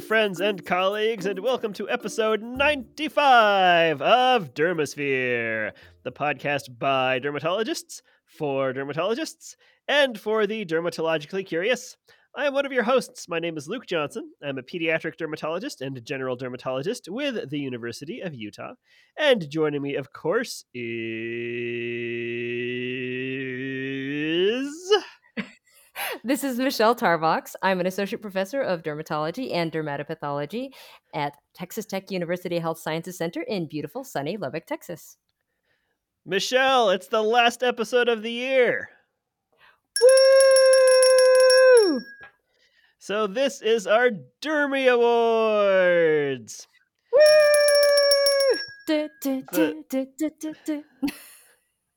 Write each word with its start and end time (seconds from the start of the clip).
Friends 0.00 0.40
and 0.40 0.64
colleagues, 0.64 1.26
and 1.26 1.40
welcome 1.40 1.72
to 1.72 1.88
episode 1.88 2.40
95 2.40 4.00
of 4.00 4.54
Dermasphere, 4.54 5.72
the 6.04 6.12
podcast 6.12 6.78
by 6.78 7.18
dermatologists, 7.18 8.02
for 8.24 8.72
dermatologists, 8.72 9.56
and 9.88 10.18
for 10.18 10.46
the 10.46 10.64
dermatologically 10.64 11.44
curious. 11.44 11.96
I 12.36 12.46
am 12.46 12.54
one 12.54 12.64
of 12.64 12.72
your 12.72 12.84
hosts. 12.84 13.28
My 13.28 13.40
name 13.40 13.56
is 13.56 13.68
Luke 13.68 13.86
Johnson. 13.86 14.30
I'm 14.42 14.58
a 14.58 14.62
pediatric 14.62 15.16
dermatologist 15.16 15.80
and 15.80 16.04
general 16.04 16.36
dermatologist 16.36 17.08
with 17.08 17.50
the 17.50 17.58
University 17.58 18.20
of 18.20 18.34
Utah. 18.34 18.74
And 19.18 19.50
joining 19.50 19.82
me, 19.82 19.96
of 19.96 20.12
course, 20.12 20.64
is. 20.74 22.57
This 26.24 26.42
is 26.42 26.58
Michelle 26.58 26.96
Tarbox. 26.96 27.54
I'm 27.62 27.78
an 27.78 27.86
associate 27.86 28.20
professor 28.20 28.60
of 28.60 28.82
dermatology 28.82 29.54
and 29.54 29.70
dermatopathology 29.70 30.70
at 31.14 31.36
Texas 31.54 31.86
Tech 31.86 32.10
University 32.10 32.58
Health 32.58 32.80
Sciences 32.80 33.16
Center 33.16 33.42
in 33.42 33.68
beautiful, 33.68 34.02
sunny 34.02 34.36
Lubbock, 34.36 34.66
Texas. 34.66 35.16
Michelle, 36.26 36.90
it's 36.90 37.06
the 37.06 37.22
last 37.22 37.62
episode 37.62 38.08
of 38.08 38.22
the 38.22 38.32
year. 38.32 38.88
Woo! 40.00 42.00
So 42.98 43.28
this 43.28 43.62
is 43.62 43.86
our 43.86 44.10
Dermy 44.42 44.92
Awards. 44.92 46.66
Woo! 47.12 48.58
Du, 48.86 49.08
du, 49.22 49.44
du. 50.66 50.82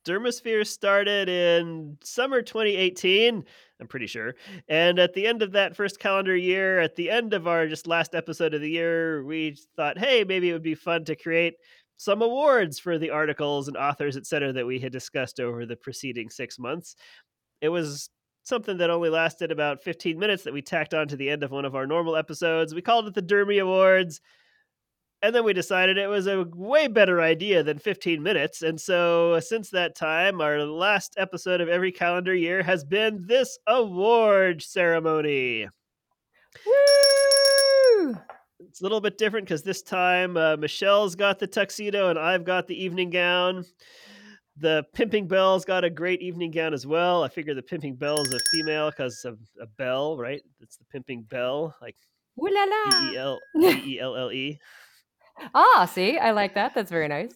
Dermasphere 0.04 0.66
started 0.66 1.28
in 1.28 1.96
summer 2.02 2.42
2018, 2.42 3.44
I'm 3.80 3.86
pretty 3.86 4.06
sure. 4.06 4.34
And 4.68 4.98
at 4.98 5.14
the 5.14 5.26
end 5.26 5.42
of 5.42 5.52
that 5.52 5.76
first 5.76 5.98
calendar 5.98 6.36
year, 6.36 6.80
at 6.80 6.96
the 6.96 7.10
end 7.10 7.34
of 7.34 7.46
our 7.46 7.66
just 7.66 7.86
last 7.86 8.14
episode 8.14 8.54
of 8.54 8.60
the 8.60 8.70
year, 8.70 9.24
we 9.24 9.56
thought, 9.76 9.98
hey, 9.98 10.24
maybe 10.24 10.50
it 10.50 10.52
would 10.52 10.62
be 10.62 10.74
fun 10.74 11.04
to 11.04 11.16
create 11.16 11.54
some 11.96 12.22
awards 12.22 12.78
for 12.78 12.98
the 12.98 13.10
articles 13.10 13.68
and 13.68 13.76
authors, 13.76 14.16
et 14.16 14.26
cetera, 14.26 14.52
that 14.52 14.66
we 14.66 14.80
had 14.80 14.92
discussed 14.92 15.38
over 15.38 15.66
the 15.66 15.76
preceding 15.76 16.28
six 16.28 16.58
months. 16.58 16.96
It 17.60 17.68
was 17.68 18.10
something 18.42 18.78
that 18.78 18.90
only 18.90 19.08
lasted 19.08 19.52
about 19.52 19.84
15 19.84 20.18
minutes 20.18 20.42
that 20.42 20.52
we 20.52 20.62
tacked 20.62 20.94
on 20.94 21.06
to 21.08 21.16
the 21.16 21.30
end 21.30 21.44
of 21.44 21.52
one 21.52 21.64
of 21.64 21.76
our 21.76 21.86
normal 21.86 22.16
episodes. 22.16 22.74
We 22.74 22.82
called 22.82 23.06
it 23.06 23.14
the 23.14 23.22
Dermy 23.22 23.62
Awards. 23.62 24.20
And 25.22 25.32
then 25.32 25.44
we 25.44 25.52
decided 25.52 25.98
it 25.98 26.08
was 26.08 26.26
a 26.26 26.44
way 26.52 26.88
better 26.88 27.20
idea 27.20 27.62
than 27.62 27.78
15 27.78 28.20
minutes. 28.20 28.62
And 28.62 28.80
so, 28.80 29.38
since 29.38 29.70
that 29.70 29.94
time, 29.94 30.40
our 30.40 30.64
last 30.64 31.14
episode 31.16 31.60
of 31.60 31.68
every 31.68 31.92
calendar 31.92 32.34
year 32.34 32.60
has 32.64 32.82
been 32.82 33.24
this 33.26 33.56
award 33.68 34.62
ceremony. 34.62 35.68
Woo! 36.66 38.16
It's 38.68 38.80
a 38.80 38.82
little 38.82 39.00
bit 39.00 39.16
different 39.16 39.46
because 39.46 39.62
this 39.62 39.82
time 39.82 40.36
uh, 40.36 40.56
Michelle's 40.56 41.14
got 41.14 41.38
the 41.38 41.46
tuxedo 41.46 42.08
and 42.08 42.18
I've 42.18 42.44
got 42.44 42.66
the 42.66 42.82
evening 42.82 43.10
gown. 43.10 43.64
The 44.56 44.84
Pimping 44.92 45.28
Bell's 45.28 45.64
got 45.64 45.84
a 45.84 45.90
great 45.90 46.20
evening 46.20 46.50
gown 46.50 46.74
as 46.74 46.86
well. 46.86 47.22
I 47.22 47.28
figure 47.28 47.54
the 47.54 47.62
Pimping 47.62 47.94
Bell 47.94 48.20
is 48.20 48.34
a 48.34 48.38
female 48.52 48.90
because 48.90 49.24
of 49.24 49.38
a 49.60 49.66
bell, 49.66 50.16
right? 50.18 50.42
It's 50.60 50.76
the 50.76 50.84
Pimping 50.86 51.22
Bell, 51.22 51.74
like 51.80 51.96
Ooh 52.40 52.48
la 52.50 52.64
B 52.66 53.12
E 53.12 53.18
la! 53.18 53.22
L 53.22 53.40
B 53.54 53.94
E 53.94 54.00
L 54.00 54.16
L 54.16 54.32
E. 54.32 54.58
Ah, 55.54 55.90
see, 55.92 56.18
I 56.18 56.30
like 56.32 56.54
that. 56.54 56.74
That's 56.74 56.90
very 56.90 57.08
nice. 57.08 57.34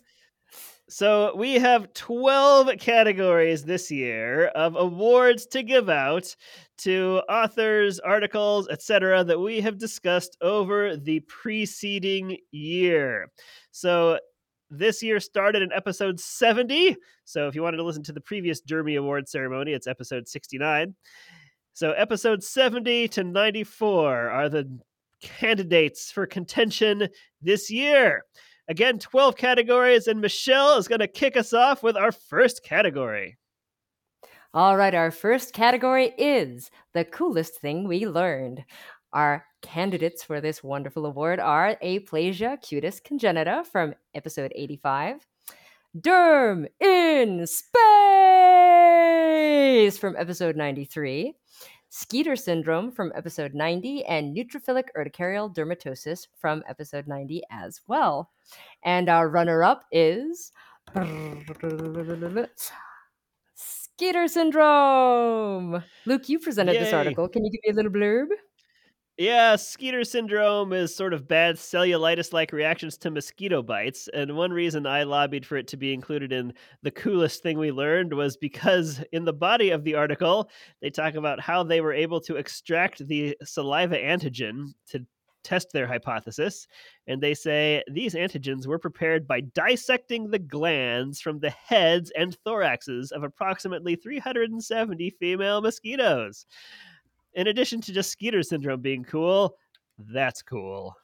So 0.89 1.35
we 1.37 1.55
have 1.55 1.93
12 1.95 2.79
categories 2.79 3.65
this 3.65 3.91
year 3.91 4.47
of 4.49 4.77
awards 4.77 5.45
to 5.47 5.65
give 5.65 5.89
out 5.89 6.37
to 6.79 7.23
authors, 7.29 7.99
articles, 7.99 8.69
etc. 8.69 9.25
that 9.25 9.41
we 9.41 9.61
have 9.61 9.79
discussed 9.79 10.37
over 10.41 10.97
the 10.97 11.21
preceding 11.21 12.37
year. 12.53 13.33
So 13.73 14.21
this 14.71 15.03
year 15.03 15.19
started 15.19 15.63
in 15.63 15.73
episode 15.73 16.21
70. 16.21 16.97
So 17.25 17.49
if 17.49 17.57
you 17.57 17.63
wanted 17.63 17.79
to 17.79 17.85
listen 17.85 18.05
to 18.05 18.13
the 18.13 18.21
previous 18.21 18.63
Dermy 18.63 18.97
Award 18.97 19.29
ceremony, 19.29 19.73
it's 19.73 19.89
episode 19.89 20.29
69. 20.29 20.95
So 21.73 21.93
episode 21.93 22.45
70 22.45 23.09
to 23.09 23.25
94 23.25 24.31
are 24.31 24.49
the 24.49 24.79
candidates 25.23 26.11
for 26.11 26.27
contention 26.27 27.09
this 27.43 27.71
year. 27.71 28.25
Again, 28.69 28.99
12 28.99 29.37
categories, 29.37 30.09
and 30.09 30.21
Michelle 30.21 30.77
is 30.77 30.89
going 30.89 30.99
to 31.01 31.07
kick 31.07 31.37
us 31.37 31.53
off 31.53 31.83
with 31.83 31.97
our 31.97 32.11
first 32.13 32.65
category. 32.65 33.37
All 34.53 34.77
right, 34.77 34.95
our 34.95 35.11
first 35.11 35.53
category 35.53 36.15
is 36.19 36.71
the 36.95 37.05
coolest 37.05 37.61
thing 37.61 37.87
we 37.87 38.07
learned. 38.07 38.65
Our 39.13 39.45
candidates 39.63 40.23
for 40.23 40.41
this 40.41 40.65
wonderful 40.65 41.07
award 41.07 41.41
are 41.41 41.77
Aplasia 41.83 42.59
cutis 42.63 43.01
congenita 43.01 43.67
from 43.67 43.95
episode 44.15 44.53
85, 44.55 45.27
Derm 45.99 46.67
in 46.81 47.47
Space 47.47 47.77
from 49.99 50.17
episode 50.17 50.57
93, 50.57 51.35
Skeeter 51.99 52.37
syndrome 52.37 52.93
from 52.93 53.11
episode 53.15 53.55
90, 53.55 54.05
and 54.05 54.37
neutrophilic 54.37 54.89
urticarial 54.99 55.49
dermatosis 55.55 56.27
from 56.39 56.63
episode 56.69 57.07
90 57.07 57.41
as 57.51 57.81
well. 57.89 58.31
And 58.85 59.09
our 59.09 59.31
runner 59.31 59.65
up 59.65 59.87
is. 59.91 60.53
Skeeter 63.55 64.29
syndrome. 64.29 65.83
Luke, 66.05 66.29
you 66.29 66.39
presented 66.39 66.77
this 66.77 66.93
article. 66.93 67.31
Can 67.31 67.47
you 67.47 67.51
give 67.51 67.61
me 67.65 67.71
a 67.73 67.75
little 67.77 67.91
blurb? 67.91 68.27
Yeah, 69.19 69.57
Skeeter 69.57 70.05
syndrome 70.05 70.75
is 70.75 70.95
sort 70.95 71.15
of 71.15 71.27
bad 71.27 71.57
cellulitis 71.57 72.35
like 72.35 72.53
reactions 72.53 72.99
to 72.99 73.11
mosquito 73.11 73.63
bites. 73.63 74.09
And 74.13 74.37
one 74.37 74.53
reason 74.53 74.87
I 74.87 75.05
lobbied 75.05 75.47
for 75.47 75.57
it 75.57 75.67
to 75.69 75.79
be 75.79 75.95
included 75.95 76.33
in 76.33 76.53
the 76.83 76.91
coolest 76.91 77.43
thing 77.43 77.59
we 77.59 77.73
learned 77.73 78.13
was 78.13 78.37
because 78.37 79.03
in 79.13 79.25
the 79.25 79.33
body 79.33 79.71
of 79.71 79.85
the 79.85 79.95
article, 79.95 80.51
they 80.83 80.91
talk 80.91 81.15
about 81.15 81.41
how 81.41 81.63
they 81.63 81.81
were 81.81 81.95
able 81.95 82.21
to 82.23 82.37
extract 82.37 83.07
the 83.09 83.35
saliva 83.43 83.97
antigen 83.97 84.75
to 84.89 85.07
test 85.43 85.73
their 85.73 85.87
hypothesis. 85.87 86.67
And 87.07 87.23
they 87.23 87.33
say 87.33 87.83
these 87.91 88.15
antigens 88.15 88.67
were 88.67 88.79
prepared 88.79 89.27
by 89.27 89.41
dissecting 89.41 90.29
the 90.29 90.41
glands 90.41 91.23
from 91.23 91.39
the 91.39 91.51
heads 91.51 92.13
and 92.19 92.37
thoraxes 92.45 93.13
of 93.13 93.23
approximately 93.23 93.97
370 93.97 95.09
female 95.19 95.63
mosquitoes. 95.63 96.45
In 97.37 97.47
addition 97.49 97.81
to 97.83 97.93
just 97.93 98.11
Skeeter 98.11 98.43
syndrome 98.43 98.81
being 98.81 99.05
cool, 99.05 99.57
that's 99.99 100.41
cool. 100.41 100.97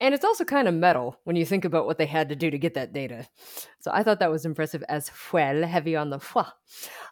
And 0.00 0.14
it's 0.14 0.24
also 0.24 0.44
kind 0.44 0.68
of 0.68 0.74
metal 0.74 1.16
when 1.24 1.34
you 1.36 1.44
think 1.44 1.64
about 1.64 1.86
what 1.86 1.98
they 1.98 2.06
had 2.06 2.28
to 2.30 2.36
do 2.36 2.50
to 2.50 2.58
get 2.58 2.74
that 2.74 2.92
data. 2.92 3.26
So 3.80 3.90
I 3.92 4.04
thought 4.04 4.20
that 4.20 4.30
was 4.30 4.46
impressive 4.46 4.84
as 4.88 5.10
well, 5.32 5.64
heavy 5.64 5.96
on 5.96 6.10
the 6.10 6.20
foi. 6.20 6.44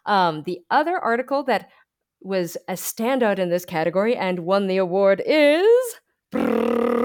Um, 0.05 0.43
the 0.43 0.61
other 0.71 0.97
article 0.97 1.43
that 1.43 1.69
was 2.21 2.57
a 2.67 2.73
standout 2.73 3.39
in 3.39 3.49
this 3.49 3.65
category 3.65 4.15
and 4.15 4.39
won 4.39 4.67
the 4.67 4.77
award 4.77 5.21
is 5.25 5.95
Derm 6.33 6.97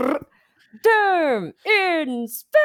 in 1.66 2.28
Space. 2.28 2.60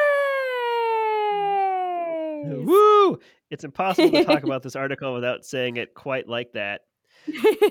Woo! 2.66 3.18
It's 3.50 3.64
impossible 3.64 4.12
to 4.12 4.24
talk 4.24 4.42
about 4.44 4.62
this 4.62 4.76
article 4.76 5.12
without 5.12 5.44
saying 5.44 5.76
it 5.76 5.92
quite 5.94 6.28
like 6.28 6.52
that. 6.52 6.82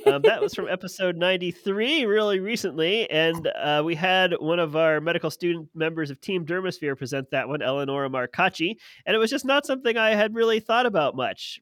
Um, 0.06 0.22
that 0.24 0.42
was 0.42 0.54
from 0.54 0.68
episode 0.70 1.18
93, 1.18 2.06
really 2.06 2.40
recently. 2.40 3.10
And 3.10 3.48
uh, 3.48 3.82
we 3.86 3.96
had 3.96 4.34
one 4.40 4.60
of 4.60 4.76
our 4.76 5.02
medical 5.02 5.30
student 5.30 5.70
members 5.74 6.10
of 6.10 6.22
Team 6.22 6.46
Dermasphere 6.46 6.98
present 6.98 7.30
that 7.32 7.48
one, 7.48 7.62
Eleonora 7.62 8.10
Marcacci. 8.10 8.76
And 9.06 9.16
it 9.16 9.20
was 9.20 9.30
just 9.30 9.46
not 9.46 9.66
something 9.66 9.98
I 9.98 10.12
had 10.16 10.36
really 10.36 10.60
thought 10.60 10.86
about 10.86 11.16
much. 11.16 11.60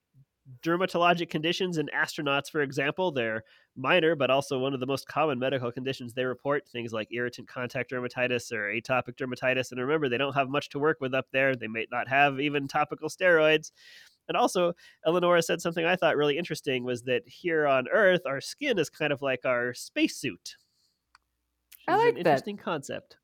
Dermatologic 0.64 1.30
conditions 1.30 1.78
in 1.78 1.90
astronauts, 1.94 2.50
for 2.50 2.62
example, 2.62 3.12
they're 3.12 3.44
minor, 3.78 4.16
but 4.16 4.30
also 4.30 4.60
one 4.60 4.74
of 4.74 4.80
the 4.80 4.86
most 4.86 5.08
common 5.08 5.40
medical 5.40 5.72
conditions 5.72 6.14
they 6.14 6.26
report, 6.26 6.68
things 6.68 6.92
like 6.92 7.08
irritant 7.12 7.48
contact 7.48 7.92
dermatitis 7.92 8.52
or 8.52 8.72
atopic 8.74 9.16
dermatitis. 9.16 9.72
And 9.72 9.80
remember, 9.80 10.10
they 10.10 10.18
don't 10.18 10.34
have 10.34 10.50
much 10.50 10.70
to 10.70 10.80
work 10.80 10.98
with 11.00 11.14
up 11.14 11.28
there. 11.32 11.56
They 11.56 11.68
may 11.68 11.86
not 11.92 12.08
have 12.08 12.40
even 12.40 12.68
topical 12.68 13.10
steroids. 13.10 13.72
And 14.28 14.38
also, 14.38 14.74
Eleonora 15.06 15.42
said 15.42 15.62
something 15.62 15.86
I 15.86 15.96
thought 15.96 16.18
really 16.18 16.38
interesting 16.38 16.84
was 16.84 17.04
that 17.04 17.24
here 17.26 17.68
on 17.68 17.88
Earth, 17.88 18.22
our 18.26 18.42
skin 18.42 18.78
is 18.78 18.90
kind 18.90 19.14
of 19.14 19.22
like 19.22 19.46
our 19.46 19.74
spacesuit. 19.74 20.56
I 21.88 21.96
like 21.96 22.16
that. 22.16 22.20
interesting 22.20 22.58
concept. 22.58 23.18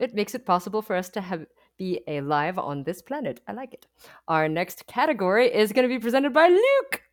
It 0.00 0.14
makes 0.14 0.34
it 0.34 0.44
possible 0.44 0.82
for 0.82 0.96
us 0.96 1.08
to 1.10 1.20
have 1.20 1.46
be 1.76 2.00
alive 2.08 2.58
on 2.58 2.84
this 2.84 3.02
planet. 3.02 3.40
I 3.46 3.52
like 3.52 3.74
it. 3.74 3.86
Our 4.28 4.48
next 4.48 4.86
category 4.86 5.52
is 5.52 5.72
going 5.72 5.88
to 5.88 5.94
be 5.94 6.00
presented 6.00 6.32
by 6.32 6.48
Luke. 6.48 7.03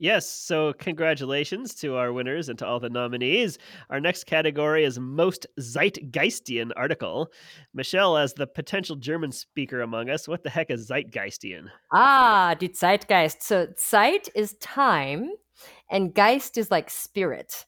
Yes, 0.00 0.28
so 0.28 0.72
congratulations 0.74 1.74
to 1.76 1.96
our 1.96 2.12
winners 2.12 2.48
and 2.48 2.56
to 2.60 2.66
all 2.66 2.78
the 2.78 2.88
nominees. 2.88 3.58
Our 3.90 3.98
next 3.98 4.26
category 4.26 4.84
is 4.84 5.00
Most 5.00 5.46
Zeitgeistian 5.58 6.70
Article. 6.76 7.32
Michelle, 7.74 8.16
as 8.16 8.32
the 8.32 8.46
potential 8.46 8.94
German 8.94 9.32
speaker 9.32 9.80
among 9.80 10.08
us, 10.08 10.28
what 10.28 10.44
the 10.44 10.50
heck 10.50 10.70
is 10.70 10.88
Zeitgeistian? 10.88 11.66
Ah, 11.92 12.54
die 12.54 12.68
Zeitgeist. 12.68 13.42
So 13.42 13.66
Zeit 13.76 14.28
is 14.36 14.54
time, 14.60 15.32
and 15.90 16.14
Geist 16.14 16.58
is 16.58 16.70
like 16.70 16.90
spirit. 16.90 17.66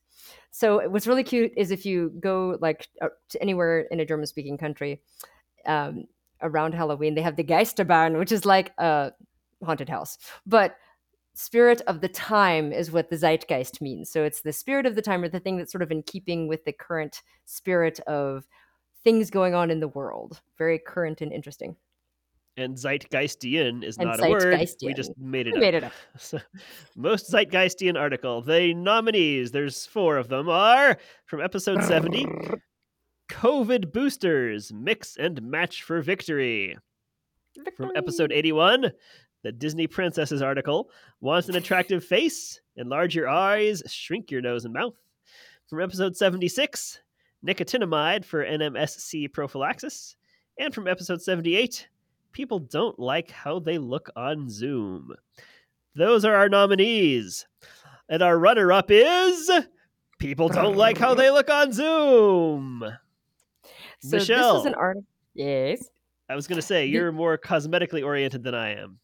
So 0.53 0.89
what's 0.89 1.09
really 1.09 1.25
cute 1.25 1.53
is 1.57 1.73
if 1.73 1.85
you 1.85 2.13
go 2.21 2.59
like 2.61 2.87
uh, 3.03 3.09
to 3.31 3.43
anywhere 3.43 3.81
in 3.91 3.99
a 3.99 4.07
German 4.07 4.27
speaking 4.27 4.57
country 4.57 5.01
um, 5.67 6.05
around 6.43 6.75
Halloween, 6.75 7.17
they 7.17 7.23
have 7.23 7.35
the 7.35 7.43
Geisterbahn, 7.43 8.21
which 8.21 8.31
is 8.31 8.47
like 8.47 8.71
a 8.79 9.11
haunted 9.65 9.89
house. 9.89 10.17
But 10.47 10.77
spirit 11.41 11.81
of 11.87 12.01
the 12.01 12.09
time 12.09 12.73
is 12.73 12.93
what 12.93 13.09
the 13.09 13.17
zeitgeist 13.17 13.81
means. 13.81 14.11
So 14.11 14.25
it's 14.25 14.43
the 14.43 14.53
spirit 14.53 14.87
of 14.87 14.95
the 14.95 15.03
time 15.03 15.23
or 15.25 15.29
the 15.29 15.41
thing 15.41 15.57
that's 15.57 15.73
sort 15.73 15.83
of 15.83 15.91
in 15.91 16.03
keeping 16.03 16.47
with 16.49 16.65
the 16.65 16.73
current 16.73 17.23
spirit 17.47 17.99
of 18.01 18.47
things 19.03 19.31
going 19.31 19.55
on 19.55 19.71
in 19.71 19.81
the 19.81 19.89
world. 19.89 20.41
Very 20.59 20.79
current 20.79 21.21
and 21.21 21.33
interesting. 21.33 21.77
And 22.57 22.77
Zeitgeistian 22.77 23.83
is 23.83 23.97
And 23.97 24.09
not 24.09 24.23
a 24.25 24.29
word. 24.29 24.59
We 24.83 24.93
just 24.93 25.17
made 25.17 25.47
it 25.47 25.53
We 25.55 25.59
up. 25.59 25.61
made 25.63 25.75
it 25.75 25.85
up. 25.85 25.93
So, 26.19 26.39
most 26.97 27.33
Zeitgeistian 27.33 27.99
article. 27.99 28.43
The 28.43 28.75
nominees, 28.75 29.51
there's 29.53 29.87
four 29.87 30.19
of 30.19 30.29
them, 30.29 30.49
are 30.49 30.99
from 31.25 31.41
episode 31.41 31.83
70 31.83 32.27
COVID 33.31 33.93
boosters, 33.93 34.73
mix 34.73 35.17
and 35.17 35.41
match 35.43 35.85
for 35.85 36.03
victory. 36.03 36.77
From 37.77 37.93
episode 37.97 38.31
81, 38.31 38.93
the 39.43 39.53
Disney 39.53 39.87
Princesses 39.87 40.43
article, 40.43 40.91
wants 41.21 41.49
an 41.49 41.57
attractive 41.57 42.05
face, 42.05 42.61
enlarge 42.77 43.15
your 43.15 43.29
eyes, 43.29 43.83
shrink 43.87 44.31
your 44.31 44.41
nose 44.41 44.65
and 44.65 44.75
mouth. 44.75 44.95
From 45.69 45.81
episode 45.81 46.17
76, 46.17 47.01
nicotinamide 47.47 48.25
for 48.25 48.45
NMSC 48.45 49.33
prophylaxis. 49.33 50.17
And 50.59 50.75
from 50.75 50.89
episode 50.89 51.23
78, 51.23 51.89
people 52.33 52.59
don't 52.59 52.99
like 52.99 53.31
how 53.31 53.59
they 53.61 53.79
look 53.79 54.11
on 54.17 54.51
Zoom. 54.51 55.15
Those 55.95 56.25
are 56.25 56.35
our 56.35 56.49
nominees. 56.49 57.47
And 58.09 58.23
our 58.23 58.39
runner 58.39 58.73
up 58.73 58.91
is 58.91 59.51
people 60.19 60.49
don't 60.49 60.77
like 60.77 60.99
how 60.99 61.15
they 61.15 61.31
look 61.31 61.49
on 61.49 61.73
Zoom. 61.73 62.85
So 64.01 64.17
this 64.17 64.29
Michelle. 64.29 64.61
is 64.61 64.67
an 64.67 64.75
article. 64.75 65.07
Yes. 65.35 65.89
I 66.29 66.35
was 66.35 66.47
going 66.47 66.61
to 66.61 66.67
say, 66.67 66.87
you're 66.87 67.13
more 67.13 67.39
cosmetically 67.39 68.05
oriented 68.05 68.43
than 68.43 68.55
I 68.55 68.75
am. 68.75 68.99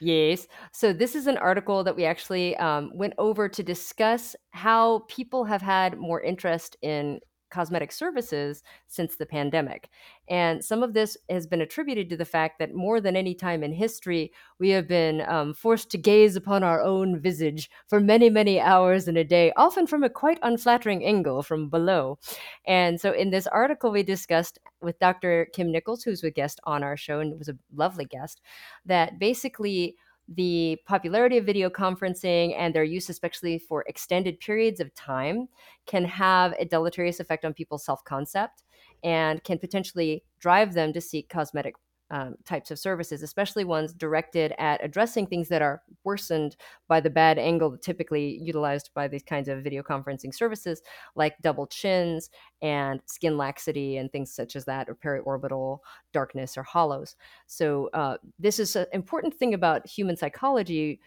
Yes. 0.00 0.46
So 0.72 0.92
this 0.92 1.14
is 1.16 1.26
an 1.26 1.38
article 1.38 1.82
that 1.84 1.96
we 1.96 2.04
actually 2.04 2.56
um, 2.58 2.90
went 2.94 3.14
over 3.18 3.48
to 3.48 3.62
discuss 3.62 4.36
how 4.50 5.00
people 5.08 5.44
have 5.44 5.62
had 5.62 5.98
more 5.98 6.20
interest 6.20 6.76
in 6.82 7.20
cosmetic 7.50 7.90
services 7.90 8.62
since 8.88 9.16
the 9.16 9.24
pandemic. 9.24 9.88
And 10.28 10.62
some 10.62 10.82
of 10.82 10.92
this 10.92 11.16
has 11.30 11.46
been 11.46 11.62
attributed 11.62 12.10
to 12.10 12.16
the 12.16 12.26
fact 12.26 12.58
that 12.58 12.74
more 12.74 13.00
than 13.00 13.16
any 13.16 13.34
time 13.34 13.64
in 13.64 13.72
history, 13.72 14.32
we 14.60 14.68
have 14.70 14.86
been 14.86 15.22
um, 15.22 15.54
forced 15.54 15.90
to 15.92 15.98
gaze 15.98 16.36
upon 16.36 16.62
our 16.62 16.82
own 16.82 17.18
visage 17.18 17.70
for 17.86 18.00
many, 18.00 18.28
many 18.28 18.60
hours 18.60 19.08
in 19.08 19.16
a 19.16 19.24
day, 19.24 19.50
often 19.56 19.86
from 19.86 20.04
a 20.04 20.10
quite 20.10 20.38
unflattering 20.42 21.02
angle 21.04 21.42
from 21.42 21.70
below. 21.70 22.18
And 22.66 23.00
so 23.00 23.12
in 23.12 23.30
this 23.30 23.46
article, 23.46 23.90
we 23.90 24.02
discussed 24.02 24.58
with 24.80 24.98
Dr. 24.98 25.48
Kim 25.52 25.70
Nichols, 25.72 26.02
who's 26.02 26.22
a 26.24 26.30
guest 26.30 26.60
on 26.64 26.82
our 26.82 26.96
show 26.96 27.20
and 27.20 27.38
was 27.38 27.48
a 27.48 27.58
lovely 27.74 28.04
guest, 28.04 28.40
that 28.86 29.18
basically 29.18 29.96
the 30.28 30.78
popularity 30.86 31.38
of 31.38 31.46
video 31.46 31.70
conferencing 31.70 32.54
and 32.56 32.74
their 32.74 32.84
use, 32.84 33.08
especially 33.08 33.58
for 33.58 33.82
extended 33.88 34.38
periods 34.40 34.78
of 34.78 34.94
time, 34.94 35.48
can 35.86 36.04
have 36.04 36.52
a 36.58 36.66
deleterious 36.66 37.18
effect 37.18 37.44
on 37.44 37.54
people's 37.54 37.84
self 37.84 38.04
concept 38.04 38.64
and 39.02 39.42
can 39.44 39.58
potentially 39.58 40.22
drive 40.38 40.74
them 40.74 40.92
to 40.92 41.00
seek 41.00 41.28
cosmetic 41.28 41.74
um, 42.10 42.34
types 42.44 42.70
of 42.70 42.78
services, 42.78 43.22
especially 43.22 43.64
ones 43.64 43.92
directed 43.92 44.52
at 44.58 44.82
addressing 44.82 45.26
things 45.26 45.48
that 45.48 45.62
are 45.62 45.82
worsened 46.04 46.56
by 46.88 47.00
the 47.00 47.10
bad 47.10 47.38
angle 47.38 47.76
typically 47.76 48.38
utilized 48.40 48.90
by 48.94 49.08
these 49.08 49.22
kinds 49.22 49.48
of 49.48 49.62
video 49.62 49.82
conferencing 49.82 50.34
services, 50.34 50.82
like 51.16 51.36
double 51.42 51.66
chins 51.66 52.30
and 52.62 53.00
skin 53.06 53.36
laxity 53.36 53.98
and 53.98 54.10
things 54.10 54.32
such 54.32 54.56
as 54.56 54.64
that, 54.64 54.88
or 54.88 54.94
periorbital 54.94 55.78
darkness 56.12 56.56
or 56.56 56.62
hollows. 56.62 57.16
So, 57.46 57.90
uh, 57.92 58.16
this 58.38 58.58
is 58.58 58.74
an 58.76 58.86
important 58.92 59.34
thing 59.34 59.54
about 59.54 59.86
human 59.86 60.16
psychology. 60.16 61.00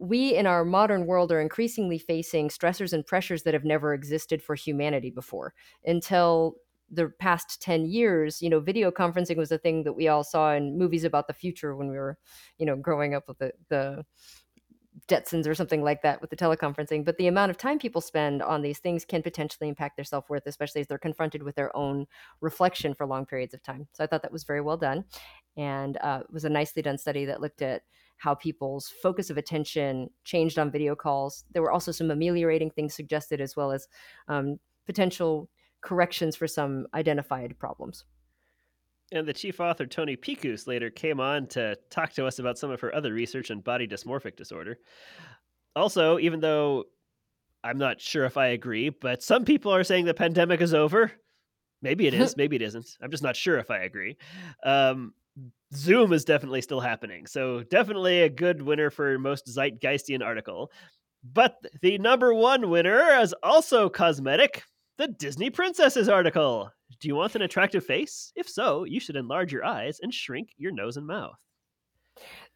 We 0.00 0.34
in 0.34 0.46
our 0.46 0.64
modern 0.64 1.06
world 1.06 1.32
are 1.32 1.40
increasingly 1.40 1.98
facing 1.98 2.48
stressors 2.48 2.92
and 2.92 3.06
pressures 3.06 3.42
that 3.44 3.54
have 3.54 3.64
never 3.64 3.94
existed 3.94 4.42
for 4.42 4.54
humanity 4.54 5.10
before. 5.10 5.54
Until 5.84 6.56
the 6.90 7.12
past 7.18 7.60
10 7.60 7.86
years, 7.86 8.40
you 8.40 8.48
know, 8.48 8.60
video 8.60 8.90
conferencing 8.90 9.36
was 9.36 9.52
a 9.52 9.58
thing 9.58 9.84
that 9.84 9.92
we 9.92 10.08
all 10.08 10.24
saw 10.24 10.54
in 10.54 10.78
movies 10.78 11.04
about 11.04 11.26
the 11.26 11.34
future 11.34 11.76
when 11.76 11.88
we 11.88 11.96
were, 11.96 12.16
you 12.58 12.66
know, 12.66 12.76
growing 12.76 13.14
up 13.14 13.28
with 13.28 13.38
the, 13.38 13.52
the 13.68 14.04
Jetsons 15.06 15.46
or 15.46 15.54
something 15.54 15.82
like 15.82 16.02
that 16.02 16.20
with 16.20 16.30
the 16.30 16.36
teleconferencing. 16.36 17.04
But 17.04 17.16
the 17.18 17.28
amount 17.28 17.50
of 17.50 17.56
time 17.56 17.78
people 17.78 18.00
spend 18.00 18.42
on 18.42 18.62
these 18.62 18.78
things 18.78 19.04
can 19.04 19.22
potentially 19.22 19.68
impact 19.68 19.96
their 19.96 20.04
self 20.04 20.28
worth, 20.28 20.46
especially 20.46 20.80
as 20.80 20.86
they're 20.86 20.98
confronted 20.98 21.42
with 21.42 21.54
their 21.54 21.74
own 21.76 22.06
reflection 22.40 22.94
for 22.94 23.06
long 23.06 23.26
periods 23.26 23.54
of 23.54 23.62
time. 23.62 23.86
So 23.92 24.02
I 24.02 24.06
thought 24.06 24.22
that 24.22 24.32
was 24.32 24.44
very 24.44 24.60
well 24.60 24.76
done. 24.76 25.04
And 25.56 25.98
uh, 25.98 26.20
it 26.22 26.32
was 26.32 26.44
a 26.44 26.50
nicely 26.50 26.82
done 26.82 26.98
study 26.98 27.24
that 27.26 27.40
looked 27.40 27.62
at 27.62 27.82
how 28.16 28.34
people's 28.34 28.92
focus 29.02 29.30
of 29.30 29.38
attention 29.38 30.08
changed 30.24 30.58
on 30.58 30.70
video 30.70 30.96
calls. 30.96 31.44
There 31.52 31.62
were 31.62 31.72
also 31.72 31.92
some 31.92 32.10
ameliorating 32.10 32.70
things 32.70 32.94
suggested, 32.94 33.40
as 33.40 33.56
well 33.56 33.70
as 33.70 33.86
um, 34.26 34.58
potential 34.86 35.48
corrections 35.80 36.36
for 36.36 36.46
some 36.46 36.86
identified 36.94 37.58
problems. 37.58 38.04
And 39.10 39.26
the 39.26 39.32
chief 39.32 39.58
author, 39.60 39.86
Toni 39.86 40.16
Pikoos, 40.16 40.66
later 40.66 40.90
came 40.90 41.18
on 41.18 41.46
to 41.48 41.76
talk 41.88 42.12
to 42.14 42.26
us 42.26 42.38
about 42.38 42.58
some 42.58 42.70
of 42.70 42.80
her 42.80 42.94
other 42.94 43.12
research 43.12 43.50
on 43.50 43.60
body 43.60 43.88
dysmorphic 43.88 44.36
disorder. 44.36 44.78
Also, 45.74 46.18
even 46.18 46.40
though 46.40 46.84
I'm 47.64 47.78
not 47.78 48.00
sure 48.00 48.24
if 48.24 48.36
I 48.36 48.48
agree, 48.48 48.90
but 48.90 49.22
some 49.22 49.44
people 49.44 49.74
are 49.74 49.84
saying 49.84 50.04
the 50.04 50.14
pandemic 50.14 50.60
is 50.60 50.74
over. 50.74 51.10
Maybe 51.80 52.06
it 52.06 52.14
is, 52.14 52.36
maybe 52.36 52.56
it 52.56 52.62
isn't. 52.62 52.96
I'm 53.00 53.10
just 53.10 53.22
not 53.22 53.36
sure 53.36 53.58
if 53.58 53.70
I 53.70 53.78
agree. 53.78 54.18
Um, 54.62 55.14
Zoom 55.74 56.12
is 56.12 56.24
definitely 56.24 56.60
still 56.60 56.80
happening. 56.80 57.26
So, 57.26 57.62
definitely 57.62 58.22
a 58.22 58.28
good 58.28 58.60
winner 58.60 58.90
for 58.90 59.18
most 59.18 59.46
Zeitgeistian 59.46 60.22
article. 60.22 60.70
But 61.32 61.56
the 61.80 61.98
number 61.98 62.32
one 62.34 62.70
winner 62.70 63.20
is 63.20 63.34
also 63.42 63.88
cosmetic 63.88 64.64
the 64.98 65.06
Disney 65.06 65.48
Princesses 65.48 66.08
article. 66.08 66.72
Do 67.00 67.06
you 67.06 67.14
want 67.14 67.36
an 67.36 67.42
attractive 67.42 67.86
face? 67.86 68.32
If 68.34 68.48
so, 68.48 68.82
you 68.82 68.98
should 68.98 69.14
enlarge 69.14 69.52
your 69.52 69.64
eyes 69.64 70.00
and 70.02 70.12
shrink 70.12 70.50
your 70.58 70.72
nose 70.72 70.96
and 70.96 71.06
mouth. 71.06 71.38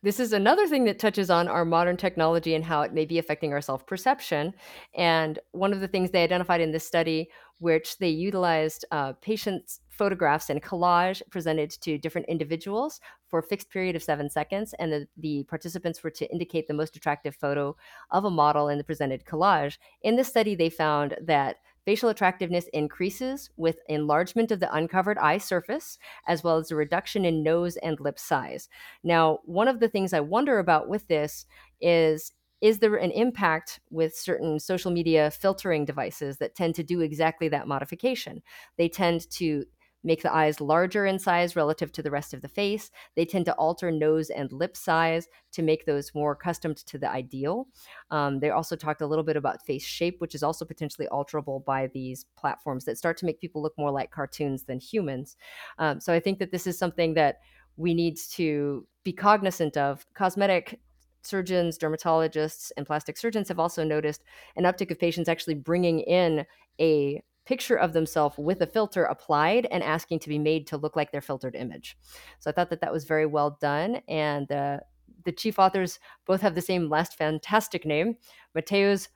This 0.02 0.18
is 0.18 0.32
another 0.32 0.66
thing 0.66 0.84
that 0.86 0.98
touches 0.98 1.30
on 1.30 1.46
our 1.46 1.64
modern 1.64 1.96
technology 1.96 2.56
and 2.56 2.64
how 2.64 2.82
it 2.82 2.92
may 2.92 3.04
be 3.04 3.20
affecting 3.20 3.52
our 3.52 3.60
self 3.60 3.86
perception. 3.86 4.52
And 4.96 5.38
one 5.52 5.72
of 5.72 5.80
the 5.80 5.86
things 5.86 6.10
they 6.10 6.24
identified 6.24 6.60
in 6.60 6.72
this 6.72 6.84
study, 6.84 7.28
which 7.60 7.96
they 7.98 8.08
utilized 8.08 8.84
uh, 8.90 9.12
patients' 9.22 9.78
photographs 9.88 10.50
and 10.50 10.60
collage 10.60 11.22
presented 11.30 11.70
to 11.82 11.96
different 11.96 12.26
individuals 12.26 13.00
for 13.28 13.38
a 13.38 13.42
fixed 13.44 13.70
period 13.70 13.94
of 13.94 14.02
seven 14.02 14.28
seconds. 14.28 14.74
And 14.80 14.92
the, 14.92 15.06
the 15.16 15.44
participants 15.44 16.02
were 16.02 16.10
to 16.10 16.28
indicate 16.32 16.66
the 16.66 16.74
most 16.74 16.96
attractive 16.96 17.36
photo 17.36 17.76
of 18.10 18.24
a 18.24 18.30
model 18.30 18.68
in 18.68 18.78
the 18.78 18.84
presented 18.84 19.24
collage. 19.24 19.78
In 20.02 20.16
this 20.16 20.26
study, 20.26 20.56
they 20.56 20.70
found 20.70 21.14
that 21.22 21.58
facial 21.84 22.08
attractiveness 22.08 22.66
increases 22.72 23.50
with 23.56 23.78
enlargement 23.88 24.50
of 24.50 24.60
the 24.60 24.72
uncovered 24.74 25.18
eye 25.18 25.38
surface, 25.38 25.98
as 26.26 26.44
well 26.44 26.56
as 26.58 26.70
a 26.70 26.76
reduction 26.76 27.24
in 27.24 27.42
nose 27.42 27.76
and 27.78 27.98
lip 28.00 28.18
size. 28.18 28.68
Now, 29.02 29.40
one 29.44 29.68
of 29.68 29.80
the 29.80 29.88
things 29.88 30.12
I 30.12 30.20
wonder 30.20 30.58
about 30.58 30.88
with 30.88 31.08
this 31.08 31.46
is 31.80 32.32
is 32.60 32.78
there 32.78 32.94
an 32.94 33.10
impact 33.10 33.80
with 33.90 34.14
certain 34.14 34.60
social 34.60 34.92
media 34.92 35.32
filtering 35.32 35.84
devices 35.84 36.38
that 36.38 36.54
tend 36.54 36.76
to 36.76 36.84
do 36.84 37.00
exactly 37.00 37.48
that 37.48 37.66
modification? 37.66 38.40
They 38.78 38.88
tend 38.88 39.28
to 39.32 39.64
make 40.04 40.22
the 40.22 40.32
eyes 40.32 40.60
larger 40.60 41.06
in 41.06 41.18
size 41.18 41.56
relative 41.56 41.92
to 41.92 42.02
the 42.02 42.10
rest 42.10 42.34
of 42.34 42.42
the 42.42 42.48
face. 42.48 42.90
They 43.14 43.24
tend 43.24 43.44
to 43.46 43.54
alter 43.54 43.90
nose 43.90 44.30
and 44.30 44.52
lip 44.52 44.76
size 44.76 45.28
to 45.52 45.62
make 45.62 45.86
those 45.86 46.12
more 46.14 46.32
accustomed 46.32 46.78
to 46.78 46.98
the 46.98 47.10
ideal. 47.10 47.68
Um, 48.10 48.40
they 48.40 48.50
also 48.50 48.76
talked 48.76 49.00
a 49.00 49.06
little 49.06 49.24
bit 49.24 49.36
about 49.36 49.64
face 49.64 49.84
shape, 49.84 50.20
which 50.20 50.34
is 50.34 50.42
also 50.42 50.64
potentially 50.64 51.08
alterable 51.10 51.64
by 51.64 51.88
these 51.88 52.26
platforms 52.36 52.84
that 52.84 52.98
start 52.98 53.16
to 53.18 53.26
make 53.26 53.40
people 53.40 53.62
look 53.62 53.74
more 53.78 53.90
like 53.90 54.10
cartoons 54.10 54.64
than 54.64 54.80
humans. 54.80 55.36
Um, 55.78 56.00
so 56.00 56.12
I 56.12 56.20
think 56.20 56.38
that 56.38 56.50
this 56.50 56.66
is 56.66 56.78
something 56.78 57.14
that 57.14 57.36
we 57.76 57.94
need 57.94 58.18
to 58.32 58.86
be 59.04 59.12
cognizant 59.12 59.76
of. 59.76 60.06
Cosmetic 60.14 60.80
surgeons, 61.22 61.78
dermatologists, 61.78 62.70
and 62.76 62.86
plastic 62.86 63.16
surgeons 63.16 63.48
have 63.48 63.58
also 63.58 63.84
noticed 63.84 64.22
an 64.56 64.64
uptick 64.64 64.90
of 64.90 64.98
patients 64.98 65.28
actually 65.28 65.54
bringing 65.54 66.00
in 66.00 66.44
a 66.80 67.22
picture 67.44 67.76
of 67.76 67.92
themselves 67.92 68.36
with 68.38 68.60
a 68.60 68.66
filter 68.66 69.04
applied 69.04 69.66
and 69.70 69.82
asking 69.82 70.20
to 70.20 70.28
be 70.28 70.38
made 70.38 70.66
to 70.68 70.76
look 70.76 70.96
like 70.96 71.12
their 71.12 71.20
filtered 71.20 71.54
image. 71.54 71.96
So 72.38 72.50
I 72.50 72.52
thought 72.52 72.70
that 72.70 72.80
that 72.80 72.92
was 72.92 73.04
very 73.04 73.26
well 73.26 73.58
done. 73.60 74.00
And 74.08 74.50
uh, 74.50 74.78
the 75.24 75.32
chief 75.32 75.58
authors 75.58 75.98
both 76.26 76.40
have 76.40 76.54
the 76.54 76.62
same 76.62 76.88
last 76.88 77.16
fantastic 77.16 77.84
name, 77.84 78.16
Mateusz 78.56 79.08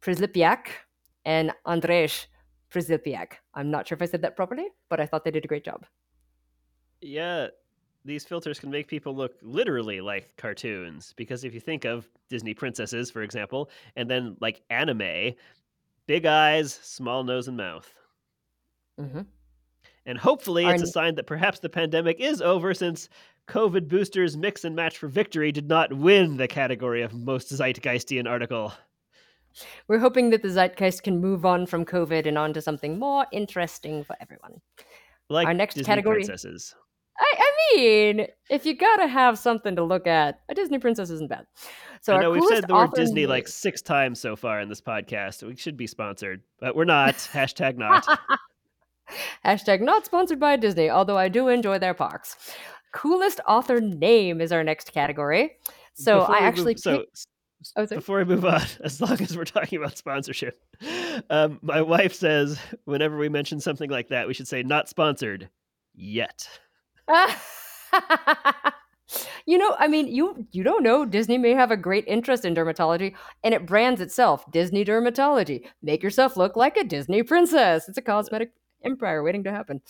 Przylipiak 0.00 0.68
and 1.24 1.52
Andrzej 1.66 2.26
Przylipiak. 2.70 3.34
I'm 3.54 3.70
not 3.70 3.86
sure 3.88 3.96
if 3.96 4.02
I 4.02 4.06
said 4.06 4.22
that 4.22 4.36
properly, 4.36 4.66
but 4.88 5.00
I 5.00 5.06
thought 5.06 5.24
they 5.24 5.30
did 5.30 5.44
a 5.44 5.48
great 5.48 5.64
job. 5.64 5.86
Yeah, 7.00 7.48
these 8.06 8.24
filters 8.24 8.58
can 8.58 8.70
make 8.70 8.86
people 8.86 9.14
look 9.14 9.34
literally 9.42 10.00
like 10.00 10.36
cartoons 10.36 11.12
because 11.16 11.44
if 11.44 11.52
you 11.52 11.60
think 11.60 11.84
of 11.84 12.08
Disney 12.30 12.54
princesses, 12.54 13.10
for 13.10 13.22
example, 13.22 13.70
and 13.96 14.08
then 14.08 14.36
like 14.40 14.62
anime, 14.70 15.34
big 16.06 16.26
eyes, 16.26 16.72
small 16.82 17.24
nose 17.24 17.48
and 17.48 17.56
mouth. 17.56 17.92
hmm 18.98 19.22
And 20.06 20.18
hopefully, 20.18 20.64
it's 20.66 20.82
a 20.82 20.86
sign 20.86 21.14
that 21.16 21.26
perhaps 21.26 21.58
the 21.60 21.68
pandemic 21.68 22.20
is 22.20 22.40
over 22.40 22.72
since 22.74 23.08
COVID 23.48 23.88
boosters 23.88 24.36
mix 24.36 24.64
and 24.64 24.74
match 24.74 24.98
for 24.98 25.08
victory 25.08 25.52
did 25.52 25.68
not 25.68 25.92
win 25.92 26.36
the 26.36 26.48
category 26.48 27.02
of 27.02 27.14
most 27.14 27.50
Zeitgeistian 27.52 28.28
article. 28.28 28.72
We're 29.88 29.98
hoping 30.00 30.30
that 30.30 30.42
the 30.42 30.48
zeitgeist 30.50 31.02
can 31.02 31.20
move 31.20 31.46
on 31.46 31.66
from 31.66 31.84
COVID 31.84 32.26
and 32.26 32.36
on 32.36 32.52
to 32.54 32.60
something 32.60 32.98
more 32.98 33.26
interesting 33.32 34.04
for 34.04 34.14
everyone. 34.20 34.60
Like 35.30 35.46
Our 35.46 35.54
next 35.54 35.74
Disney 35.76 35.90
category- 35.90 36.24
princesses. 36.24 36.74
I, 37.18 37.34
I 37.38 37.76
mean, 37.76 38.26
if 38.50 38.66
you 38.66 38.74
gotta 38.76 39.06
have 39.06 39.38
something 39.38 39.74
to 39.76 39.82
look 39.84 40.06
at, 40.06 40.40
a 40.48 40.54
Disney 40.54 40.78
princess 40.78 41.10
isn't 41.10 41.28
bad. 41.30 41.46
So 42.02 42.14
I 42.14 42.20
know 42.20 42.30
we've 42.30 42.44
said 42.44 42.68
the 42.68 42.74
word 42.74 42.92
Disney 42.94 43.26
like 43.26 43.48
six 43.48 43.80
times 43.82 44.20
so 44.20 44.36
far 44.36 44.60
in 44.60 44.68
this 44.68 44.80
podcast. 44.80 45.42
We 45.42 45.56
should 45.56 45.76
be 45.76 45.86
sponsored, 45.86 46.42
but 46.60 46.76
we're 46.76 46.84
not. 46.84 47.14
Hashtag 47.32 47.76
not. 47.78 48.06
Hashtag 49.44 49.80
not 49.80 50.04
sponsored 50.04 50.40
by 50.40 50.56
Disney, 50.56 50.90
although 50.90 51.16
I 51.18 51.28
do 51.28 51.48
enjoy 51.48 51.78
their 51.78 51.94
parks. 51.94 52.36
Coolest 52.92 53.40
author 53.46 53.80
name 53.80 54.40
is 54.40 54.52
our 54.52 54.64
next 54.64 54.92
category. 54.92 55.52
So 55.94 56.20
Before 56.20 56.34
I 56.36 56.38
actually 56.40 56.74
move, 56.74 56.80
so 56.80 56.98
picked- 56.98 57.12
s- 57.16 57.26
s- 57.62 57.72
Oh, 57.76 57.86
before 57.86 58.18
we 58.18 58.24
move 58.24 58.44
on, 58.44 58.60
as 58.84 59.00
long 59.00 59.20
as 59.20 59.36
we're 59.36 59.44
talking 59.44 59.78
about 59.78 59.96
sponsorship, 59.96 60.60
um, 61.30 61.58
my 61.62 61.82
wife 61.82 62.14
says 62.14 62.58
whenever 62.84 63.16
we 63.16 63.28
mention 63.28 63.60
something 63.60 63.90
like 63.90 64.08
that, 64.08 64.28
we 64.28 64.34
should 64.34 64.46
say 64.48 64.62
not 64.62 64.88
sponsored 64.88 65.48
yet. 65.94 66.46
you 69.46 69.58
know, 69.58 69.76
I 69.78 69.88
mean, 69.88 70.08
you 70.08 70.46
you 70.52 70.62
don't 70.62 70.82
know. 70.82 71.04
Disney 71.04 71.38
may 71.38 71.52
have 71.52 71.70
a 71.70 71.76
great 71.76 72.04
interest 72.06 72.44
in 72.44 72.54
dermatology, 72.54 73.14
and 73.44 73.54
it 73.54 73.66
brands 73.66 74.00
itself 74.00 74.50
Disney 74.50 74.84
Dermatology. 74.84 75.64
Make 75.82 76.02
yourself 76.02 76.36
look 76.36 76.56
like 76.56 76.76
a 76.76 76.84
Disney 76.84 77.22
princess. 77.22 77.88
It's 77.88 77.98
a 77.98 78.02
cosmetic 78.02 78.52
empire 78.84 79.22
waiting 79.22 79.44
to 79.44 79.52
happen. 79.52 79.80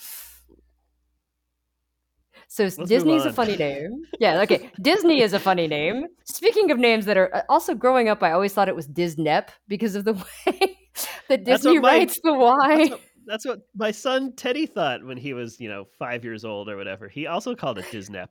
So 2.49 2.65
move 2.79 2.89
Disney's 2.89 3.25
a 3.25 3.33
funny 3.33 3.57
name. 3.57 4.03
Yeah, 4.21 4.41
okay. 4.43 4.71
Disney 4.81 5.21
is 5.21 5.33
a 5.33 5.41
funny 5.41 5.67
name. 5.67 6.07
Speaking 6.25 6.71
of 6.71 6.79
names 6.79 7.07
that 7.07 7.17
are 7.17 7.35
uh, 7.35 7.43
also 7.49 7.75
growing 7.75 8.09
up, 8.09 8.23
I 8.23 8.33
always 8.33 8.53
thought 8.53 8.69
it 8.69 8.77
was 8.77 8.87
Disnep 8.87 9.49
because 9.69 9.95
of 9.95 10.05
the 10.05 10.15
way 10.47 10.79
that 11.29 11.45
Disney 11.45 11.79
writes 11.79 12.21
the 12.23 12.33
Y. 12.33 12.91
That's 13.27 13.45
what, 13.45 13.61
my 13.75 13.91
son 13.91 14.33
Teddy 14.37 14.67
thought 14.67 15.05
when 15.05 15.17
he 15.17 15.35
was, 15.35 15.61
you 15.61 15.69
know, 15.69 15.87
five 15.99 16.25
years 16.25 16.45
old 16.45 16.69
or 16.69 16.77
whatever. 16.77 17.09
He 17.09 17.27
also 17.27 17.55
called 17.55 17.79
it 17.79 17.85
Disnep. 17.87 18.29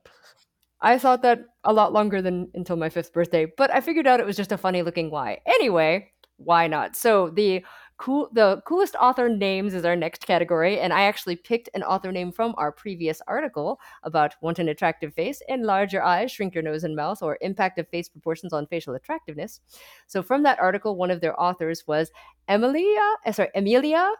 I 0.80 0.98
thought 0.98 1.22
that 1.22 1.44
a 1.64 1.72
lot 1.72 1.92
longer 1.92 2.20
than 2.20 2.50
until 2.54 2.76
my 2.76 2.88
fifth 2.88 3.12
birthday, 3.12 3.46
but 3.56 3.70
I 3.70 3.80
figured 3.80 4.06
out 4.06 4.20
it 4.20 4.26
was 4.26 4.36
just 4.36 4.52
a 4.52 4.58
funny 4.58 4.82
looking 4.82 5.10
Y. 5.10 5.38
Anyway, 5.46 6.10
why 6.36 6.66
not? 6.66 6.96
So 6.96 7.30
the 7.30 7.64
cool 7.98 8.28
the 8.32 8.60
coolest 8.66 8.94
author 8.96 9.28
names 9.28 9.72
is 9.72 9.86
our 9.86 9.96
next 9.96 10.26
category, 10.26 10.78
and 10.78 10.92
I 10.92 11.02
actually 11.04 11.36
picked 11.36 11.70
an 11.74 11.82
author 11.82 12.12
name 12.12 12.30
from 12.30 12.54
our 12.58 12.70
previous 12.70 13.22
article 13.26 13.80
about 14.02 14.34
want 14.42 14.58
an 14.58 14.68
attractive 14.68 15.14
face, 15.14 15.40
enlarge 15.48 15.94
your 15.94 16.02
eyes, 16.02 16.30
shrink 16.30 16.54
your 16.54 16.62
nose 16.62 16.84
and 16.84 16.94
mouth, 16.94 17.22
or 17.22 17.38
impact 17.40 17.78
of 17.78 17.88
face 17.88 18.08
proportions 18.08 18.52
on 18.52 18.66
facial 18.66 18.94
attractiveness. 18.94 19.60
So 20.06 20.22
from 20.22 20.42
that 20.42 20.60
article, 20.60 20.96
one 20.96 21.10
of 21.10 21.22
their 21.22 21.40
authors 21.40 21.86
was 21.86 22.10
Emilia, 22.48 23.14
eh, 23.24 23.32
sorry, 23.32 23.50
Emilia 23.54 24.12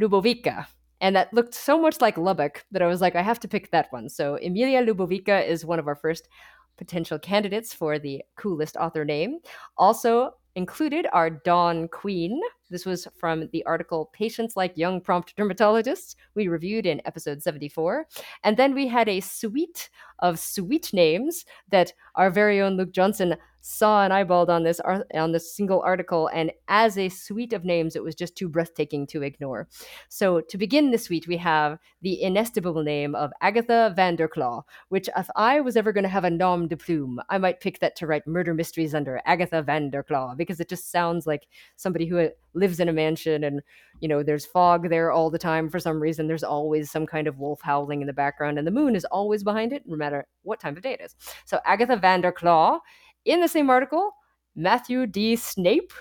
Lubowicka. 0.00 0.66
And 1.00 1.16
that 1.16 1.34
looked 1.34 1.54
so 1.54 1.80
much 1.80 2.00
like 2.00 2.16
Lubbock 2.16 2.64
that 2.70 2.82
I 2.82 2.86
was 2.86 3.00
like, 3.00 3.16
I 3.16 3.22
have 3.22 3.40
to 3.40 3.48
pick 3.48 3.70
that 3.70 3.92
one. 3.92 4.08
So 4.08 4.36
Emilia 4.36 4.84
Lubowicka 4.84 5.46
is 5.46 5.64
one 5.64 5.80
of 5.80 5.88
our 5.88 5.96
first 5.96 6.28
potential 6.76 7.18
candidates 7.18 7.74
for 7.74 7.98
the 7.98 8.22
coolest 8.36 8.76
author 8.76 9.04
name. 9.04 9.38
Also 9.76 10.34
included 10.54 11.06
are 11.12 11.30
Dawn 11.30 11.88
Queen. 11.88 12.40
This 12.70 12.84
was 12.84 13.08
from 13.16 13.48
the 13.52 13.64
article 13.64 14.10
Patients 14.12 14.56
Like 14.56 14.76
Young 14.76 15.00
Prompt 15.00 15.34
Dermatologists, 15.36 16.14
we 16.34 16.48
reviewed 16.48 16.86
in 16.86 17.02
episode 17.04 17.42
74. 17.42 18.06
And 18.44 18.56
then 18.56 18.74
we 18.74 18.86
had 18.86 19.08
a 19.08 19.20
suite 19.20 19.90
of 20.20 20.38
sweet 20.38 20.92
names 20.92 21.44
that 21.70 21.92
our 22.14 22.30
very 22.30 22.60
own 22.60 22.76
Luke 22.76 22.92
Johnson 22.92 23.36
saw 23.62 24.04
and 24.04 24.12
eyeballed 24.12 24.48
on 24.48 24.64
this 24.64 24.80
ar- 24.80 25.06
on 25.14 25.32
this 25.32 25.54
single 25.54 25.80
article 25.80 26.28
and 26.34 26.52
as 26.68 26.98
a 26.98 27.08
suite 27.08 27.52
of 27.52 27.64
names 27.64 27.96
it 27.96 28.02
was 28.02 28.14
just 28.14 28.36
too 28.36 28.48
breathtaking 28.48 29.06
to 29.06 29.22
ignore. 29.22 29.68
So 30.08 30.40
to 30.42 30.58
begin 30.58 30.90
the 30.90 30.98
suite 30.98 31.26
we 31.26 31.38
have 31.38 31.78
the 32.02 32.20
inestimable 32.20 32.82
name 32.82 33.14
of 33.14 33.30
agatha 33.40 33.94
vanderclaw 33.96 34.62
which 34.88 35.08
if 35.16 35.28
i 35.36 35.60
was 35.60 35.76
ever 35.76 35.92
going 35.92 36.02
to 36.02 36.10
have 36.10 36.24
a 36.24 36.30
nom 36.30 36.68
de 36.68 36.76
plume 36.76 37.20
i 37.30 37.38
might 37.38 37.60
pick 37.60 37.78
that 37.78 37.96
to 37.96 38.06
write 38.06 38.26
murder 38.26 38.52
mysteries 38.52 38.94
under 38.94 39.20
agatha 39.24 39.62
vanderclaw 39.62 40.36
because 40.36 40.60
it 40.60 40.68
just 40.68 40.90
sounds 40.90 41.26
like 41.26 41.46
somebody 41.76 42.06
who 42.06 42.18
uh, 42.18 42.28
lives 42.54 42.80
in 42.80 42.88
a 42.88 42.92
mansion 42.92 43.44
and 43.44 43.62
you 44.00 44.08
know 44.08 44.22
there's 44.22 44.44
fog 44.44 44.90
there 44.90 45.10
all 45.10 45.30
the 45.30 45.38
time 45.38 45.68
for 45.68 45.78
some 45.78 46.00
reason. 46.00 46.26
There's 46.26 46.44
always 46.44 46.90
some 46.90 47.06
kind 47.06 47.26
of 47.26 47.38
wolf 47.38 47.60
howling 47.62 48.00
in 48.00 48.06
the 48.06 48.12
background 48.12 48.58
and 48.58 48.66
the 48.66 48.72
moon 48.72 48.96
is 48.96 49.04
always 49.06 49.44
behind 49.44 49.72
it 49.72 49.84
no 49.86 49.96
matter 49.96 50.26
what 50.42 50.60
time 50.60 50.76
of 50.76 50.82
day 50.82 50.94
it 50.94 51.00
is. 51.00 51.14
So 51.44 51.60
agatha 51.64 51.96
vanderclaw 51.96 52.80
in 53.24 53.40
the 53.40 53.48
same 53.48 53.70
article, 53.70 54.12
Matthew 54.54 55.06
D. 55.06 55.36
Snape, 55.36 55.92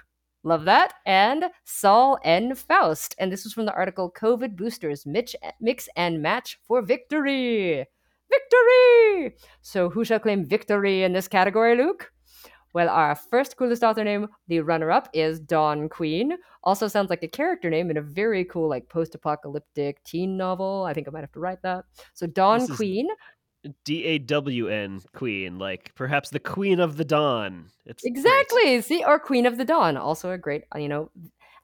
love 0.43 0.65
that, 0.65 0.93
and 1.05 1.45
Saul 1.63 2.19
N. 2.23 2.55
Faust. 2.55 3.15
And 3.17 3.31
this 3.31 3.43
was 3.43 3.53
from 3.53 3.65
the 3.65 3.73
article 3.73 4.11
COVID 4.11 4.55
Boosters 4.55 5.05
Mitch, 5.05 5.35
Mix 5.59 5.87
and 5.95 6.21
Match 6.21 6.59
for 6.63 6.81
Victory. 6.81 7.85
Victory! 8.29 9.35
So, 9.61 9.89
who 9.89 10.05
shall 10.05 10.19
claim 10.19 10.45
victory 10.45 11.03
in 11.03 11.13
this 11.13 11.27
category, 11.27 11.75
Luke? 11.75 12.11
Well, 12.73 12.87
our 12.87 13.15
first 13.15 13.57
coolest 13.57 13.83
author 13.83 14.05
name, 14.05 14.29
the 14.47 14.61
runner 14.61 14.91
up, 14.91 15.09
is 15.13 15.41
Dawn 15.41 15.89
Queen. 15.89 16.37
Also 16.63 16.87
sounds 16.87 17.09
like 17.09 17.23
a 17.23 17.27
character 17.27 17.69
name 17.69 17.91
in 17.91 17.97
a 17.97 18.01
very 18.01 18.45
cool, 18.45 18.69
like 18.69 18.87
post 18.87 19.13
apocalyptic 19.13 20.01
teen 20.05 20.37
novel. 20.37 20.85
I 20.87 20.93
think 20.93 21.07
I 21.07 21.11
might 21.11 21.21
have 21.21 21.33
to 21.33 21.41
write 21.41 21.61
that. 21.63 21.83
So, 22.13 22.27
Dawn 22.27 22.59
This 22.59 22.69
is 22.69 22.77
Queen. 22.77 23.09
D 23.85 24.03
A 24.05 24.17
W 24.19 24.67
N 24.67 25.01
Queen, 25.13 25.59
like 25.59 25.93
perhaps 25.95 26.29
the 26.29 26.39
Queen 26.39 26.79
of 26.79 26.97
the 26.97 27.05
Dawn. 27.05 27.65
It's 27.85 28.03
great. 28.03 28.11
Exactly. 28.11 28.81
See, 28.81 29.03
or 29.03 29.19
Queen 29.19 29.45
of 29.45 29.57
the 29.57 29.65
Dawn, 29.65 29.97
also 29.97 30.31
a 30.31 30.37
great, 30.37 30.63
uh, 30.73 30.79
you 30.79 30.87
know, 30.87 31.09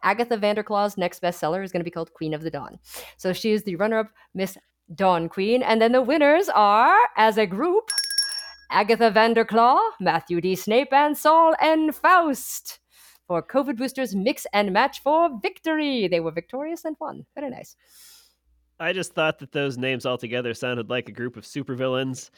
Agatha 0.04 0.38
Vanderclaw's 0.38 0.98
next 0.98 1.22
bestseller 1.22 1.64
is 1.64 1.72
going 1.72 1.80
to 1.80 1.84
be 1.84 1.92
called 1.92 2.14
Queen 2.14 2.34
of 2.34 2.42
the 2.42 2.52
Dawn. 2.52 2.78
So 3.18 3.34
she 3.34 3.52
is 3.52 3.64
the 3.64 3.76
runner-up, 3.78 4.10
Miss 4.36 4.58
Dawn 4.94 5.28
Queen, 5.28 5.64
and 5.64 5.82
then 5.82 5.92
the 5.92 6.02
winners 6.02 6.50
are, 6.50 6.98
as 7.18 7.38
a 7.38 7.48
group, 7.48 7.90
Agatha 8.70 9.10
Vanderclaw, 9.10 9.80
Matthew 10.00 10.40
D. 10.40 10.56
Snape, 10.56 10.94
and 10.94 11.18
Saul 11.18 11.56
N. 11.60 11.92
Faust 11.92 12.80
for 13.26 13.42
COVID 13.42 13.76
boosters 13.76 14.16
mix 14.16 14.46
and 14.54 14.72
match 14.72 15.02
for 15.02 15.30
victory. 15.42 16.08
They 16.08 16.20
were 16.20 16.32
victorious 16.32 16.86
and 16.86 16.96
won. 17.00 17.26
Very 17.34 17.50
nice. 17.50 17.76
I 18.80 18.94
just 18.94 19.14
thought 19.14 19.40
that 19.40 19.52
those 19.52 19.78
names 19.78 20.06
altogether 20.06 20.54
sounded 20.54 20.90
like 20.90 21.10
a 21.10 21.14
group 21.14 21.38
of 21.38 21.44
supervillains. 21.44 22.30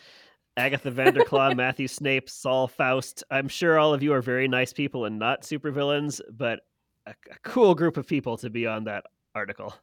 Agatha 0.58 0.92
Vanderclaw, 0.92 1.56
Matthew 1.58 1.88
Snape, 1.88 2.30
Saul 2.30 2.68
Faust. 2.68 3.24
I'm 3.32 3.48
sure 3.48 3.78
all 3.78 3.94
of 3.94 4.04
you 4.04 4.14
are 4.14 4.22
very 4.22 4.48
nice 4.48 4.74
people 4.74 5.06
and 5.06 5.20
not 5.20 5.44
supervillains, 5.44 6.22
but 6.32 6.62
a, 7.06 7.12
a 7.12 7.40
cool 7.44 7.76
group 7.76 7.98
of 7.98 8.08
people 8.08 8.38
to 8.38 8.50
be 8.50 8.68
on 8.68 8.86
that 8.86 9.06
article. 9.36 9.74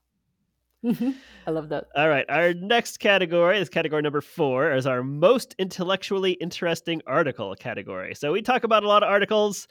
Mm-hmm. 0.85 1.13
I 1.47 1.51
love 1.51 1.69
that. 1.71 1.87
All 1.97 2.09
right, 2.09 2.27
our 2.29 2.55
next 2.55 2.99
category 2.99 3.59
is 3.59 3.69
category 3.69 4.03
number 4.03 4.21
four, 4.21 4.73
is 4.73 4.87
our 4.87 5.03
most 5.03 5.55
intellectually 5.59 6.33
interesting 6.33 7.03
article 7.07 7.55
category. 7.57 8.15
So 8.15 8.33
we 8.33 8.43
talk 8.43 8.63
about 8.63 8.85
a 8.85 8.89
lot 8.89 9.03
of 9.03 9.09
articles, 9.09 9.67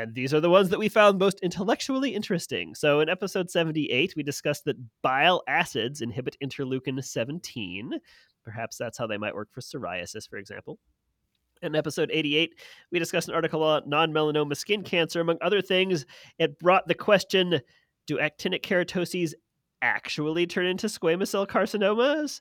and 0.00 0.14
these 0.14 0.32
are 0.32 0.40
the 0.40 0.50
ones 0.50 0.70
that 0.70 0.78
we 0.78 0.88
found 0.88 1.18
most 1.18 1.40
intellectually 1.40 2.14
interesting. 2.14 2.74
So 2.74 3.00
in 3.00 3.10
episode 3.10 3.50
78, 3.50 4.14
we 4.16 4.22
discussed 4.22 4.64
that 4.64 4.76
bile 5.02 5.42
acids 5.46 6.00
inhibit 6.00 6.36
interleukin 6.42 7.04
17. 7.04 7.92
Perhaps 8.42 8.78
that's 8.78 8.96
how 8.96 9.06
they 9.06 9.18
might 9.18 9.34
work 9.34 9.48
for 9.52 9.60
psoriasis, 9.60 10.28
for 10.28 10.38
example. 10.38 10.78
In 11.62 11.76
episode 11.76 12.10
88, 12.10 12.54
we 12.90 12.98
discussed 12.98 13.28
an 13.28 13.34
article 13.34 13.62
on 13.62 13.82
non 13.86 14.12
melanoma 14.12 14.56
skin 14.56 14.82
cancer. 14.82 15.20
Among 15.20 15.36
other 15.42 15.60
things, 15.60 16.06
it 16.38 16.58
brought 16.58 16.88
the 16.88 16.94
question 16.94 17.60
do 18.06 18.16
actinic 18.16 18.62
keratoses 18.62 19.34
actually 19.82 20.46
turn 20.46 20.64
into 20.64 20.86
squamous 20.86 21.28
cell 21.28 21.46
carcinomas? 21.46 22.40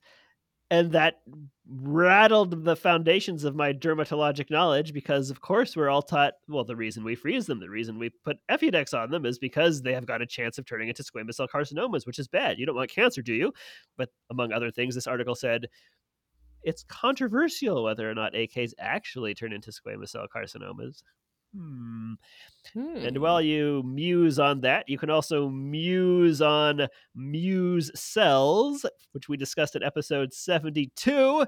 And 0.72 0.92
that 0.92 1.22
rattled 1.68 2.64
the 2.64 2.76
foundations 2.76 3.44
of 3.44 3.56
my 3.56 3.74
dermatologic 3.74 4.50
knowledge 4.50 4.94
because, 4.94 5.30
of 5.30 5.42
course, 5.42 5.76
we're 5.76 5.90
all 5.90 6.02
taught 6.02 6.34
well, 6.48 6.64
the 6.64 6.76
reason 6.76 7.04
we 7.04 7.16
freeze 7.16 7.46
them, 7.46 7.60
the 7.60 7.70
reason 7.70 7.98
we 8.00 8.12
put 8.24 8.38
Efudex 8.50 8.94
on 8.94 9.10
them 9.10 9.26
is 9.26 9.40
because 9.40 9.82
they 9.82 9.94
have 9.94 10.06
got 10.06 10.22
a 10.22 10.28
chance 10.28 10.58
of 10.58 10.66
turning 10.66 10.90
into 10.90 11.04
squamous 11.04 11.36
cell 11.36 11.48
carcinomas, 11.48 12.06
which 12.06 12.20
is 12.20 12.28
bad. 12.28 12.60
You 12.60 12.66
don't 12.66 12.76
want 12.76 12.92
cancer, 12.92 13.22
do 13.22 13.34
you? 13.34 13.52
But 13.98 14.10
among 14.30 14.52
other 14.52 14.72
things, 14.72 14.96
this 14.96 15.08
article 15.08 15.36
said 15.36 15.68
it's 16.64 16.84
controversial 16.84 17.84
whether 17.84 18.10
or 18.10 18.16
not 18.16 18.34
AKs 18.34 18.74
actually 18.80 19.34
turn 19.34 19.54
into 19.54 19.72
squamous 19.72 20.10
cell 20.10 20.28
carcinomas. 20.34 21.02
Hmm. 21.53 22.13
And 23.01 23.18
Hmm. 23.18 23.20
while 23.20 23.41
you 23.41 23.84
muse 23.84 24.39
on 24.39 24.62
that, 24.62 24.89
you 24.89 24.98
can 24.98 25.10
also 25.10 25.50
muse 25.50 26.41
on 26.41 26.88
muse 27.15 27.91
cells, 28.00 28.86
which 29.13 29.29
we 29.29 29.38
discussed 29.38 29.75
in 29.75 29.84
episode 29.84 30.34
72. 30.34 31.46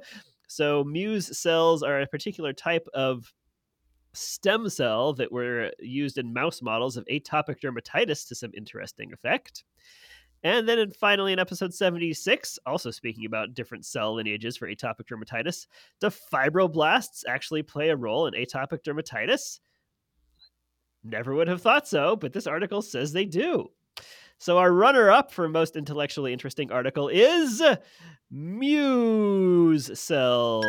So, 0.47 0.83
muse 0.83 1.37
cells 1.37 1.83
are 1.83 2.01
a 2.01 2.07
particular 2.07 2.53
type 2.53 2.87
of 2.93 3.33
stem 4.13 4.69
cell 4.69 5.13
that 5.13 5.31
were 5.31 5.71
used 5.79 6.17
in 6.17 6.33
mouse 6.33 6.61
models 6.61 6.97
of 6.97 7.05
atopic 7.05 7.59
dermatitis 7.61 8.27
to 8.27 8.35
some 8.35 8.51
interesting 8.55 9.13
effect. 9.13 9.63
And 10.43 10.67
then 10.67 10.79
and 10.79 10.95
finally 10.95 11.33
in 11.33 11.39
episode 11.39 11.73
76, 11.73 12.59
also 12.65 12.91
speaking 12.91 13.25
about 13.25 13.53
different 13.53 13.85
cell 13.85 14.15
lineages 14.15 14.57
for 14.57 14.67
atopic 14.67 15.05
dermatitis, 15.05 15.67
do 15.99 16.07
fibroblasts 16.07 17.23
actually 17.27 17.63
play 17.63 17.89
a 17.89 17.95
role 17.95 18.27
in 18.27 18.33
atopic 18.33 18.83
dermatitis? 18.83 19.59
Never 21.03 21.33
would 21.33 21.47
have 21.47 21.61
thought 21.61 21.87
so, 21.87 22.15
but 22.15 22.33
this 22.33 22.47
article 22.47 22.81
says 22.81 23.11
they 23.11 23.25
do. 23.25 23.69
So 24.37 24.57
our 24.57 24.71
runner-up 24.71 25.31
for 25.31 25.47
most 25.47 25.75
intellectually 25.75 26.33
interesting 26.33 26.71
article 26.71 27.09
is 27.09 27.61
Muse 28.31 29.99
cells. 29.99 30.65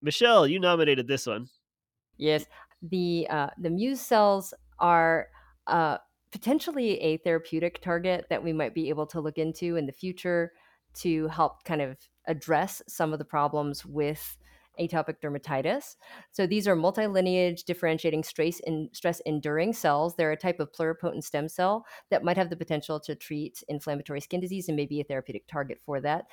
Michelle, 0.00 0.46
you 0.46 0.60
nominated 0.60 1.06
this 1.06 1.26
one. 1.26 1.48
Yes, 2.16 2.46
the 2.80 3.26
uh, 3.28 3.50
the 3.58 3.68
Muse 3.68 4.00
cells 4.00 4.54
are 4.78 5.28
uh, 5.66 5.98
potentially 6.30 7.00
a 7.00 7.18
therapeutic 7.18 7.82
target 7.82 8.26
that 8.30 8.42
we 8.42 8.52
might 8.52 8.74
be 8.74 8.88
able 8.88 9.06
to 9.08 9.20
look 9.20 9.36
into 9.36 9.76
in 9.76 9.84
the 9.84 9.92
future 9.92 10.52
to 10.94 11.28
help 11.28 11.64
kind 11.64 11.82
of 11.82 11.98
address 12.26 12.80
some 12.88 13.12
of 13.12 13.18
the 13.18 13.24
problems 13.26 13.84
with 13.84 14.37
atopic 14.80 15.16
dermatitis. 15.22 15.96
So 16.32 16.46
these 16.46 16.68
are 16.68 16.76
multilineage 16.76 17.64
differentiating 17.64 18.24
stress 18.24 18.60
in 18.60 18.88
stress 18.92 19.20
enduring 19.20 19.72
cells. 19.72 20.16
They're 20.16 20.32
a 20.32 20.36
type 20.36 20.60
of 20.60 20.72
pluripotent 20.72 21.24
stem 21.24 21.48
cell 21.48 21.84
that 22.10 22.24
might 22.24 22.36
have 22.36 22.50
the 22.50 22.56
potential 22.56 23.00
to 23.00 23.14
treat 23.14 23.62
inflammatory 23.68 24.20
skin 24.20 24.40
disease 24.40 24.68
and 24.68 24.76
maybe 24.76 25.00
a 25.00 25.04
therapeutic 25.04 25.46
target 25.46 25.78
for 25.84 26.00
that. 26.00 26.26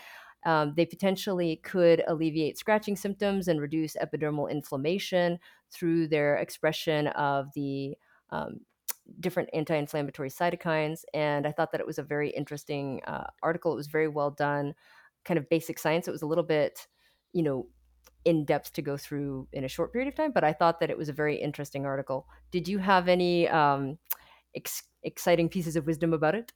Um, 0.45 0.73
they 0.75 0.85
potentially 0.85 1.57
could 1.63 2.03
alleviate 2.07 2.57
scratching 2.57 2.95
symptoms 2.95 3.47
and 3.47 3.59
reduce 3.59 3.95
epidermal 3.95 4.49
inflammation 4.51 5.39
through 5.71 6.07
their 6.07 6.35
expression 6.35 7.07
of 7.07 7.51
the 7.55 7.97
um, 8.29 8.59
different 9.19 9.49
anti-inflammatory 9.53 10.29
cytokines 10.29 11.03
and 11.13 11.45
i 11.45 11.51
thought 11.51 11.71
that 11.71 11.79
it 11.79 11.85
was 11.85 11.99
a 11.99 12.03
very 12.03 12.29
interesting 12.31 13.01
uh, 13.05 13.25
article 13.43 13.71
it 13.71 13.75
was 13.75 13.87
very 13.87 14.07
well 14.07 14.31
done 14.31 14.73
kind 15.23 15.37
of 15.37 15.47
basic 15.49 15.77
science 15.77 16.07
it 16.07 16.11
was 16.11 16.23
a 16.23 16.27
little 16.27 16.43
bit 16.43 16.87
you 17.33 17.43
know 17.43 17.67
in 18.25 18.44
depth 18.44 18.74
to 18.74 18.82
go 18.82 18.98
through 18.98 19.48
in 19.53 19.63
a 19.63 19.67
short 19.67 19.94
period 19.94 20.08
of 20.08 20.15
time, 20.15 20.32
but 20.32 20.44
I 20.44 20.51
thought 20.51 20.79
that 20.79 20.89
it 20.89 20.98
was 20.98 21.10
a 21.10 21.13
very 21.13 21.36
interesting 21.36 21.86
article. 21.86 22.27
Did 22.51 22.67
you 22.67 22.79
have 22.79 23.08
any 23.08 23.48
um, 23.48 23.98
ex- 24.55 24.84
exciting 25.03 25.48
pieces 25.48 25.75
of 25.75 25.86
wisdom 25.86 26.13
about 26.13 26.36
it? 26.36 26.51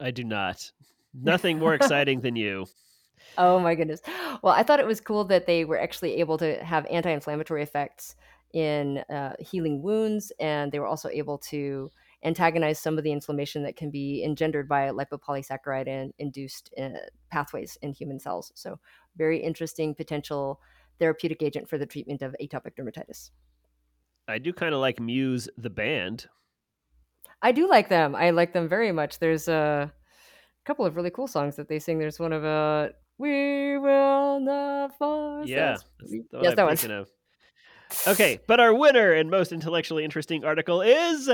I 0.00 0.10
do 0.10 0.24
not. 0.24 0.70
Nothing 1.14 1.58
more 1.58 1.74
exciting 1.74 2.20
than 2.20 2.36
you. 2.36 2.66
Oh 3.38 3.58
my 3.58 3.74
goodness. 3.74 4.00
Well, 4.42 4.54
I 4.54 4.62
thought 4.62 4.80
it 4.80 4.86
was 4.86 5.00
cool 5.00 5.24
that 5.24 5.46
they 5.46 5.64
were 5.64 5.78
actually 5.78 6.16
able 6.20 6.38
to 6.38 6.62
have 6.64 6.86
anti 6.86 7.10
inflammatory 7.10 7.62
effects 7.62 8.14
in 8.52 8.98
uh, 9.10 9.34
healing 9.38 9.82
wounds, 9.82 10.32
and 10.38 10.70
they 10.70 10.78
were 10.78 10.86
also 10.86 11.08
able 11.08 11.38
to 11.38 11.90
antagonize 12.24 12.78
some 12.78 12.98
of 12.98 13.04
the 13.04 13.12
inflammation 13.12 13.62
that 13.62 13.76
can 13.76 13.90
be 13.90 14.24
engendered 14.24 14.68
by 14.68 14.88
lipopolysaccharide 14.88 15.86
and 15.86 16.12
induced 16.18 16.72
uh, 16.80 16.90
pathways 17.30 17.76
in 17.82 17.92
human 17.92 18.18
cells. 18.18 18.52
So, 18.54 18.78
very 19.16 19.42
interesting 19.42 19.94
potential 19.94 20.60
therapeutic 20.98 21.42
agent 21.42 21.68
for 21.68 21.78
the 21.78 21.86
treatment 21.86 22.22
of 22.22 22.34
atopic 22.40 22.72
dermatitis. 22.78 23.30
I 24.28 24.38
do 24.38 24.52
kind 24.52 24.74
of 24.74 24.80
like 24.80 24.98
Muse 25.00 25.48
the 25.56 25.70
band. 25.70 26.26
I 27.42 27.52
do 27.52 27.68
like 27.68 27.88
them. 27.88 28.14
I 28.14 28.30
like 28.30 28.52
them 28.52 28.68
very 28.68 28.92
much. 28.92 29.18
There's 29.18 29.46
a 29.46 29.92
couple 30.64 30.84
of 30.84 30.96
really 30.96 31.10
cool 31.10 31.28
songs 31.28 31.56
that 31.56 31.68
they 31.68 31.78
sing. 31.78 31.98
There's 31.98 32.18
one 32.18 32.32
of 32.32 32.44
uh 32.44 32.88
We 33.18 33.78
Will 33.78 34.40
Not 34.40 34.96
Fall." 34.98 35.46
Yeah. 35.46 35.76
yes, 36.42 36.54
that 36.54 36.64
one. 36.64 36.90
Of. 36.90 37.08
Okay, 38.08 38.40
but 38.48 38.58
our 38.58 38.74
winner 38.74 39.12
and 39.12 39.30
most 39.30 39.52
intellectually 39.52 40.02
interesting 40.04 40.44
article 40.44 40.82
is 40.82 41.30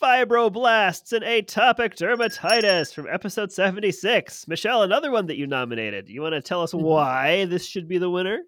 fibroblasts 0.00 1.12
and 1.12 1.24
atopic 1.24 1.94
dermatitis 1.96 2.92
from 2.92 3.06
episode 3.10 3.52
76. 3.52 4.48
Michelle, 4.48 4.82
another 4.82 5.10
one 5.10 5.26
that 5.26 5.36
you 5.36 5.46
nominated. 5.46 6.08
You 6.08 6.22
want 6.22 6.34
to 6.34 6.40
tell 6.40 6.62
us 6.62 6.72
mm-hmm. 6.72 6.84
why 6.84 7.44
this 7.46 7.66
should 7.66 7.88
be 7.88 7.98
the 7.98 8.10
winner? 8.10 8.40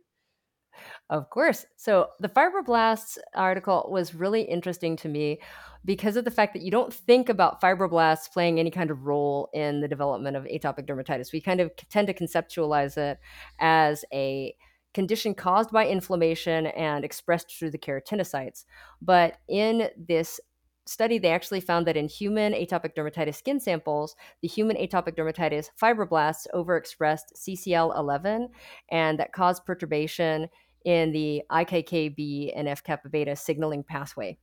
Of 1.08 1.30
course. 1.30 1.64
So, 1.76 2.08
the 2.20 2.28
fibroblasts 2.28 3.18
article 3.34 3.88
was 3.90 4.14
really 4.14 4.42
interesting 4.42 4.96
to 4.96 5.08
me 5.08 5.40
because 5.84 6.16
of 6.16 6.24
the 6.24 6.30
fact 6.30 6.52
that 6.52 6.62
you 6.62 6.70
don't 6.70 6.92
think 6.92 7.28
about 7.28 7.60
fibroblasts 7.60 8.30
playing 8.32 8.58
any 8.58 8.70
kind 8.70 8.90
of 8.90 9.06
role 9.06 9.48
in 9.54 9.80
the 9.80 9.88
development 9.88 10.36
of 10.36 10.44
atopic 10.44 10.86
dermatitis. 10.86 11.32
We 11.32 11.40
kind 11.40 11.60
of 11.60 11.70
tend 11.90 12.08
to 12.08 12.14
conceptualize 12.14 12.96
it 12.96 13.18
as 13.60 14.04
a 14.12 14.54
condition 14.94 15.34
caused 15.34 15.70
by 15.70 15.86
inflammation 15.86 16.66
and 16.66 17.04
expressed 17.04 17.56
through 17.56 17.70
the 17.70 17.78
keratinocytes. 17.78 18.64
But 19.00 19.36
in 19.46 19.90
this 19.96 20.40
study, 20.86 21.18
they 21.18 21.30
actually 21.30 21.60
found 21.60 21.86
that 21.86 21.96
in 21.96 22.08
human 22.08 22.52
atopic 22.52 22.94
dermatitis 22.94 23.36
skin 23.36 23.60
samples, 23.60 24.16
the 24.40 24.48
human 24.48 24.76
atopic 24.76 25.16
dermatitis 25.16 25.70
fibroblasts 25.80 26.46
overexpressed 26.54 27.34
CCL11 27.36 28.48
and 28.90 29.18
that 29.18 29.32
caused 29.32 29.64
perturbation 29.64 30.48
in 30.84 31.12
the 31.12 31.42
IKKB 31.50 32.52
and 32.54 32.68
F 32.68 32.82
kappa 32.82 33.08
beta 33.08 33.34
signaling 33.34 33.82
pathway 33.82 34.38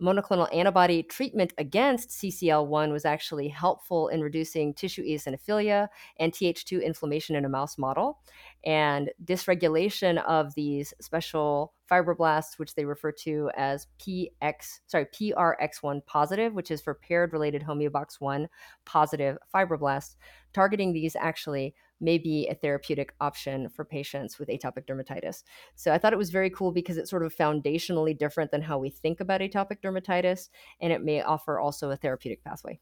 monoclonal 0.00 0.52
antibody 0.54 1.02
treatment 1.02 1.52
against 1.58 2.10
CCL1 2.10 2.92
was 2.92 3.04
actually 3.04 3.48
helpful 3.48 4.08
in 4.08 4.20
reducing 4.20 4.74
tissue 4.74 5.04
eosinophilia 5.04 5.88
and 6.18 6.32
Th2 6.32 6.84
inflammation 6.84 7.36
in 7.36 7.44
a 7.44 7.48
mouse 7.48 7.78
model. 7.78 8.20
And 8.64 9.10
dysregulation 9.24 10.22
of 10.24 10.54
these 10.54 10.94
special 11.00 11.74
fibroblasts, 11.90 12.58
which 12.58 12.74
they 12.74 12.84
refer 12.84 13.12
to 13.12 13.50
as 13.56 13.86
PX, 13.98 14.80
sorry, 14.86 15.06
PRX1 15.06 16.04
positive, 16.06 16.54
which 16.54 16.70
is 16.70 16.80
for 16.80 16.94
paired 16.94 17.32
related 17.32 17.62
homeobox 17.62 18.20
1 18.20 18.48
positive 18.84 19.38
fibroblasts, 19.54 20.16
targeting 20.52 20.92
these 20.92 21.16
actually 21.16 21.74
may 22.00 22.18
be 22.18 22.46
a 22.48 22.54
therapeutic 22.54 23.14
option 23.20 23.68
for 23.68 23.84
patients 23.84 24.38
with 24.38 24.48
atopic 24.48 24.86
dermatitis. 24.86 25.42
So 25.74 25.92
I 25.92 25.98
thought 25.98 26.12
it 26.12 26.18
was 26.18 26.30
very 26.30 26.50
cool 26.50 26.72
because 26.72 26.96
it's 26.96 27.10
sort 27.10 27.24
of 27.24 27.34
foundationally 27.34 28.16
different 28.16 28.50
than 28.50 28.62
how 28.62 28.78
we 28.78 28.90
think 28.90 29.20
about 29.20 29.40
atopic 29.40 29.80
dermatitis, 29.82 30.48
and 30.80 30.92
it 30.92 31.02
may 31.02 31.22
offer 31.22 31.58
also 31.58 31.90
a 31.90 31.96
therapeutic 31.96 32.44
pathway. 32.44 32.78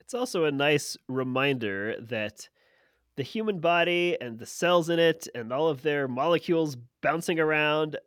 It's 0.00 0.14
also 0.14 0.44
a 0.44 0.52
nice 0.52 0.96
reminder 1.08 1.96
that 2.00 2.48
the 3.16 3.22
human 3.22 3.58
body 3.60 4.16
and 4.20 4.38
the 4.38 4.46
cells 4.46 4.88
in 4.88 4.98
it 4.98 5.26
and 5.34 5.52
all 5.52 5.68
of 5.68 5.82
their 5.82 6.06
molecules 6.08 6.76
bouncing 7.02 7.40
around 7.40 7.98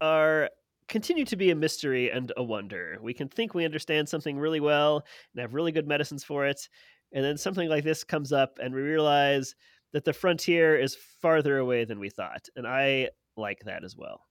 are 0.00 0.48
continue 0.88 1.24
to 1.24 1.36
be 1.36 1.50
a 1.50 1.54
mystery 1.54 2.10
and 2.10 2.32
a 2.36 2.42
wonder. 2.42 2.98
We 3.00 3.12
can 3.12 3.28
think 3.28 3.54
we 3.54 3.64
understand 3.64 4.08
something 4.08 4.38
really 4.38 4.60
well 4.60 5.04
and 5.34 5.40
have 5.40 5.54
really 5.54 5.72
good 5.72 5.86
medicines 5.86 6.24
for 6.24 6.46
it, 6.46 6.68
and 7.12 7.24
then 7.24 7.36
something 7.36 7.68
like 7.68 7.84
this 7.84 8.04
comes 8.04 8.32
up 8.32 8.58
and 8.62 8.74
we 8.74 8.80
realize 8.80 9.54
that 9.92 10.04
the 10.04 10.12
frontier 10.12 10.76
is 10.76 10.96
farther 11.20 11.58
away 11.58 11.84
than 11.84 11.98
we 11.98 12.10
thought 12.10 12.48
and 12.56 12.66
i 12.66 13.08
like 13.36 13.60
that 13.64 13.84
as 13.84 13.96
well 13.96 14.26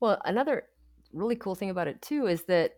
well 0.00 0.20
another 0.24 0.64
really 1.12 1.36
cool 1.36 1.54
thing 1.54 1.70
about 1.70 1.88
it 1.88 2.00
too 2.02 2.26
is 2.26 2.44
that 2.44 2.72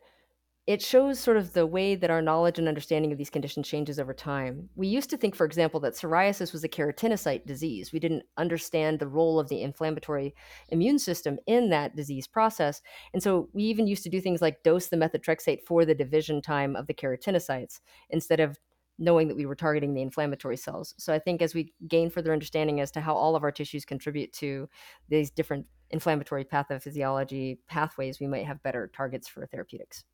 it 0.67 0.83
shows 0.83 1.21
sort 1.21 1.37
of 1.37 1.53
the 1.53 1.65
way 1.65 1.95
that 1.95 2.11
our 2.11 2.21
knowledge 2.21 2.59
and 2.59 2.67
understanding 2.67 3.13
of 3.13 3.19
these 3.19 3.31
conditions 3.31 3.69
changes 3.69 4.01
over 4.01 4.13
time. 4.13 4.69
We 4.75 4.89
used 4.89 5.11
to 5.11 5.17
think, 5.17 5.37
for 5.37 5.47
example, 5.47 5.79
that 5.81 5.95
psoriasis 5.95 6.53
was 6.53 6.65
a 6.65 6.69
keratinocyte 6.69 7.47
disease. 7.47 7.93
We 7.93 8.01
didn't 8.01 8.25
understand 8.37 8.99
the 8.99 9.07
role 9.07 9.39
of 9.39 9.49
the 9.49 9.63
inflammatory 9.63 10.35
immune 10.71 10.99
system 10.99 11.39
in 11.47 11.71
that 11.71 11.95
disease 11.95 12.27
process. 12.27 12.83
And 13.15 13.23
so 13.23 13.49
we 13.53 13.63
even 13.63 13.87
used 13.87 14.03
to 14.05 14.11
do 14.11 14.21
things 14.21 14.43
like 14.43 14.65
dose 14.65 14.89
the 14.89 14.97
methotrexate 14.97 15.63
for 15.65 15.85
the 15.85 15.95
division 15.95 16.43
time 16.43 16.75
of 16.75 16.89
the 16.89 16.95
keratinocytes 16.95 17.79
instead 18.11 18.41
of 18.41 18.59
knowing 18.99 19.29
that 19.29 19.37
we 19.37 19.47
were 19.47 19.55
targeting 19.55 19.95
the 19.95 20.03
inflammatory 20.03 20.57
cells. 20.57 20.95
So 20.99 21.13
I 21.13 21.19
think 21.19 21.43
as 21.43 21.55
we 21.55 21.73
gain 21.87 22.11
further 22.11 22.33
understanding 22.33 22.81
as 22.81 22.91
to 22.93 23.01
how 23.01 23.15
all 23.15 23.37
of 23.37 23.43
our 23.43 23.53
tissues 23.53 23.85
contribute 23.85 24.33
to 24.35 24.69
these 25.09 25.31
different 25.31 25.67
inflammatory 25.91 26.45
pathophysiology 26.45 27.59
pathways, 27.69 28.21
we 28.21 28.27
might 28.27 28.47
have 28.47 28.63
better 28.63 28.91
targets 28.95 29.29
for 29.29 29.47
therapeutics. 29.47 30.05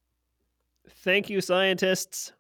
Thank 0.89 1.31
you, 1.31 1.41
scientists. 1.41 2.33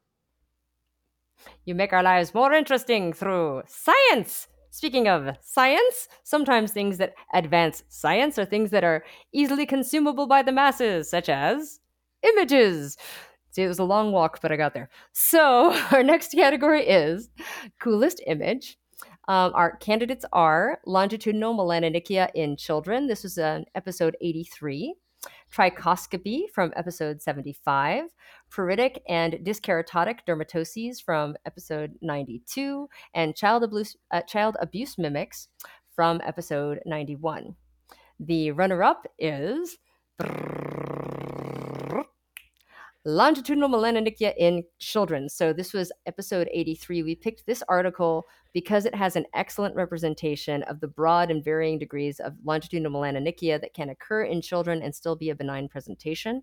You 1.65 1.75
make 1.75 1.93
our 1.93 2.03
lives 2.03 2.35
more 2.35 2.53
interesting 2.53 3.13
through 3.13 3.63
science. 3.67 4.49
Speaking 4.71 5.07
of 5.07 5.37
science, 5.43 6.09
sometimes 6.25 6.73
things 6.73 6.99
that 6.99 7.15
advance 7.35 7.85
science 7.89 8.39
are 8.39 8.45
things 8.45 8.71
that 8.71 8.85
are 8.85 9.05
easily 9.33 9.67
consumable 9.67 10.27
by 10.27 10.43
the 10.43 10.53
masses, 10.53 11.11
such 11.11 11.29
as 11.29 11.81
images. 12.23 12.97
See, 13.53 13.63
it 13.63 13.69
was 13.69 13.79
a 13.79 13.85
long 13.85 14.13
walk, 14.13 14.41
but 14.41 14.51
I 14.51 14.57
got 14.57 14.75
there. 14.75 14.89
So 15.13 15.73
our 15.93 16.03
next 16.03 16.33
category 16.33 16.87
is 16.87 17.29
coolest 17.79 18.21
image. 18.27 18.79
Um, 19.29 19.53
our 19.55 19.77
candidates 19.77 20.25
are 20.33 20.81
longitudinal 20.87 21.55
melanonychia 21.57 22.31
in 22.35 22.57
children. 22.57 23.07
This 23.07 23.23
was 23.23 23.39
an 23.39 23.67
episode 23.75 24.17
83. 24.21 24.95
Trichoscopy 25.55 26.51
from 26.53 26.73
episode 26.75 27.23
75, 27.23 28.07
pruritic 28.51 28.99
and 29.09 29.35
dyskeratotic 29.45 30.21
dermatoses 30.27 31.01
from 31.01 31.37
episode 31.47 31.93
92, 32.01 32.89
and 33.15 33.37
child 33.37 33.63
abuse, 33.63 33.95
uh, 34.11 34.23
child 34.23 34.57
abuse 34.61 34.99
mimics 34.99 35.47
from 35.95 36.21
episode 36.25 36.81
91. 36.87 37.55
The 38.19 38.51
runner 38.51 38.83
up 38.83 39.07
is 39.19 39.79
longitudinal 43.05 43.69
melanonychia 43.69 44.33
in 44.39 44.63
children. 44.79 45.29
So 45.29 45.53
this 45.53 45.73
was 45.73 45.91
episode 46.07 46.49
83. 46.53 47.03
We 47.03 47.17
picked 47.17 47.47
this 47.47 47.63
article 47.69 48.27
because 48.53 48.87
it 48.87 48.95
has 48.95 49.17
an 49.17 49.25
excellent 49.35 49.75
representation 49.75 50.63
of 50.65 50.79
the 50.81 50.87
broad 50.87 51.31
and 51.31 51.43
varying 51.43 51.79
degrees 51.79 52.21
of 52.21 52.35
longitudinal 52.45 52.93
melanonychia 52.93 53.61
that 53.61 53.75
can 53.75 53.89
occur 53.89 54.23
in 54.23 54.41
children 54.41 54.83
and 54.83 54.95
still 54.95 55.17
be 55.17 55.31
a 55.31 55.35
benign 55.35 55.69
presentation. 55.69 56.43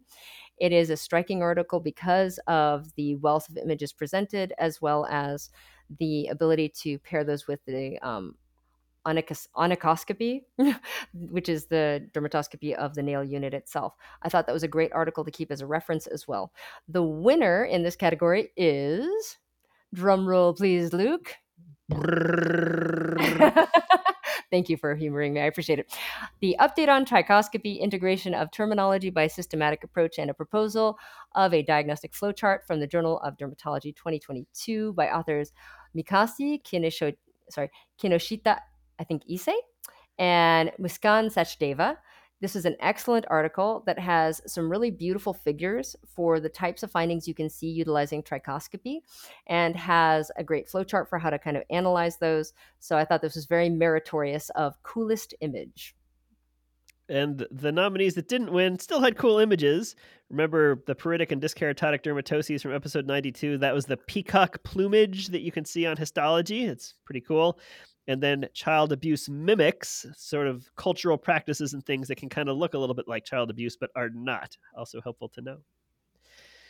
It 0.57 0.73
is 0.73 0.89
a 0.89 0.97
striking 0.97 1.41
article 1.41 1.79
because 1.79 2.39
of 2.47 2.93
the 2.95 3.15
wealth 3.17 3.47
of 3.49 3.57
images 3.57 3.93
presented, 3.93 4.53
as 4.57 4.81
well 4.81 5.05
as 5.09 5.49
the 5.97 6.27
ability 6.27 6.69
to 6.81 6.99
pair 6.99 7.23
those 7.23 7.47
with 7.47 7.63
the 7.65 7.97
um, 7.99 8.35
onychoscopy, 9.05 10.41
which 11.13 11.49
is 11.49 11.65
the 11.65 12.07
dermatoscopy 12.13 12.73
of 12.73 12.95
the 12.95 13.03
nail 13.03 13.23
unit 13.23 13.53
itself. 13.53 13.93
I 14.21 14.29
thought 14.29 14.45
that 14.47 14.53
was 14.53 14.63
a 14.63 14.67
great 14.67 14.91
article 14.93 15.23
to 15.23 15.31
keep 15.31 15.51
as 15.51 15.61
a 15.61 15.67
reference 15.67 16.07
as 16.07 16.27
well. 16.27 16.53
The 16.87 17.03
winner 17.03 17.63
in 17.65 17.83
this 17.83 17.95
category 17.95 18.49
is, 18.57 19.37
drumroll 19.95 20.57
please, 20.57 20.93
Luke. 20.93 21.33
Thank 24.51 24.69
you 24.69 24.77
for 24.77 24.95
humoring 24.95 25.33
me. 25.33 25.41
I 25.41 25.45
appreciate 25.45 25.77
it. 25.79 25.95
The 26.39 26.55
update 26.59 26.89
on 26.89 27.05
trichoscopy, 27.05 27.79
integration 27.79 28.33
of 28.33 28.51
terminology 28.51 29.11
by 29.11 29.27
systematic 29.27 29.83
approach, 29.83 30.17
and 30.17 30.29
a 30.29 30.33
proposal 30.33 30.97
of 31.35 31.53
a 31.53 31.61
diagnostic 31.61 32.13
flowchart 32.13 32.65
from 32.65 32.79
the 32.79 32.87
Journal 32.87 33.19
of 33.19 33.37
Dermatology 33.37 33.95
2022 33.95 34.93
by 34.93 35.09
authors 35.09 35.51
Mikasi 35.95 36.63
Kinisho, 36.63 37.15
sorry, 37.49 37.69
Kinoshita 38.01 38.59
I 38.99 39.03
think 39.03 39.23
Issei 39.27 39.55
and 40.17 40.71
Muskan 40.79 41.33
Sachdeva. 41.33 41.97
This 42.41 42.55
is 42.55 42.65
an 42.65 42.77
excellent 42.79 43.25
article 43.29 43.83
that 43.85 43.99
has 43.99 44.41
some 44.47 44.69
really 44.69 44.91
beautiful 44.91 45.33
figures 45.33 45.95
for 46.07 46.39
the 46.39 46.47
types 46.47 46.83
of 46.83 46.91
findings 46.91 47.27
you 47.27 47.33
can 47.33 47.49
see 47.49 47.67
utilizing 47.67 48.23
trichoscopy 48.23 48.99
and 49.47 49.75
has 49.75 50.31
a 50.37 50.43
great 50.43 50.69
flowchart 50.69 51.09
for 51.09 51.19
how 51.19 51.29
to 51.29 51.39
kind 51.39 51.57
of 51.57 51.63
analyze 51.69 52.17
those. 52.17 52.53
So 52.79 52.97
I 52.97 53.03
thought 53.03 53.21
this 53.21 53.35
was 53.35 53.45
very 53.45 53.69
meritorious 53.69 54.49
of 54.51 54.81
coolest 54.83 55.33
image. 55.41 55.95
And 57.09 57.45
the 57.51 57.71
nominees 57.71 58.13
that 58.13 58.29
didn't 58.29 58.53
win 58.53 58.77
still 58.79 59.01
had 59.01 59.17
cool 59.17 59.39
images. 59.39 59.95
Remember 60.29 60.81
the 60.85 60.95
pruritic 60.95 61.31
and 61.31 61.41
dyskeratotic 61.41 62.03
dermatoses 62.03 62.61
from 62.61 62.73
episode 62.73 63.07
92? 63.07 63.57
That 63.57 63.73
was 63.73 63.87
the 63.87 63.97
peacock 63.97 64.63
plumage 64.63 65.29
that 65.29 65.41
you 65.41 65.51
can 65.51 65.65
see 65.65 65.87
on 65.87 65.97
histology. 65.97 66.65
It's 66.65 66.93
pretty 67.05 67.21
cool 67.21 67.59
and 68.09 68.21
then 68.23 68.49
child 68.53 68.91
abuse 68.91 69.29
mimics 69.29 70.03
sort 70.17 70.47
of 70.47 70.67
cultural 70.75 71.15
practices 71.15 71.75
and 71.75 71.85
things 71.85 72.07
that 72.07 72.15
can 72.15 72.27
kind 72.27 72.49
of 72.49 72.57
look 72.57 72.73
a 72.73 72.77
little 72.77 72.95
bit 72.95 73.07
like 73.07 73.23
child 73.23 73.51
abuse 73.51 73.77
but 73.77 73.91
are 73.95 74.09
not 74.09 74.57
also 74.75 74.99
helpful 74.99 75.29
to 75.29 75.41
know. 75.41 75.57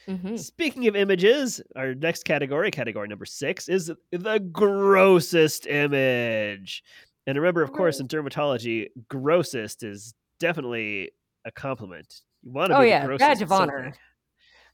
Mm-hmm. 0.08 0.38
speaking 0.38 0.88
of 0.88 0.95
images 0.95 1.62
our 1.75 1.93
next 1.93 2.23
category 2.23 2.71
category 2.71 3.08
number 3.08 3.25
six 3.25 3.69
is 3.69 3.91
the 4.12 4.39
grossest 4.52 5.67
image. 5.67 6.84
And 7.28 7.38
remember 7.38 7.62
of 7.62 7.71
course 7.71 7.99
in 7.99 8.08
dermatology 8.08 8.88
grossest 9.08 9.84
is 9.84 10.13
definitely 10.39 11.12
a 11.45 11.52
compliment. 11.52 12.21
You 12.43 12.52
want 12.52 12.71
to 12.71 12.78
oh 12.78 12.82
be 12.82 12.89
yeah 12.89 13.08
badge 13.17 13.41
of 13.41 13.52
honor. 13.52 13.84
There's 13.84 13.95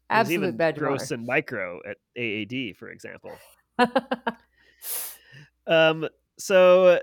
absolute 0.10 0.38
even 0.38 0.58
badge 0.58 0.78
gross 0.78 1.12
and 1.12 1.26
micro 1.28 1.80
at 1.88 1.98
aad 2.18 2.76
for 2.78 2.90
example. 2.90 3.34
Um 5.68 6.08
so 6.38 7.00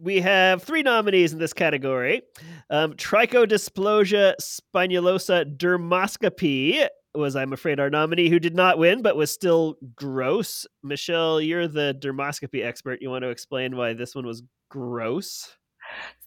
we 0.00 0.20
have 0.20 0.62
three 0.62 0.82
nominees 0.82 1.32
in 1.32 1.38
this 1.38 1.52
category. 1.52 2.22
Um, 2.70 2.94
trichodysplasia 2.94 4.34
spinulosa 4.40 5.56
dermoscopy 5.56 6.86
was, 7.14 7.36
I'm 7.36 7.52
afraid, 7.52 7.78
our 7.78 7.90
nominee 7.90 8.28
who 8.28 8.40
did 8.40 8.56
not 8.56 8.78
win, 8.78 9.02
but 9.02 9.16
was 9.16 9.30
still 9.30 9.76
gross. 9.94 10.66
Michelle, 10.82 11.40
you're 11.40 11.68
the 11.68 11.96
dermoscopy 12.00 12.64
expert. 12.64 13.00
You 13.02 13.10
want 13.10 13.22
to 13.22 13.30
explain 13.30 13.76
why 13.76 13.92
this 13.92 14.14
one 14.14 14.26
was 14.26 14.42
gross? 14.70 15.56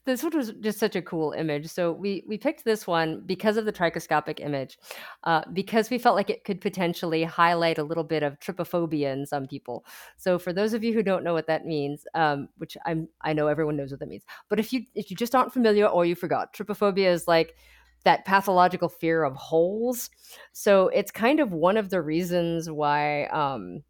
This 0.05 0.21
one 0.21 0.37
was 0.37 0.51
just 0.61 0.79
such 0.79 0.95
a 0.95 1.01
cool 1.01 1.31
image. 1.31 1.67
So 1.67 1.91
we 1.91 2.23
we 2.27 2.37
picked 2.37 2.63
this 2.63 2.85
one 2.85 3.23
because 3.25 3.57
of 3.57 3.65
the 3.65 3.73
trichoscopic 3.73 4.39
image, 4.39 4.77
uh, 5.23 5.41
because 5.51 5.89
we 5.89 5.97
felt 5.97 6.15
like 6.15 6.29
it 6.29 6.43
could 6.43 6.61
potentially 6.61 7.23
highlight 7.23 7.79
a 7.79 7.83
little 7.83 8.03
bit 8.03 8.21
of 8.21 8.39
trypophobia 8.39 9.11
in 9.11 9.25
some 9.25 9.47
people. 9.47 9.83
So 10.17 10.37
for 10.37 10.53
those 10.53 10.73
of 10.73 10.83
you 10.83 10.93
who 10.93 11.01
don't 11.03 11.23
know 11.23 11.33
what 11.33 11.47
that 11.47 11.65
means, 11.65 12.05
um, 12.13 12.49
which 12.57 12.77
I'm 12.85 13.07
I 13.21 13.33
know 13.33 13.47
everyone 13.47 13.77
knows 13.77 13.91
what 13.91 13.99
that 13.99 14.09
means, 14.09 14.25
but 14.47 14.59
if 14.59 14.71
you 14.71 14.83
if 14.93 15.09
you 15.09 15.17
just 15.17 15.33
aren't 15.33 15.53
familiar 15.53 15.87
or 15.87 16.05
you 16.05 16.15
forgot, 16.15 16.53
trypophobia 16.53 17.11
is 17.11 17.27
like 17.27 17.55
that 18.03 18.25
pathological 18.25 18.89
fear 18.89 19.23
of 19.23 19.35
holes. 19.35 20.11
So 20.51 20.89
it's 20.89 21.11
kind 21.11 21.39
of 21.39 21.51
one 21.51 21.77
of 21.77 21.89
the 21.89 22.01
reasons 22.01 22.69
why. 22.69 23.25
Um, 23.25 23.83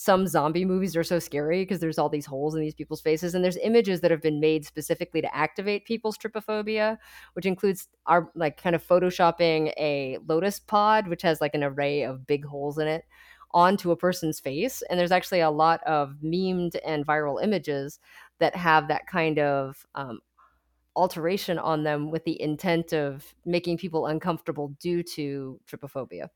some 0.00 0.28
zombie 0.28 0.64
movies 0.64 0.94
are 0.94 1.02
so 1.02 1.18
scary 1.18 1.62
because 1.62 1.80
there's 1.80 1.98
all 1.98 2.08
these 2.08 2.24
holes 2.24 2.54
in 2.54 2.60
these 2.60 2.72
people's 2.72 3.00
faces 3.00 3.34
and 3.34 3.42
there's 3.42 3.56
images 3.56 4.00
that 4.00 4.12
have 4.12 4.22
been 4.22 4.38
made 4.38 4.64
specifically 4.64 5.20
to 5.20 5.36
activate 5.36 5.84
people's 5.84 6.16
trypophobia 6.16 6.96
which 7.32 7.44
includes 7.44 7.88
our 8.06 8.30
like 8.36 8.62
kind 8.62 8.76
of 8.76 8.86
photoshopping 8.86 9.72
a 9.76 10.16
lotus 10.28 10.60
pod 10.60 11.08
which 11.08 11.22
has 11.22 11.40
like 11.40 11.52
an 11.52 11.64
array 11.64 12.04
of 12.04 12.28
big 12.28 12.44
holes 12.44 12.78
in 12.78 12.86
it 12.86 13.06
onto 13.54 13.90
a 13.90 13.96
person's 13.96 14.38
face 14.38 14.84
and 14.88 15.00
there's 15.00 15.10
actually 15.10 15.40
a 15.40 15.50
lot 15.50 15.82
of 15.82 16.14
memed 16.24 16.76
and 16.86 17.04
viral 17.04 17.42
images 17.42 17.98
that 18.38 18.54
have 18.54 18.86
that 18.86 19.04
kind 19.08 19.40
of 19.40 19.84
um, 19.96 20.20
alteration 20.94 21.58
on 21.58 21.82
them 21.82 22.12
with 22.12 22.22
the 22.22 22.40
intent 22.40 22.92
of 22.92 23.34
making 23.44 23.76
people 23.76 24.06
uncomfortable 24.06 24.68
due 24.78 25.02
to 25.02 25.58
trypophobia 25.68 26.28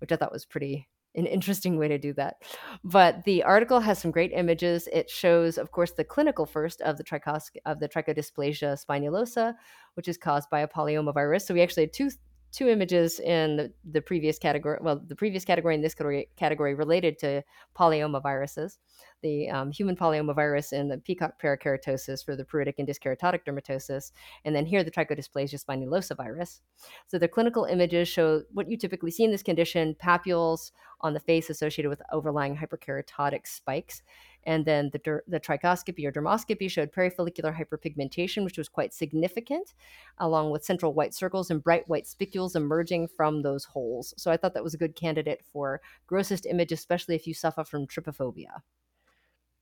which 0.00 0.12
i 0.12 0.16
thought 0.16 0.30
was 0.30 0.44
pretty 0.44 0.86
an 1.16 1.26
interesting 1.26 1.78
way 1.78 1.88
to 1.88 1.98
do 1.98 2.12
that. 2.14 2.42
But 2.84 3.24
the 3.24 3.42
article 3.42 3.80
has 3.80 3.98
some 3.98 4.10
great 4.10 4.32
images. 4.32 4.88
It 4.92 5.10
shows, 5.10 5.58
of 5.58 5.70
course, 5.70 5.92
the 5.92 6.04
clinical 6.04 6.46
first 6.46 6.80
of 6.82 6.98
the 6.98 7.04
trichos- 7.04 7.50
of 7.64 7.80
the 7.80 7.88
trichodysplasia 7.88 8.84
spinulosa, 8.84 9.54
which 9.94 10.08
is 10.08 10.18
caused 10.18 10.50
by 10.50 10.60
a 10.60 10.68
polyomavirus. 10.68 11.42
So 11.42 11.54
we 11.54 11.62
actually 11.62 11.84
had 11.84 11.92
two 11.92 12.10
two 12.56 12.68
images 12.68 13.20
in 13.20 13.56
the, 13.58 13.72
the 13.92 14.00
previous 14.00 14.38
category. 14.38 14.78
Well, 14.80 15.02
the 15.06 15.14
previous 15.14 15.44
category 15.44 15.74
and 15.74 15.84
this 15.84 15.94
category, 15.94 16.30
category 16.36 16.74
related 16.74 17.18
to 17.18 17.42
polyomaviruses, 17.78 18.78
the 19.22 19.50
um, 19.50 19.70
human 19.70 19.94
polyomavirus 19.94 20.72
and 20.72 20.90
the 20.90 20.96
peacock 20.96 21.34
parakeratosis 21.40 22.24
for 22.24 22.34
the 22.34 22.44
pruritic 22.44 22.76
and 22.78 22.88
dyskeratotic 22.88 23.40
dermatosis, 23.46 24.10
and 24.46 24.56
then 24.56 24.64
here 24.64 24.82
the 24.82 24.90
trichodysplasia 24.90 25.62
spinulosa 25.62 26.16
virus. 26.16 26.62
So 27.08 27.18
the 27.18 27.28
clinical 27.28 27.66
images 27.66 28.08
show 28.08 28.42
what 28.54 28.70
you 28.70 28.78
typically 28.78 29.10
see 29.10 29.24
in 29.24 29.30
this 29.30 29.42
condition: 29.42 29.94
papules 30.02 30.72
on 31.02 31.12
the 31.12 31.20
face 31.20 31.50
associated 31.50 31.90
with 31.90 32.00
overlying 32.10 32.56
hyperkeratotic 32.56 33.46
spikes. 33.46 34.02
And 34.46 34.64
then 34.64 34.90
the, 34.92 34.98
der- 34.98 35.24
the 35.26 35.40
trichoscopy 35.40 36.06
or 36.06 36.12
dermoscopy 36.12 36.70
showed 36.70 36.92
perifollicular 36.92 37.54
hyperpigmentation, 37.54 38.44
which 38.44 38.56
was 38.56 38.68
quite 38.68 38.94
significant, 38.94 39.74
along 40.18 40.50
with 40.50 40.64
central 40.64 40.94
white 40.94 41.12
circles 41.12 41.50
and 41.50 41.62
bright 41.62 41.86
white 41.88 42.06
spicules 42.06 42.56
emerging 42.56 43.08
from 43.08 43.42
those 43.42 43.64
holes. 43.64 44.14
So 44.16 44.30
I 44.30 44.36
thought 44.36 44.54
that 44.54 44.64
was 44.64 44.74
a 44.74 44.78
good 44.78 44.96
candidate 44.96 45.42
for 45.52 45.80
grossest 46.06 46.46
image, 46.46 46.72
especially 46.72 47.16
if 47.16 47.26
you 47.26 47.34
suffer 47.34 47.64
from 47.64 47.86
trypophobia. 47.86 48.62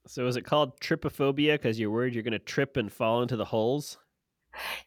So 0.06 0.26
is 0.26 0.36
it 0.36 0.44
called 0.44 0.78
trypophobia 0.80 1.54
because 1.54 1.80
you're 1.80 1.90
worried 1.90 2.14
you're 2.14 2.22
going 2.22 2.32
to 2.32 2.38
trip 2.38 2.76
and 2.76 2.92
fall 2.92 3.22
into 3.22 3.36
the 3.36 3.44
holes? 3.46 3.96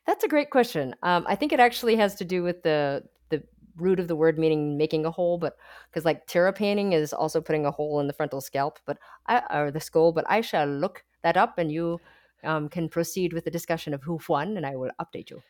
That's 0.05 0.23
a 0.23 0.27
great 0.27 0.51
question. 0.51 0.95
Um, 1.03 1.25
I 1.27 1.35
think 1.35 1.51
it 1.51 1.59
actually 1.59 1.95
has 1.95 2.15
to 2.15 2.25
do 2.25 2.43
with 2.43 2.63
the 2.63 3.03
the 3.29 3.43
root 3.77 3.99
of 3.99 4.07
the 4.07 4.15
word 4.15 4.37
meaning 4.37 4.77
making 4.77 5.05
a 5.05 5.11
hole, 5.11 5.37
but 5.37 5.55
because 5.89 6.05
like 6.05 6.25
terra 6.27 6.53
painting 6.53 6.93
is 6.93 7.13
also 7.13 7.41
putting 7.41 7.65
a 7.65 7.71
hole 7.71 7.99
in 7.99 8.07
the 8.07 8.13
frontal 8.13 8.41
scalp, 8.41 8.79
but 8.85 8.97
I, 9.27 9.41
or 9.51 9.71
the 9.71 9.79
skull. 9.79 10.11
But 10.11 10.25
I 10.29 10.41
shall 10.41 10.67
look 10.67 11.03
that 11.23 11.37
up, 11.37 11.57
and 11.57 11.71
you 11.71 11.99
um, 12.43 12.69
can 12.69 12.89
proceed 12.89 13.33
with 13.33 13.45
the 13.45 13.51
discussion 13.51 13.93
of 13.93 14.03
who 14.03 14.19
won, 14.27 14.57
and 14.57 14.65
I 14.65 14.75
will 14.75 14.91
update 15.01 15.29
you. 15.29 15.41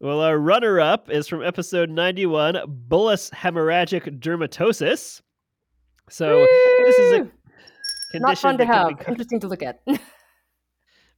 Well, 0.00 0.20
our 0.20 0.38
runner-up 0.38 1.10
is 1.10 1.28
from 1.28 1.44
episode 1.44 1.88
ninety-one, 1.88 2.56
bullous 2.88 3.30
hemorrhagic 3.30 4.20
dermatosis. 4.20 5.20
So 6.08 6.40
Woo! 6.40 6.46
this 6.84 6.98
is 6.98 7.12
a 7.12 7.16
condition 8.10 8.20
not 8.20 8.38
fun 8.38 8.58
to 8.58 8.64
have. 8.64 8.88
Be... 8.88 9.04
Interesting 9.08 9.40
to 9.40 9.48
look 9.48 9.62
at. 9.62 9.80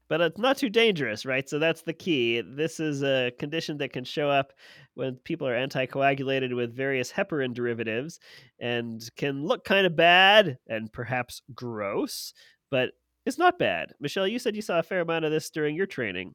but 0.09 0.21
it's 0.21 0.39
not 0.39 0.57
too 0.57 0.69
dangerous, 0.69 1.25
right? 1.25 1.49
So 1.49 1.59
that's 1.59 1.83
the 1.83 1.93
key. 1.93 2.43
This 2.43 2.81
is 2.81 3.03
a 3.03 3.33
condition 3.39 3.79
that 3.79 3.93
can 3.93 4.05
show 4.05 4.29
up 4.29 4.53
when 4.95 5.17
people 5.25 5.47
are 5.49 5.57
anticoagulated 5.57 6.55
with 6.55 6.77
various 6.77 7.13
heparin 7.13 7.55
derivatives 7.55 8.21
and 8.61 9.03
can 9.17 9.45
look 9.45 9.65
kind 9.65 9.87
of 9.87 9.97
bad 9.97 10.59
and 10.69 10.93
perhaps 10.93 11.43
gross, 11.55 12.33
but 12.71 12.91
it's 13.27 13.39
not 13.39 13.59
bad. 13.59 13.93
Michelle, 14.01 14.29
you 14.29 14.39
said 14.39 14.55
you 14.55 14.63
saw 14.63 14.79
a 14.79 14.83
fair 14.83 15.01
amount 15.01 15.25
of 15.25 15.31
this 15.31 15.51
during 15.51 15.75
your 15.75 15.87
training. 15.87 16.35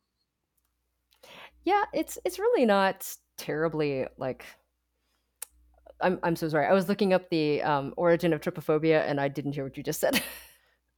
Yeah, 1.63 1.83
it's 1.93 2.17
it's 2.25 2.39
really 2.39 2.65
not 2.65 3.07
terribly 3.37 4.07
like 4.17 4.45
I'm 6.01 6.19
I'm 6.23 6.35
so 6.35 6.49
sorry. 6.49 6.65
I 6.65 6.73
was 6.73 6.89
looking 6.89 7.13
up 7.13 7.29
the 7.29 7.61
um, 7.61 7.93
origin 7.97 8.33
of 8.33 8.41
trypophobia 8.41 9.03
and 9.07 9.19
I 9.19 9.27
didn't 9.27 9.53
hear 9.53 9.63
what 9.63 9.77
you 9.77 9.83
just 9.83 9.99
said. 9.99 10.21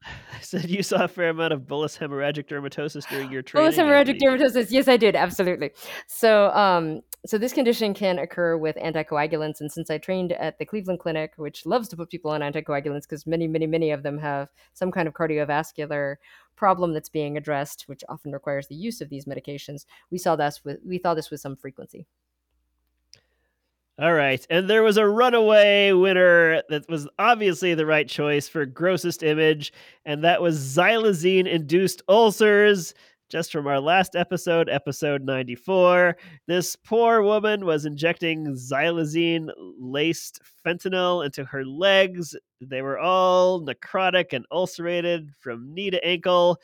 I 0.06 0.42
said 0.42 0.70
you 0.70 0.84
saw 0.84 1.04
a 1.04 1.08
fair 1.08 1.30
amount 1.30 1.54
of 1.54 1.62
bullous 1.62 1.98
hemorrhagic 1.98 2.48
dermatosis 2.48 3.08
during 3.10 3.32
your 3.32 3.42
training. 3.44 3.72
Bullous 3.72 3.78
hemorrhagic 3.78 4.20
dermatosis. 4.20 4.72
Yes, 4.72 4.88
I 4.88 4.98
did. 4.98 5.16
Absolutely. 5.16 5.72
So, 6.08 6.50
um, 6.52 7.02
so 7.26 7.38
this 7.38 7.54
condition 7.54 7.94
can 7.94 8.18
occur 8.18 8.58
with 8.58 8.76
anticoagulants, 8.78 9.62
and 9.62 9.72
since 9.72 9.90
I 9.90 9.98
trained 10.00 10.32
at 10.34 10.58
the 10.58 10.66
Cleveland 10.66 11.00
Clinic, 11.00 11.34
which 11.38 11.66
loves 11.66 11.88
to 11.90 11.98
put 11.98 12.10
people 12.10 12.32
on 12.32 12.42
anticoagulants 12.42 13.04
because 13.04 13.28
many, 13.28 13.48
many, 13.48 13.68
many 13.68 13.92
of 13.92 14.02
them 14.04 14.18
have 14.18 14.50
some 14.74 14.92
kind 14.92 15.08
of 15.08 15.14
cardiovascular 15.14 16.16
problem 16.62 16.94
that's 16.94 17.10
being 17.10 17.38
addressed, 17.38 17.86
which 17.88 18.04
often 18.08 18.32
requires 18.32 18.68
the 18.68 18.76
use 18.76 19.02
of 19.02 19.10
these 19.10 19.26
medications, 19.26 19.86
we 20.12 20.20
saw 20.20 20.36
this 20.36 20.64
with 20.64 20.78
we 20.86 21.00
saw 21.00 21.16
this 21.16 21.32
with 21.32 21.42
some 21.42 21.56
frequency. 21.56 22.06
All 24.00 24.14
right. 24.14 24.46
And 24.50 24.70
there 24.70 24.84
was 24.84 24.98
a 24.98 25.08
runaway 25.08 25.92
winner 25.92 26.64
that 26.70 26.90
was 26.90 27.08
obviously 27.20 27.76
the 27.76 27.86
right 27.86 28.08
choice 28.08 28.48
for 28.48 28.66
grossest 28.66 29.22
image, 29.22 29.72
and 30.06 30.24
that 30.24 30.42
was 30.42 30.58
xylazine 30.58 31.48
induced 31.48 32.02
ulcers. 32.10 32.94
Just 33.30 33.52
from 33.54 33.66
our 33.66 33.80
last 33.80 34.16
episode, 34.16 34.68
episode 34.70 35.24
94, 35.24 36.18
this 36.48 36.76
poor 36.76 37.22
woman 37.22 37.66
was 37.66 37.86
injecting 37.86 38.46
xylazine 38.48 39.50
laced 39.80 40.42
fentanyl 40.66 41.24
into 41.26 41.46
her 41.46 41.64
legs. 41.64 42.36
They 42.60 42.82
were 42.82 43.00
all 43.00 43.62
necrotic 43.66 44.34
and 44.34 44.46
ulcerated 44.52 45.30
from 45.40 45.74
knee 45.74 45.92
to 45.92 46.06
ankle. 46.06 46.60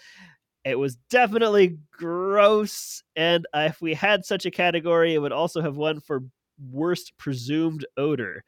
It 0.66 0.78
was 0.78 0.98
definitely 1.10 1.78
gross, 1.92 3.02
and 3.16 3.48
if 3.54 3.82
we 3.82 3.94
had 3.94 4.26
such 4.26 4.46
a 4.46 4.52
category, 4.52 5.13
it 5.13 5.20
would 5.20 5.32
also 5.32 5.62
have 5.62 5.78
won 5.78 6.02
for 6.02 6.24
worst 6.72 7.17
presumed 7.17 7.86
odor. 7.98 8.43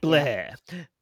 Blah. 0.00 0.46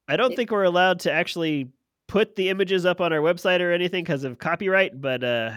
I 0.09 0.17
don't 0.17 0.35
think 0.37 0.51
we're 0.51 0.65
allowed 0.65 1.01
to 1.01 1.13
actually 1.13 1.71
put 2.09 2.37
the 2.37 2.51
images 2.51 2.85
up 2.85 3.01
on 3.01 3.13
our 3.13 3.21
website 3.21 3.61
or 3.61 3.73
anything 3.73 4.05
because 4.05 4.25
of 4.25 4.39
copyright, 4.39 5.01
but 5.01 5.25
uh, 5.25 5.53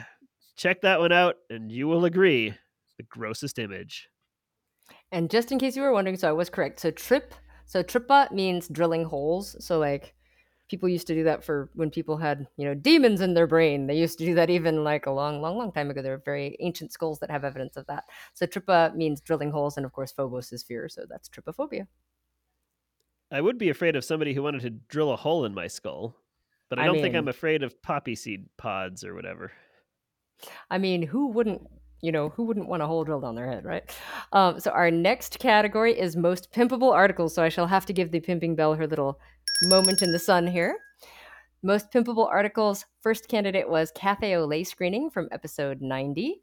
check 0.56 0.82
that 0.82 1.00
one 1.00 1.12
out 1.12 1.36
and 1.50 1.72
you 1.72 1.88
will 1.88 2.06
agree 2.06 2.54
the 2.98 3.04
grossest 3.04 3.60
image. 3.60 4.08
And 5.12 5.30
just 5.30 5.52
in 5.52 5.60
case 5.60 5.76
you 5.76 5.82
were 5.82 5.92
wondering, 5.92 6.18
so 6.18 6.30
I 6.30 6.34
was 6.34 6.50
correct. 6.50 6.80
So 6.80 6.92
trip, 6.92 7.34
so 7.66 7.82
tripa 7.84 8.30
means 8.32 8.68
drilling 8.68 9.04
holes. 9.04 9.56
So 9.66 9.80
like 9.80 10.14
people 10.70 10.90
used 10.90 11.08
to 11.08 11.14
do 11.14 11.24
that 11.24 11.44
for 11.44 11.70
when 11.74 11.90
people 11.92 12.18
had 12.18 12.48
you 12.58 12.66
know 12.66 12.74
demons 12.74 13.22
in 13.22 13.34
their 13.34 13.48
brain. 13.48 13.88
They 13.88 13.98
used 13.98 14.18
to 14.20 14.26
do 14.26 14.36
that 14.36 14.50
even 14.50 14.84
like 14.84 15.06
a 15.06 15.12
long 15.12 15.42
long 15.42 15.58
long 15.58 15.72
time 15.72 15.90
ago. 15.90 16.02
There 16.02 16.14
are 16.14 16.24
very 16.26 16.58
ancient 16.60 16.92
skulls 16.92 17.20
that 17.20 17.32
have 17.32 17.44
evidence 17.44 17.78
of 17.78 17.86
that. 17.88 18.06
So 18.34 18.46
tripa 18.46 18.94
means 18.96 19.22
drilling 19.22 19.52
holes 19.52 19.78
and 19.78 19.86
of 19.86 19.92
course 19.94 20.12
phobos 20.12 20.52
is 20.52 20.64
fear 20.64 20.88
so 20.90 21.06
that's 21.10 21.30
trypophobia 21.30 21.88
i 23.32 23.42
would 23.42 23.58
be 23.58 23.70
afraid 23.70 23.96
of 23.96 24.04
somebody 24.04 24.34
who 24.34 24.44
wanted 24.44 24.62
to 24.62 24.70
drill 24.70 25.12
a 25.12 25.16
hole 25.16 25.46
in 25.46 25.54
my 25.54 25.68
skull 25.68 26.16
but 26.70 26.80
i, 26.80 26.84
I 26.84 26.86
don't 26.86 26.96
mean, 26.96 27.04
think 27.04 27.16
i'm 27.16 27.28
afraid 27.28 27.64
of 27.64 27.82
poppy 27.82 28.16
seed 28.16 28.46
pods 28.58 29.04
or 29.04 29.14
whatever. 29.14 29.52
I 30.70 30.78
mean 30.78 31.02
who 31.02 31.30
wouldn't 31.30 31.62
you 32.02 32.12
know 32.12 32.30
who 32.30 32.44
wouldn't 32.44 32.68
want 32.68 32.84
a 32.84 32.88
hole 32.88 33.04
drilled 33.04 33.24
on 33.24 33.36
their 33.36 33.48
head 33.48 33.66
right? 33.66 33.84
Um, 34.34 34.60
so 34.60 34.72
our 34.72 34.92
next 34.92 35.40
category 35.40 35.98
is 35.98 36.16
most 36.16 36.52
pimpable 36.52 36.94
articles 36.94 37.34
so 37.34 37.42
i 37.44 37.50
shall 37.50 37.68
have 37.68 37.86
to 37.86 37.94
give 37.94 38.12
the 38.12 38.20
pimping 38.20 38.56
bell 38.56 38.74
her 38.74 38.88
little 38.88 39.20
moment 39.64 40.02
in 40.02 40.12
the 40.12 40.20
sun 40.20 40.48
here. 40.48 40.78
Most 41.64 41.92
pimpable 41.92 42.28
articles. 42.28 42.86
First 43.02 43.28
candidate 43.28 43.70
was 43.70 43.92
cafe 43.96 44.36
au 44.36 44.46
lait 44.46 44.66
screening 44.66 45.10
from 45.10 45.30
episode 45.32 45.82
90. 45.82 46.42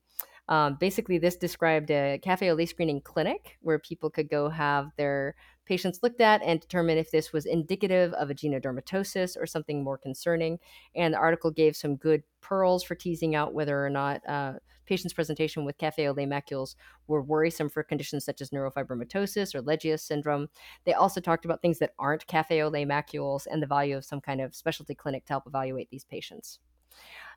Um, 0.49 0.77
basically, 0.81 1.19
this 1.19 1.37
described 1.37 1.91
a 1.91 2.19
cafe 2.23 2.51
au 2.51 2.55
lait 2.55 2.69
screening 2.69 3.01
clinic 3.01 3.57
where 3.61 3.79
people 3.79 4.11
could 4.11 4.29
go 4.29 4.49
have 4.49 4.91
their 4.97 5.37
patients 5.65 6.01
looked 6.03 6.21
at 6.21 6.43
and 6.43 6.61
determine 6.61 6.99
if 6.99 7.11
this 7.11 7.33
was 7.33 7.47
indicative 7.47 8.13
of 8.15 8.31
a 8.31 8.35
genodermatosis 8.35 9.37
or 9.41 9.47
something 9.47 9.83
more 9.83 9.99
concerning. 9.99 10.59
And 10.95 11.15
the 11.15 11.19
article 11.19 11.51
gave 11.51 11.77
some 11.77 11.97
good 11.97 12.23
pearls 12.41 12.83
for 12.83 12.95
teasing 12.95 13.35
out 13.35 13.55
whether 13.55 13.85
or 13.85 13.91
not 13.91 14.21
uh, 14.29 14.55
patients' 14.87 15.15
presentation 15.15 15.65
with 15.65 15.79
cafe 15.79 16.09
au 16.09 16.13
lait 16.13 16.29
macules 16.29 16.75
were 17.07 17.23
worrisome 17.23 17.69
for 17.69 17.83
conditions 17.83 18.25
such 18.25 18.41
as 18.41 18.51
neurofibromatosis 18.51 19.55
or 19.55 19.63
Legius 19.63 20.03
syndrome. 20.03 20.49
They 20.85 20.93
also 20.93 21.21
talked 21.21 21.45
about 21.45 21.63
things 21.63 21.79
that 21.79 21.95
aren't 21.99 22.27
cafe 22.27 22.63
au 22.63 22.69
lait 22.69 22.89
macules 22.89 23.47
and 23.51 23.63
the 23.63 23.67
value 23.67 23.97
of 23.97 24.05
some 24.05 24.21
kind 24.21 24.41
of 24.41 24.55
specialty 24.55 24.95
clinic 24.95 25.25
to 25.27 25.35
help 25.35 25.47
evaluate 25.47 25.91
these 25.91 26.05
patients. 26.05 26.59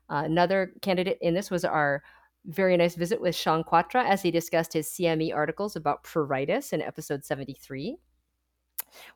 Uh, 0.08 0.22
another 0.24 0.72
candidate 0.82 1.18
in 1.20 1.34
this 1.34 1.50
was 1.50 1.64
our 1.64 2.02
very 2.46 2.76
nice 2.76 2.94
visit 2.94 3.20
with 3.20 3.34
Shawn 3.34 3.64
Kwatra 3.64 4.04
as 4.04 4.22
he 4.22 4.30
discussed 4.30 4.72
his 4.72 4.88
CME 4.88 5.34
articles 5.34 5.74
about 5.74 6.04
pruritus 6.04 6.72
in 6.72 6.80
episode 6.80 7.24
73. 7.24 7.96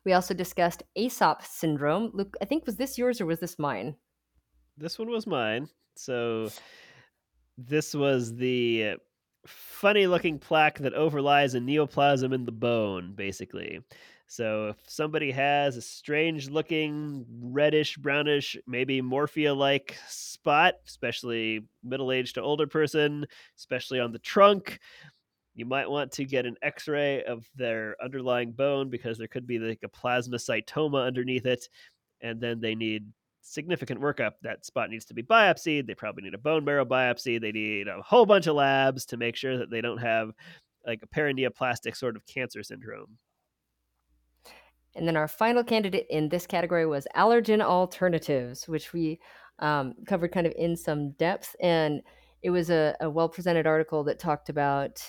We 0.05 0.13
also 0.13 0.33
discussed 0.33 0.83
AESOP 0.97 1.45
syndrome. 1.45 2.11
Luke, 2.13 2.35
I 2.41 2.45
think 2.45 2.65
was 2.65 2.77
this 2.77 2.97
yours 2.97 3.21
or 3.21 3.25
was 3.25 3.39
this 3.39 3.59
mine? 3.59 3.95
This 4.77 4.97
one 4.97 5.09
was 5.09 5.27
mine. 5.27 5.67
So 5.95 6.49
this 7.57 7.93
was 7.93 8.35
the 8.35 8.95
funny 9.45 10.07
looking 10.07 10.39
plaque 10.39 10.79
that 10.79 10.93
overlies 10.93 11.55
a 11.55 11.59
neoplasm 11.59 12.33
in 12.33 12.45
the 12.45 12.51
bone, 12.51 13.13
basically. 13.15 13.81
So 14.27 14.69
if 14.69 14.77
somebody 14.87 15.29
has 15.31 15.75
a 15.75 15.81
strange 15.81 16.49
looking 16.49 17.25
reddish, 17.41 17.97
brownish, 17.97 18.55
maybe 18.65 19.01
morphea 19.01 19.55
like 19.55 19.97
spot, 20.07 20.75
especially 20.87 21.65
middle 21.83 22.13
aged 22.13 22.35
to 22.35 22.41
older 22.41 22.65
person, 22.65 23.25
especially 23.57 23.99
on 23.99 24.13
the 24.13 24.19
trunk, 24.19 24.79
you 25.55 25.65
might 25.65 25.89
want 25.89 26.11
to 26.13 26.25
get 26.25 26.45
an 26.45 26.55
x 26.61 26.87
ray 26.87 27.23
of 27.23 27.45
their 27.55 27.95
underlying 28.03 28.51
bone 28.51 28.89
because 28.89 29.17
there 29.17 29.27
could 29.27 29.45
be 29.45 29.59
like 29.59 29.81
a 29.83 29.89
plasmacytoma 29.89 31.05
underneath 31.05 31.45
it. 31.45 31.67
And 32.21 32.39
then 32.39 32.61
they 32.61 32.75
need 32.75 33.07
significant 33.41 33.99
workup. 33.99 34.33
That 34.43 34.65
spot 34.65 34.89
needs 34.89 35.05
to 35.05 35.13
be 35.13 35.23
biopsied. 35.23 35.87
They 35.87 35.95
probably 35.95 36.23
need 36.23 36.33
a 36.33 36.39
bone 36.39 36.63
marrow 36.63 36.85
biopsy. 36.85 37.41
They 37.41 37.51
need 37.51 37.87
a 37.87 38.01
whole 38.01 38.25
bunch 38.25 38.47
of 38.47 38.55
labs 38.55 39.05
to 39.07 39.17
make 39.17 39.35
sure 39.35 39.57
that 39.57 39.69
they 39.69 39.81
don't 39.81 39.97
have 39.97 40.31
like 40.85 41.01
a 41.03 41.07
paraneoplastic 41.07 41.95
sort 41.95 42.15
of 42.15 42.25
cancer 42.25 42.63
syndrome. 42.63 43.17
And 44.95 45.07
then 45.07 45.15
our 45.15 45.27
final 45.27 45.63
candidate 45.63 46.05
in 46.09 46.29
this 46.29 46.45
category 46.45 46.85
was 46.85 47.07
allergen 47.15 47.61
alternatives, 47.61 48.67
which 48.67 48.93
we 48.93 49.19
um, 49.59 49.93
covered 50.05 50.31
kind 50.31 50.47
of 50.47 50.53
in 50.57 50.75
some 50.75 51.11
depth. 51.11 51.55
And 51.61 52.01
it 52.41 52.49
was 52.49 52.69
a, 52.69 52.95
a 52.99 53.09
well 53.09 53.29
presented 53.29 53.67
article 53.67 54.03
that 54.05 54.19
talked 54.19 54.49
about 54.49 55.01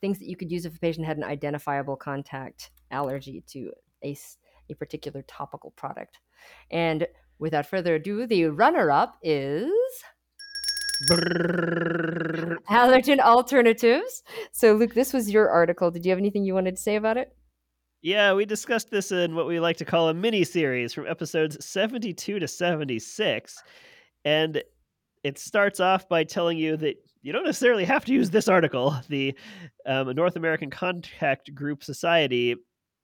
things 0.00 0.18
that 0.18 0.28
you 0.28 0.36
could 0.36 0.50
use 0.50 0.66
if 0.66 0.76
a 0.76 0.78
patient 0.78 1.06
had 1.06 1.16
an 1.16 1.24
identifiable 1.24 1.96
contact 1.96 2.70
allergy 2.90 3.42
to 3.48 3.70
a, 4.04 4.16
a 4.70 4.74
particular 4.74 5.22
topical 5.26 5.72
product. 5.72 6.18
And 6.70 7.06
without 7.38 7.66
further 7.66 7.94
ado, 7.96 8.26
the 8.26 8.46
runner 8.46 8.90
up 8.90 9.16
is. 9.22 9.70
Allergen 12.70 13.18
alternatives. 13.20 14.22
So, 14.52 14.74
Luke, 14.74 14.94
this 14.94 15.12
was 15.12 15.30
your 15.30 15.50
article. 15.50 15.90
Did 15.90 16.06
you 16.06 16.10
have 16.10 16.18
anything 16.18 16.44
you 16.44 16.54
wanted 16.54 16.76
to 16.76 16.82
say 16.82 16.96
about 16.96 17.16
it? 17.16 17.36
Yeah, 18.02 18.34
we 18.34 18.44
discussed 18.44 18.90
this 18.90 19.10
in 19.10 19.34
what 19.34 19.46
we 19.46 19.58
like 19.58 19.76
to 19.78 19.84
call 19.84 20.08
a 20.08 20.14
mini 20.14 20.44
series 20.44 20.92
from 20.92 21.06
episodes 21.06 21.64
72 21.64 22.38
to 22.38 22.46
76. 22.46 23.62
And 24.24 24.62
it 25.24 25.38
starts 25.38 25.80
off 25.80 26.08
by 26.08 26.22
telling 26.24 26.56
you 26.56 26.76
that 26.76 26.96
you 27.26 27.32
don't 27.32 27.44
necessarily 27.44 27.84
have 27.84 28.04
to 28.04 28.12
use 28.12 28.30
this 28.30 28.46
article. 28.46 28.96
The 29.08 29.34
um, 29.84 30.14
North 30.14 30.36
American 30.36 30.70
Contact 30.70 31.52
Group 31.52 31.82
Society, 31.82 32.54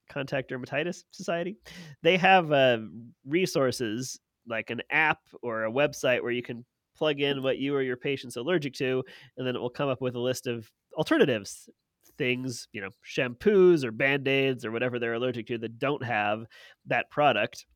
Contact 0.09 0.49
Dermatitis 0.49 1.03
Society, 1.11 1.57
they 2.05 2.17
have 2.19 2.53
uh, 2.53 2.79
resources 3.27 4.21
like 4.47 4.71
an 4.71 4.81
app 4.93 5.19
or 5.43 5.65
a 5.65 5.73
website 5.73 6.23
where 6.23 6.31
you 6.31 6.43
can 6.43 6.65
plug 6.97 7.21
in 7.21 7.43
what 7.43 7.59
you 7.59 7.75
or 7.75 7.83
your 7.83 7.97
patient's 7.97 8.37
allergic 8.37 8.75
to, 8.75 9.03
and 9.37 9.45
then 9.45 9.57
it 9.57 9.61
will 9.61 9.69
come 9.69 9.89
up 9.89 10.01
with 10.01 10.15
a 10.15 10.21
list 10.21 10.47
of 10.47 10.71
alternatives 10.97 11.69
things, 12.17 12.69
you 12.73 12.81
know, 12.81 12.91
shampoos 13.05 13.83
or 13.85 13.91
band 13.91 14.29
aids 14.29 14.65
or 14.65 14.71
whatever 14.71 15.01
they're 15.01 15.15
allergic 15.15 15.47
to 15.47 15.59
that 15.59 15.81
don't 15.81 16.05
have 16.05 16.45
that 16.87 17.11
product. 17.11 17.67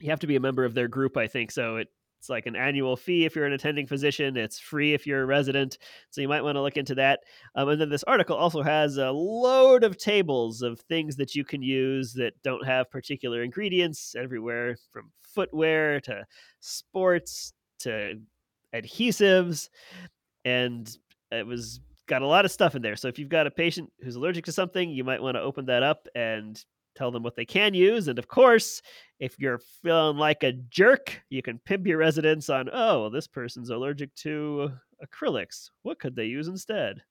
You 0.00 0.10
have 0.10 0.20
to 0.20 0.26
be 0.26 0.34
a 0.34 0.40
member 0.40 0.64
of 0.64 0.74
their 0.74 0.88
group, 0.88 1.16
I 1.16 1.28
think. 1.28 1.52
So 1.52 1.76
it 1.76 1.88
it's 2.26 2.30
like 2.30 2.46
an 2.46 2.56
annual 2.56 2.96
fee 2.96 3.24
if 3.24 3.36
you're 3.36 3.46
an 3.46 3.52
attending 3.52 3.86
physician. 3.86 4.36
It's 4.36 4.58
free 4.58 4.94
if 4.94 5.06
you're 5.06 5.22
a 5.22 5.26
resident. 5.26 5.78
So 6.10 6.20
you 6.20 6.26
might 6.26 6.42
want 6.42 6.56
to 6.56 6.60
look 6.60 6.76
into 6.76 6.96
that. 6.96 7.20
Um, 7.54 7.68
and 7.68 7.80
then 7.80 7.88
this 7.88 8.02
article 8.02 8.36
also 8.36 8.62
has 8.62 8.96
a 8.96 9.12
load 9.12 9.84
of 9.84 9.96
tables 9.96 10.60
of 10.60 10.80
things 10.80 11.14
that 11.16 11.36
you 11.36 11.44
can 11.44 11.62
use 11.62 12.12
that 12.14 12.32
don't 12.42 12.66
have 12.66 12.90
particular 12.90 13.44
ingredients 13.44 14.16
everywhere 14.18 14.76
from 14.90 15.12
footwear 15.22 16.00
to 16.00 16.24
sports 16.58 17.52
to 17.78 18.14
adhesives. 18.74 19.68
And 20.44 20.90
it 21.30 21.46
was 21.46 21.78
got 22.08 22.22
a 22.22 22.26
lot 22.26 22.44
of 22.44 22.50
stuff 22.50 22.74
in 22.74 22.82
there. 22.82 22.96
So 22.96 23.06
if 23.06 23.20
you've 23.20 23.28
got 23.28 23.46
a 23.46 23.52
patient 23.52 23.88
who's 24.02 24.16
allergic 24.16 24.46
to 24.46 24.52
something, 24.52 24.90
you 24.90 25.04
might 25.04 25.22
want 25.22 25.36
to 25.36 25.42
open 25.42 25.66
that 25.66 25.84
up 25.84 26.08
and 26.16 26.60
tell 26.96 27.12
them 27.12 27.22
what 27.22 27.36
they 27.36 27.44
can 27.44 27.72
use. 27.72 28.08
And 28.08 28.18
of 28.18 28.26
course, 28.26 28.82
if 29.18 29.38
you're 29.38 29.60
feeling 29.82 30.16
like 30.16 30.42
a 30.42 30.52
jerk, 30.52 31.22
you 31.30 31.42
can 31.42 31.58
pimp 31.64 31.86
your 31.86 31.98
residents 31.98 32.50
on, 32.50 32.68
oh, 32.72 33.08
this 33.08 33.26
person's 33.26 33.70
allergic 33.70 34.14
to 34.16 34.70
acrylics. 35.04 35.70
What 35.82 35.98
could 35.98 36.16
they 36.16 36.26
use 36.26 36.48
instead? 36.48 37.02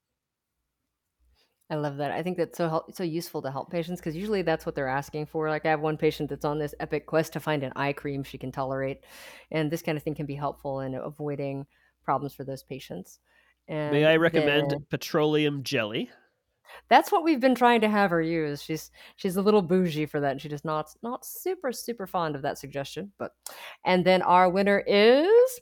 I 1.70 1.76
love 1.76 1.98
that. 1.98 2.12
I 2.12 2.22
think 2.22 2.38
that's 2.38 2.58
so 2.58 2.70
help, 2.70 2.94
so 2.94 3.04
useful 3.04 3.42
to 3.42 3.50
help 3.50 3.72
patients 3.72 4.00
because 4.00 4.16
usually 4.16 4.44
that's 4.44 4.68
what 4.68 4.76
they're 4.76 4.88
asking 4.88 5.26
for. 5.26 5.50
Like 5.50 5.66
I 5.66 5.70
have 5.70 5.82
one 5.82 5.98
patient 5.98 6.30
that's 6.30 6.46
on 6.46 6.60
this 6.60 6.76
epic 6.80 7.08
quest 7.08 7.34
to 7.34 7.40
find 7.40 7.64
an 7.64 7.74
eye 7.76 7.94
cream 7.94 8.24
she 8.24 8.38
can 8.38 8.52
tolerate, 8.52 9.02
and 9.50 9.72
this 9.72 9.82
kind 9.82 9.98
of 9.98 10.04
thing 10.04 10.14
can 10.14 10.28
be 10.28 10.36
helpful 10.36 10.82
in 10.82 10.94
avoiding 10.94 11.66
problems 12.04 12.36
for 12.36 12.44
those 12.44 12.62
patients. 12.62 13.20
And 13.68 13.92
May 13.92 14.06
I 14.06 14.18
recommend 14.18 14.72
there- 14.72 14.80
petroleum 14.92 15.64
jelly? 15.64 16.12
That's 16.90 17.12
what 17.12 17.24
we've 17.24 17.40
been 17.40 17.56
trying 17.56 17.82
to 17.82 17.90
have 17.90 18.12
her 18.12 18.22
use. 18.22 18.62
She's 18.62 18.92
she's 19.16 19.36
a 19.36 19.42
little 19.42 19.62
bougie 19.62 20.06
for 20.06 20.20
that, 20.20 20.32
and 20.32 20.42
she 20.42 20.50
does 20.50 20.66
not 20.66 20.90
not 21.02 21.26
super 21.26 21.72
super 21.72 22.08
fond 22.08 22.36
of 22.36 22.42
that 22.44 22.58
suggestion. 22.58 23.12
But 23.18 23.32
and 23.84 24.06
then 24.06 24.22
our 24.22 24.50
winner 24.50 24.84
is 24.86 25.62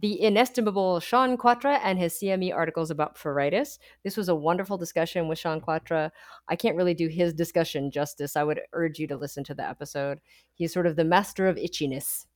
the 0.00 0.20
inestimable 0.20 1.00
Shawn 1.00 1.36
Kwatra 1.36 1.80
and 1.82 1.98
his 1.98 2.14
CME 2.14 2.54
articles 2.54 2.90
about 2.90 3.16
pruritus. 3.16 3.78
This 4.04 4.16
was 4.16 4.28
a 4.28 4.34
wonderful 4.34 4.78
discussion 4.78 5.26
with 5.26 5.38
Shawn 5.38 5.60
Kwatra. 5.60 6.10
I 6.48 6.56
can't 6.56 6.76
really 6.76 6.94
do 6.94 7.08
his 7.08 7.34
discussion 7.34 7.90
justice. 7.90 8.36
I 8.36 8.44
would 8.44 8.60
urge 8.72 8.98
you 8.98 9.08
to 9.08 9.16
listen 9.16 9.42
to 9.44 9.54
the 9.54 9.68
episode. 9.68 10.20
He's 10.54 10.72
sort 10.72 10.86
of 10.86 10.96
the 10.96 11.04
master 11.04 11.48
of 11.48 11.56
itchiness. 11.56 12.26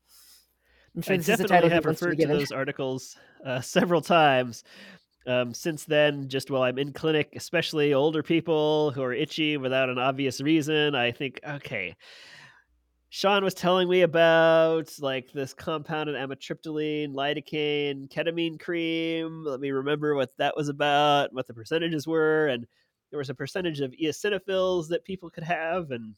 I'm 0.95 1.03
sure 1.03 1.14
I 1.14 1.16
this 1.18 1.29
is 1.29 1.38
the 1.38 1.45
definitely 1.45 1.57
title 1.57 1.71
have 1.71 1.85
wants 1.85 2.01
to 2.01 2.07
referred 2.07 2.18
to 2.21 2.27
those 2.27 2.53
articles 2.53 3.16
uh, 3.47 3.61
several 3.61 4.01
times. 4.01 4.64
Um, 5.26 5.54
since 5.54 5.85
then, 5.85 6.28
just 6.28 6.50
while 6.50 6.62
I'm 6.62 6.78
in 6.78 6.92
clinic, 6.92 7.32
especially 7.37 7.94
older 7.94 8.22
people 8.22 8.90
who 8.90 9.02
are 9.02 9.12
itchy 9.12 9.56
without 9.56 9.88
an 9.88 9.98
obvious 9.98 10.40
reason, 10.40 10.94
I 10.94 11.12
think, 11.12 11.40
okay, 11.46 11.94
Shawn 13.11 13.44
was 13.44 13.54
telling 13.54 13.88
me 13.88 14.02
about 14.02 14.90
like 14.98 15.30
this 15.32 15.52
compounded 15.52 16.16
amitriptyline, 16.16 17.14
lidocaine, 17.14 18.08
ketamine 18.08 18.58
cream. 18.58 19.44
Let 19.44 19.61
me 19.61 19.70
remember 19.70 20.14
what 20.14 20.30
that 20.38 20.56
was 20.56 20.68
about, 20.68 21.32
what 21.32 21.46
the 21.46 21.54
percentages 21.54 22.06
were, 22.06 22.46
and 22.48 22.66
there 23.11 23.18
was 23.18 23.30
a 23.30 23.35
percentage 23.35 23.80
of 23.80 23.92
eosinophils 24.02 24.88
that 24.88 25.04
people 25.04 25.28
could 25.28 25.44
have, 25.44 25.90
and 25.90 26.14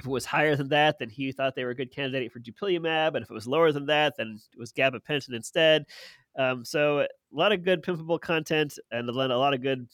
if 0.00 0.06
it 0.06 0.10
was 0.10 0.26
higher 0.26 0.56
than 0.56 0.68
that, 0.68 0.98
then 0.98 1.08
he 1.08 1.32
thought 1.32 1.54
they 1.54 1.64
were 1.64 1.70
a 1.70 1.76
good 1.76 1.90
candidate 1.90 2.32
for 2.32 2.40
dupilumab, 2.40 3.14
and 3.14 3.22
if 3.22 3.30
it 3.30 3.34
was 3.34 3.46
lower 3.46 3.72
than 3.72 3.86
that, 3.86 4.14
then 4.16 4.38
it 4.52 4.58
was 4.58 4.72
gabapentin 4.72 5.34
instead. 5.34 5.86
Um, 6.38 6.64
so 6.64 7.00
a 7.00 7.06
lot 7.32 7.52
of 7.52 7.64
good 7.64 7.82
pimpable 7.82 8.20
content 8.20 8.78
and 8.90 9.08
a 9.08 9.12
lot 9.12 9.54
of 9.54 9.62
good 9.62 9.88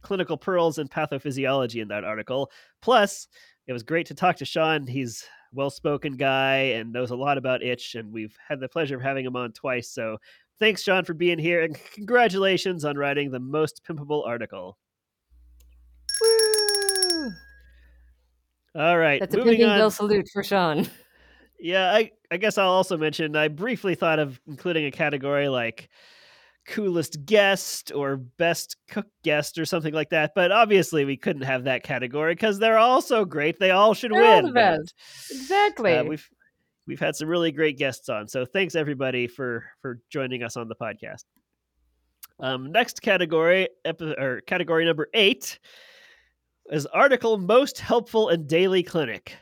clinical 0.00 0.38
pearls 0.38 0.78
and 0.78 0.90
pathophysiology 0.90 1.82
in 1.82 1.88
that 1.88 2.04
article. 2.04 2.50
Plus, 2.80 3.28
it 3.66 3.72
was 3.74 3.82
great 3.82 4.06
to 4.06 4.14
talk 4.14 4.36
to 4.36 4.46
Shawn. 4.46 4.86
He's 4.86 5.24
well-spoken 5.52 6.16
guy 6.16 6.56
and 6.56 6.92
knows 6.92 7.10
a 7.10 7.16
lot 7.16 7.36
about 7.36 7.62
itch, 7.62 7.94
and 7.96 8.10
we've 8.10 8.36
had 8.48 8.60
the 8.60 8.68
pleasure 8.68 8.96
of 8.96 9.02
having 9.02 9.26
him 9.26 9.36
on 9.36 9.52
twice. 9.52 9.90
So 9.90 10.16
thanks, 10.58 10.82
Shawn, 10.82 11.04
for 11.04 11.12
being 11.12 11.38
here, 11.38 11.60
and 11.60 11.76
congratulations 11.92 12.84
on 12.84 12.96
writing 12.96 13.30
the 13.30 13.40
most 13.40 13.82
pimpable 13.84 14.26
article. 14.26 14.78
Woo! 16.22 16.49
All 18.74 18.96
right, 18.98 19.18
That's 19.20 19.34
a 19.34 19.38
pimping 19.38 19.64
on. 19.64 19.78
bell 19.78 19.90
salute 19.90 20.28
for 20.32 20.42
Shawn. 20.42 20.88
Yeah, 21.62 21.92
I, 21.92 22.12
I 22.30 22.38
guess 22.38 22.56
I'll 22.56 22.70
also 22.70 22.96
mention 22.96 23.36
I 23.36 23.48
briefly 23.48 23.94
thought 23.94 24.18
of 24.18 24.40
including 24.46 24.86
a 24.86 24.90
category 24.90 25.46
like 25.50 25.90
coolest 26.66 27.26
guest 27.26 27.92
or 27.94 28.16
best 28.16 28.76
cook 28.88 29.04
guest 29.24 29.58
or 29.58 29.66
something 29.66 29.92
like 29.92 30.08
that, 30.08 30.32
but 30.34 30.52
obviously 30.52 31.04
we 31.04 31.18
couldn't 31.18 31.42
have 31.42 31.64
that 31.64 31.82
category 31.82 32.32
because 32.34 32.58
they're 32.58 32.78
all 32.78 33.02
so 33.02 33.26
great. 33.26 33.58
They 33.58 33.72
all 33.72 33.92
should 33.92 34.10
They're 34.10 34.24
all 34.24 34.36
win. 34.36 34.46
the 34.46 34.52
best. 34.52 34.94
but, 35.28 35.36
Exactly. 35.36 35.96
uh, 35.98 36.04
we've 36.04 36.26
we've 36.86 36.98
had 36.98 37.14
some 37.14 37.28
really 37.28 37.52
great 37.52 37.76
guests 37.76 38.08
on, 38.08 38.26
so 38.26 38.46
thanks 38.46 38.74
everybody 38.74 39.26
for 39.26 39.64
for 39.82 40.00
joining 40.08 40.42
us 40.42 40.56
on 40.56 40.66
the 40.66 40.76
podcast. 40.76 41.24
Um, 42.38 42.72
next 42.72 43.02
category, 43.02 43.68
epi- 43.84 44.14
or 44.16 44.40
category 44.46 44.86
number 44.86 45.08
eight, 45.12 45.58
is 46.70 46.86
article 46.86 47.38
most 47.38 47.78
helpful 47.78 48.28
in 48.28 48.46
daily 48.46 48.82
clinic 48.82 49.36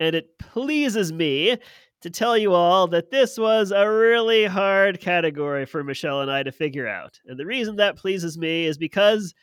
and 0.00 0.14
it 0.14 0.38
pleases 0.38 1.12
me 1.12 1.56
to 2.00 2.10
tell 2.10 2.36
you 2.36 2.52
all 2.52 2.86
that 2.88 3.10
this 3.10 3.38
was 3.38 3.70
a 3.70 3.90
really 3.90 4.44
hard 4.44 5.00
category 5.00 5.64
for 5.64 5.82
Michelle 5.82 6.20
and 6.20 6.30
I 6.30 6.42
to 6.42 6.52
figure 6.52 6.86
out. 6.86 7.18
And 7.26 7.38
the 7.38 7.46
reason 7.46 7.76
that 7.76 7.96
pleases 7.96 8.36
me 8.36 8.66
is 8.66 8.76
because 8.76 9.34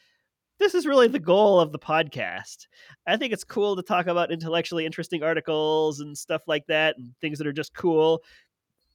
this 0.60 0.76
is 0.76 0.86
really 0.86 1.08
the 1.08 1.18
goal 1.18 1.60
of 1.60 1.72
the 1.72 1.80
podcast. 1.80 2.68
I 3.08 3.18
think 3.18 3.34
it's 3.34 3.44
cool 3.44 3.76
to 3.76 3.82
talk 3.82 4.06
about 4.06 4.32
intellectually 4.32 4.86
interesting 4.86 5.24
articles 5.24 6.02
and 6.02 6.16
stuff 6.16 6.44
like 6.48 6.68
that 6.68 6.98
and 6.98 7.14
things 7.20 7.40
that 7.40 7.48
are 7.48 7.54
just 7.54 7.74
cool. 7.74 8.22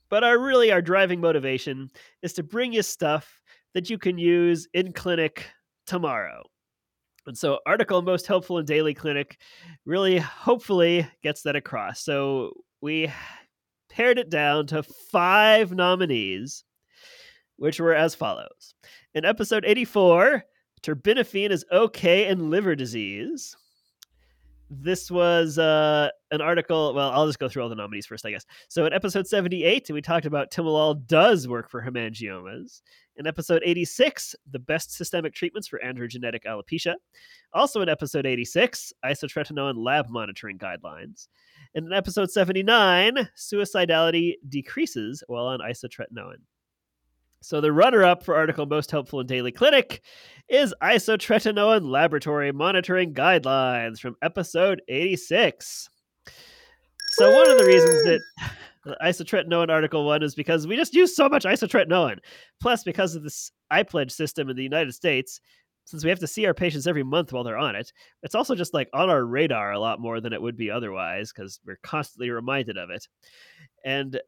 But 0.09 0.23
our 0.23 0.39
really 0.39 0.71
our 0.71 0.83
driving 0.83 1.21
motivation 1.21 1.91
is 2.23 2.33
to 2.35 2.45
bring 2.45 2.73
you 2.73 2.83
stuff 2.83 3.41
that 3.75 3.91
you 3.91 3.99
can 3.99 4.17
use 4.17 4.69
in 4.75 4.93
clinic 4.93 5.51
tomorrow. 5.87 6.45
And 7.27 7.37
so, 7.37 7.59
article 7.67 8.03
most 8.03 8.27
helpful 8.27 8.59
in 8.59 8.67
daily 8.67 8.95
clinic 8.95 9.39
really 9.85 10.19
hopefully 10.19 11.09
gets 11.23 11.43
that 11.43 11.57
across. 11.57 12.01
So, 12.01 12.53
we 12.81 13.11
pared 13.89 14.19
it 14.19 14.31
down 14.31 14.67
to 14.69 14.83
five 14.83 15.73
nominees, 15.73 16.65
which 17.57 17.81
were 17.81 17.95
as 17.95 18.15
follows. 18.15 18.75
In 19.15 19.25
episode 19.25 19.65
84, 19.65 20.45
terbinafine 20.83 21.51
is 21.51 21.65
okay 21.73 22.29
in 22.29 22.51
liver 22.51 22.75
disease. 22.75 23.57
This 24.69 25.11
was 25.11 25.59
uh, 25.59 26.09
an 26.33 26.41
article. 26.41 26.93
Well, 26.93 27.11
I'll 27.11 27.27
just 27.27 27.39
go 27.39 27.49
through 27.49 27.63
all 27.63 27.69
the 27.69 27.77
nominees 27.77 28.07
first, 28.07 28.27
I 28.27 28.31
guess. 28.31 28.45
So, 28.69 28.85
in 28.85 28.93
episode 28.93 29.27
78, 29.27 29.91
we 29.93 30.03
talked 30.03 30.27
about 30.27 30.51
timolol 30.51 31.07
does 31.07 31.47
work 31.47 31.71
for 31.71 31.81
hemangiomas. 31.81 32.83
In 33.17 33.27
episode 33.27 33.63
86, 33.65 34.35
the 34.51 34.59
best 34.59 34.93
systemic 34.93 35.35
treatments 35.35 35.69
for 35.69 35.81
androgenetic 35.85 36.45
alopecia. 36.47 36.95
Also 37.55 37.81
in 37.81 37.89
episode 37.89 38.27
86, 38.27 38.93
isotretinoin 39.05 39.75
lab 39.77 40.09
monitoring 40.11 40.59
guidelines. 40.59 41.29
And 41.75 41.87
in 41.87 41.93
episode 41.93 42.31
79, 42.31 43.29
suicidality 43.37 44.35
decreases 44.49 45.23
while 45.29 45.47
on 45.47 45.61
isotretinoin. 45.61 46.39
So 47.43 47.61
the 47.61 47.73
runner-up 47.73 48.25
for 48.25 48.35
article 48.35 48.67
most 48.67 48.91
helpful 48.91 49.21
in 49.21 49.27
daily 49.27 49.53
clinic 49.53 50.03
is 50.49 50.75
isotretinoin 50.83 51.89
laboratory 51.89 52.53
monitoring 52.53 53.15
guidelines 53.15 53.99
from 54.01 54.17
episode 54.23 54.83
86. 54.89 55.89
So 57.11 57.33
one 57.33 57.51
of 57.51 57.59
the 57.59 57.67
reasons 57.67 58.05
that 58.05 58.21
the 58.85 58.97
isotretinoin 59.03 59.69
article 59.69 60.07
one 60.07 60.23
is 60.23 60.35
because 60.35 60.67
we 60.67 60.77
just 60.77 60.95
use 60.95 61.15
so 61.15 61.29
much 61.29 61.45
isotretinoin. 61.45 62.19
Plus, 62.61 62.85
because 62.85 63.15
of 63.15 63.23
this 63.23 63.51
iPledge 63.73 64.13
system 64.13 64.49
in 64.49 64.57
the 64.57 64.63
United 64.63 64.93
States, 64.93 65.41
since 65.85 66.05
we 66.05 66.11
have 66.11 66.19
to 66.19 66.27
see 66.27 66.47
our 66.47 66.55
patients 66.55 66.87
every 66.87 67.05
month 67.05 67.33
while 67.33 67.45
they're 67.45 67.59
on 67.59 67.77
it, 67.77 67.93
it's 68.23 68.35
also 68.35 68.55
just 68.55 68.75
like 68.75 68.89
on 68.93 69.09
our 69.09 69.25
radar 69.25 69.73
a 69.73 69.81
lot 69.81 70.01
more 70.01 70.21
than 70.21 70.33
it 70.33 70.43
would 70.43 70.57
be 70.57 70.71
otherwise 70.71 71.33
because 71.33 71.61
we're 71.65 71.79
constantly 71.83 72.31
reminded 72.31 72.77
of 72.77 72.91
it. 72.91 73.07
And 73.85 74.21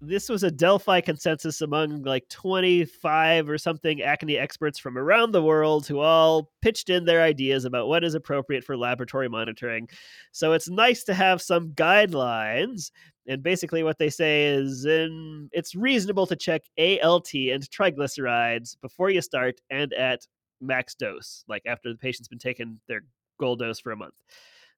this 0.00 0.28
was 0.28 0.44
a 0.44 0.50
Delphi 0.50 1.00
consensus 1.00 1.60
among 1.60 2.02
like 2.02 2.28
25 2.28 3.48
or 3.48 3.58
something 3.58 4.00
acne 4.00 4.38
experts 4.38 4.78
from 4.78 4.96
around 4.96 5.32
the 5.32 5.42
world 5.42 5.86
who 5.86 5.98
all 5.98 6.52
pitched 6.62 6.88
in 6.88 7.04
their 7.04 7.22
ideas 7.22 7.64
about 7.64 7.88
what 7.88 8.04
is 8.04 8.14
appropriate 8.14 8.62
for 8.62 8.76
laboratory 8.76 9.28
monitoring. 9.28 9.88
So 10.30 10.52
it's 10.52 10.68
nice 10.68 11.02
to 11.04 11.14
have 11.14 11.42
some 11.42 11.70
guidelines. 11.70 12.92
And 13.26 13.42
basically, 13.42 13.82
what 13.82 13.98
they 13.98 14.08
say 14.08 14.46
is 14.46 14.84
in, 14.84 15.50
it's 15.52 15.74
reasonable 15.74 16.26
to 16.26 16.36
check 16.36 16.62
ALT 16.78 17.34
and 17.34 17.68
triglycerides 17.68 18.76
before 18.80 19.10
you 19.10 19.20
start 19.20 19.60
and 19.68 19.92
at 19.94 20.26
max 20.60 20.94
dose, 20.94 21.44
like 21.48 21.62
after 21.66 21.90
the 21.90 21.98
patient's 21.98 22.28
been 22.28 22.38
taking 22.38 22.80
their 22.86 23.02
goal 23.40 23.56
dose 23.56 23.80
for 23.80 23.90
a 23.90 23.96
month. 23.96 24.14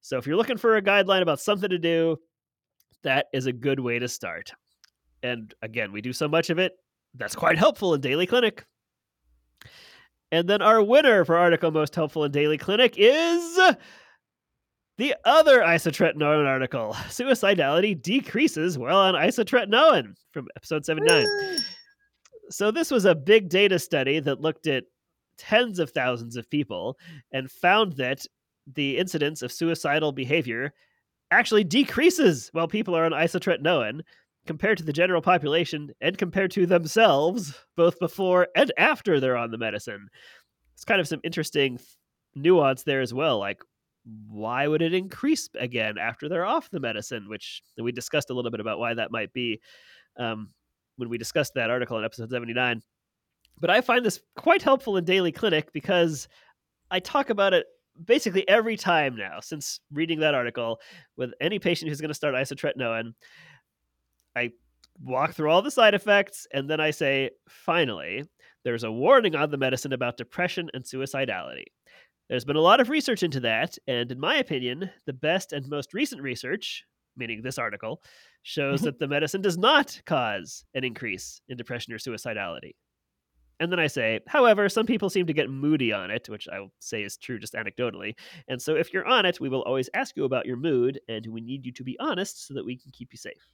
So 0.01 0.17
if 0.17 0.27
you're 0.27 0.37
looking 0.37 0.57
for 0.57 0.77
a 0.77 0.83
guideline 0.83 1.21
about 1.21 1.41
something 1.41 1.71
to 1.71 1.79
do, 1.79 2.17
that 3.03 3.27
is 3.33 3.47
a 3.47 3.53
good 3.53 3.81
way 3.81 3.99
to 3.99 4.09
start. 4.09 4.53
And 5.23 5.53
again, 5.63 5.93
we 5.93 6.01
do 6.01 6.13
so 6.13 6.29
much 6.29 6.51
of 6.51 6.59
it. 6.59 6.73
That's 7.15 7.35
quite 7.35 7.59
helpful 7.59 7.95
in 7.95 8.01
daily 8.01 8.27
clinic. 8.27 8.65
And 10.33 10.49
then 10.49 10.63
our 10.63 10.83
winner 10.83 11.25
for 11.25 11.37
article 11.37 11.71
most 11.71 11.95
helpful 11.95 12.25
in 12.25 12.31
daily 12.31 12.57
clinic 12.57 12.95
is 12.97 13.61
the 14.97 15.17
other 15.25 15.61
isotretinoin 15.61 16.47
article. 16.47 16.93
Suicidality 17.09 18.01
decreases 18.01 18.79
while 18.79 18.99
on 18.99 19.15
isotretinoin 19.15 20.15
from 20.33 20.47
episode 20.57 20.85
79. 20.85 21.27
So 22.51 22.71
this 22.71 22.91
was 22.91 23.05
a 23.05 23.15
big 23.15 23.49
data 23.49 23.79
study 23.79 24.21
that 24.21 24.41
looked 24.41 24.67
at 24.67 24.85
tens 25.39 25.79
of 25.79 25.91
thousands 25.91 26.37
of 26.37 26.51
people 26.51 26.99
and 27.33 27.51
found 27.51 27.95
that 27.95 28.25
the 28.75 28.99
incidence 28.99 29.43
of 29.43 29.51
suicidal 29.51 30.13
behavior 30.13 30.73
actually 31.31 31.65
decreases 31.65 32.51
while 32.53 32.69
people 32.69 32.95
are 32.95 33.05
on 33.05 33.13
isotretinoin 33.13 34.01
compared 34.51 34.77
to 34.77 34.83
the 34.83 34.93
general 34.93 35.23
population 35.23 35.93
and 36.01 36.19
compared 36.19 36.51
to 36.51 36.67
themselves 36.67 37.55
both 37.77 37.97
before 38.01 38.49
and 38.57 38.73
after 38.77 39.21
they're 39.21 39.37
on 39.37 39.53
the 39.53 39.57
medicine. 39.57 40.09
It's 40.75 40.85
kind 40.85 41.01
of 41.01 41.07
some 41.07 41.21
interesting 41.23 41.79
nuance 42.35 42.83
there 42.83 43.01
as 43.01 43.15
well 43.15 43.39
like 43.39 43.63
why 44.29 44.67
would 44.67 44.83
it 44.83 44.93
increase 44.93 45.49
again 45.57 45.99
after 45.99 46.29
they're 46.29 46.45
off 46.45 46.69
the 46.71 46.81
medicine 46.81 47.29
which 47.29 47.63
we 47.81 47.93
discussed 47.93 48.31
a 48.31 48.35
little 48.35 48.51
bit 48.51 48.59
about 48.59 48.81
why 48.81 48.93
that 48.93 49.13
might 49.13 49.33
be 49.33 49.61
um, 50.19 50.51
when 50.97 51.09
we 51.09 51.17
discussed 51.17 51.55
that 51.55 51.71
article 51.71 51.97
in 51.97 52.05
episode 52.05 52.29
79 52.29 52.83
But 53.61 53.71
I 53.71 53.83
find 53.83 54.05
this 54.05 54.21
quite 54.37 54.63
helpful 54.63 54.97
in 54.97 55.05
daily 55.05 55.31
clinic 55.31 55.73
because 55.73 56.27
I 56.91 56.99
talk 56.99 57.31
about 57.31 57.55
it 57.55 57.67
basically 58.05 58.49
every 58.49 58.77
time 58.77 59.17
now 59.17 59.39
since 59.41 59.79
reading 59.93 60.21
that 60.21 60.35
article 60.35 60.81
with 61.17 61.31
any 61.41 61.61
patient 61.61 61.89
who's 61.89 62.01
going 62.01 62.09
to 62.09 62.15
start 62.15 62.35
isotretinoin. 62.35 63.13
I 64.37 64.53
walk 65.03 65.33
through 65.33 65.51
all 65.51 65.63
the 65.63 65.71
side 65.71 65.95
effects 65.95 66.47
and 66.53 66.69
then 66.69 66.81
I 66.81 66.91
say, 66.91 67.31
finally, 67.49 68.25
there's 68.65 68.85
a 68.85 68.93
warning 68.93 69.35
on 69.35 69.51
the 69.51 69.57
medicine 69.57 69.93
about 69.93 70.17
depression 70.17 70.69
and 70.75 70.85
suicidality. 70.85 71.65
There's 72.29 72.45
been 72.45 72.57
a 72.57 72.61
lot 72.61 72.81
of 72.81 72.91
research 72.91 73.25
into 73.25 73.41
that, 73.41 73.77
and 73.89 74.13
in 74.13 74.21
my 74.21 74.37
opinion, 74.37 74.89
the 75.05 75.13
best 75.13 75.53
and 75.53 75.69
most 75.69 75.93
recent 75.93 76.23
research, 76.23 76.85
meaning 77.17 77.43
this 77.43 77.59
article, 77.59 78.03
shows 78.43 78.79
mm-hmm. 78.79 78.85
that 78.85 78.99
the 79.01 79.09
medicine 79.09 79.43
does 79.43 79.59
not 79.59 80.01
cause 80.07 80.65
an 80.75 80.85
increase 80.85 81.41
in 81.49 81.57
depression 81.57 81.93
or 81.93 81.99
suicidality. 81.99 82.75
And 83.59 83.73
then 83.73 83.81
I 83.81 83.89
say, 83.89 84.21
however, 84.29 84.69
some 84.69 84.87
people 84.87 85.11
seem 85.11 85.27
to 85.27 85.33
get 85.33 85.51
moody 85.51 85.93
on 85.93 86.11
it, 86.11 86.29
which 86.29 86.49
I 86.49 86.61
will 86.61 86.73
say 86.79 87.03
is 87.03 87.17
true 87.17 87.39
just 87.39 87.55
anecdotally. 87.55 88.15
And 88.49 88.63
so 88.63 88.77
if 88.77 88.93
you're 88.93 89.07
on 89.07 89.27
it, 89.27 89.41
we 89.41 89.49
will 89.49 89.63
always 89.63 89.91
ask 89.93 90.17
you 90.17 90.25
about 90.25 90.47
your 90.47 90.57
mood, 90.57 91.01
and 91.09 91.27
we 91.27 91.41
need 91.41 91.67
you 91.67 91.73
to 91.73 91.83
be 91.83 91.99
honest 91.99 92.47
so 92.47 92.55
that 92.55 92.65
we 92.65 92.77
can 92.77 92.93
keep 92.93 93.09
you 93.13 93.19
safe. 93.19 93.49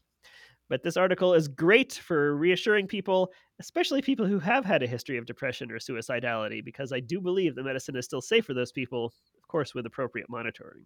But 0.68 0.82
this 0.82 0.96
article 0.96 1.32
is 1.32 1.46
great 1.46 1.92
for 1.92 2.36
reassuring 2.36 2.88
people, 2.88 3.32
especially 3.60 4.02
people 4.02 4.26
who 4.26 4.40
have 4.40 4.64
had 4.64 4.82
a 4.82 4.86
history 4.86 5.16
of 5.16 5.26
depression 5.26 5.70
or 5.70 5.78
suicidality, 5.78 6.64
because 6.64 6.92
I 6.92 7.00
do 7.00 7.20
believe 7.20 7.54
the 7.54 7.62
medicine 7.62 7.96
is 7.96 8.04
still 8.04 8.20
safe 8.20 8.44
for 8.44 8.54
those 8.54 8.72
people, 8.72 9.06
of 9.06 9.48
course, 9.48 9.74
with 9.74 9.86
appropriate 9.86 10.28
monitoring. 10.28 10.84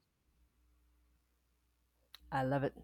I 2.31 2.45
love 2.45 2.62
it. 2.62 2.74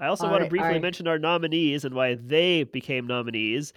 I 0.00 0.06
also 0.06 0.24
all 0.24 0.30
want 0.30 0.42
right, 0.42 0.46
to 0.46 0.50
briefly 0.50 0.68
right. 0.68 0.82
mention 0.82 1.06
our 1.06 1.18
nominees 1.18 1.84
and 1.84 1.94
why 1.94 2.14
they 2.14 2.64
became 2.64 3.06
nominees. 3.06 3.72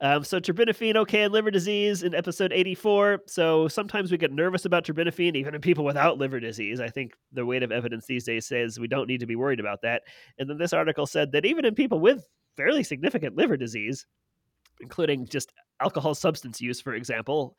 Um, 0.00 0.24
so 0.24 0.40
terbinafine 0.40 0.96
okay 0.96 1.22
in 1.22 1.32
liver 1.32 1.50
disease 1.50 2.02
in 2.02 2.14
episode 2.14 2.52
84. 2.52 3.22
So 3.26 3.68
sometimes 3.68 4.10
we 4.10 4.18
get 4.18 4.32
nervous 4.32 4.64
about 4.64 4.84
terbinafine, 4.84 5.36
even 5.36 5.54
in 5.54 5.60
people 5.60 5.84
without 5.84 6.18
liver 6.18 6.40
disease. 6.40 6.80
I 6.80 6.88
think 6.88 7.12
the 7.32 7.46
weight 7.46 7.62
of 7.62 7.72
evidence 7.72 8.06
these 8.06 8.24
days 8.24 8.46
says 8.46 8.78
we 8.78 8.88
don't 8.88 9.08
need 9.08 9.20
to 9.20 9.26
be 9.26 9.36
worried 9.36 9.60
about 9.60 9.82
that. 9.82 10.02
And 10.38 10.50
then 10.50 10.58
this 10.58 10.72
article 10.72 11.06
said 11.06 11.32
that 11.32 11.46
even 11.46 11.64
in 11.64 11.74
people 11.74 12.00
with 12.00 12.26
fairly 12.56 12.82
significant 12.82 13.36
liver 13.36 13.56
disease, 13.56 14.06
including 14.80 15.26
just 15.26 15.52
alcohol 15.80 16.14
substance 16.14 16.60
use, 16.60 16.80
for 16.80 16.94
example, 16.94 17.56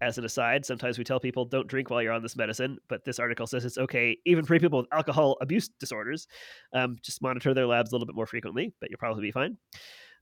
as 0.00 0.18
an 0.18 0.24
aside, 0.24 0.64
sometimes 0.64 0.96
we 0.96 1.02
tell 1.02 1.18
people 1.18 1.44
don't 1.44 1.66
drink 1.66 1.90
while 1.90 2.02
you're 2.02 2.12
on 2.12 2.22
this 2.22 2.36
medicine, 2.36 2.78
but 2.88 3.04
this 3.04 3.18
article 3.18 3.46
says 3.46 3.64
it's 3.64 3.78
okay 3.78 4.16
even 4.26 4.44
for 4.44 4.58
people 4.60 4.78
with 4.78 4.92
alcohol 4.92 5.36
abuse 5.40 5.68
disorders. 5.80 6.28
Um, 6.72 6.96
just 7.02 7.20
monitor 7.20 7.52
their 7.52 7.66
labs 7.66 7.90
a 7.90 7.94
little 7.94 8.06
bit 8.06 8.14
more 8.14 8.26
frequently, 8.26 8.72
but 8.80 8.90
you'll 8.90 8.98
probably 8.98 9.22
be 9.22 9.32
fine. 9.32 9.56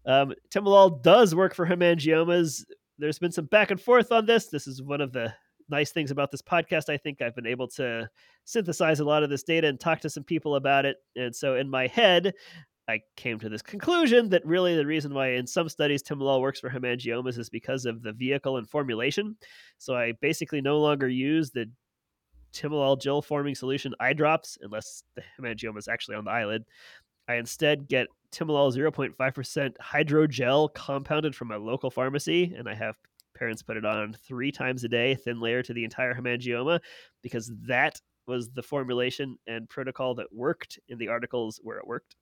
Um, 0.06 0.32
Timolol 0.50 1.02
does 1.02 1.34
work 1.34 1.54
for 1.54 1.66
hemangiomas. 1.66 2.64
There's 2.98 3.18
been 3.18 3.32
some 3.32 3.46
back 3.46 3.70
and 3.70 3.80
forth 3.80 4.12
on 4.12 4.26
this. 4.26 4.46
This 4.46 4.66
is 4.66 4.82
one 4.82 5.00
of 5.00 5.12
the 5.12 5.34
nice 5.68 5.90
things 5.90 6.10
about 6.10 6.30
this 6.30 6.42
podcast. 6.42 6.88
I 6.88 6.96
think 6.96 7.20
I've 7.20 7.34
been 7.34 7.46
able 7.46 7.68
to 7.68 8.08
synthesize 8.44 9.00
a 9.00 9.04
lot 9.04 9.22
of 9.22 9.30
this 9.30 9.42
data 9.42 9.66
and 9.66 9.78
talk 9.78 10.00
to 10.00 10.10
some 10.10 10.22
people 10.22 10.54
about 10.54 10.86
it. 10.86 10.98
And 11.16 11.34
so 11.34 11.56
in 11.56 11.68
my 11.68 11.88
head, 11.88 12.34
I 12.88 13.00
came 13.16 13.38
to 13.40 13.48
this 13.48 13.62
conclusion 13.62 14.28
that 14.28 14.46
really 14.46 14.76
the 14.76 14.86
reason 14.86 15.12
why 15.12 15.32
in 15.32 15.46
some 15.46 15.68
studies 15.68 16.04
timolol 16.04 16.40
works 16.40 16.60
for 16.60 16.70
hemangiomas 16.70 17.38
is 17.38 17.50
because 17.50 17.84
of 17.84 18.02
the 18.02 18.12
vehicle 18.12 18.58
and 18.58 18.68
formulation. 18.68 19.36
So 19.78 19.96
I 19.96 20.12
basically 20.20 20.60
no 20.60 20.78
longer 20.78 21.08
use 21.08 21.50
the 21.50 21.68
timolol 22.52 23.00
gel 23.00 23.20
forming 23.20 23.54
solution 23.54 23.92
eye 24.00 24.12
drops 24.12 24.56
unless 24.62 25.02
the 25.16 25.22
hemangioma 25.38 25.78
is 25.78 25.88
actually 25.88 26.16
on 26.16 26.24
the 26.24 26.30
eyelid. 26.30 26.64
I 27.28 27.34
instead 27.34 27.88
get 27.88 28.08
Timolol 28.32 28.74
0.5% 28.74 29.76
hydrogel 29.78 30.72
compounded 30.74 31.34
from 31.34 31.48
my 31.48 31.56
local 31.56 31.90
pharmacy, 31.90 32.54
and 32.56 32.68
I 32.68 32.74
have 32.74 32.96
parents 33.36 33.62
put 33.62 33.76
it 33.76 33.84
on 33.84 34.14
three 34.26 34.50
times 34.52 34.84
a 34.84 34.88
day, 34.88 35.14
thin 35.14 35.40
layer 35.40 35.62
to 35.62 35.72
the 35.72 35.84
entire 35.84 36.14
hemangioma, 36.14 36.80
because 37.22 37.50
that 37.66 38.00
was 38.26 38.50
the 38.50 38.62
formulation 38.62 39.38
and 39.46 39.68
protocol 39.68 40.14
that 40.16 40.32
worked 40.32 40.78
in 40.88 40.98
the 40.98 41.08
articles 41.08 41.60
where 41.62 41.78
it 41.78 41.86
worked. 41.86 42.16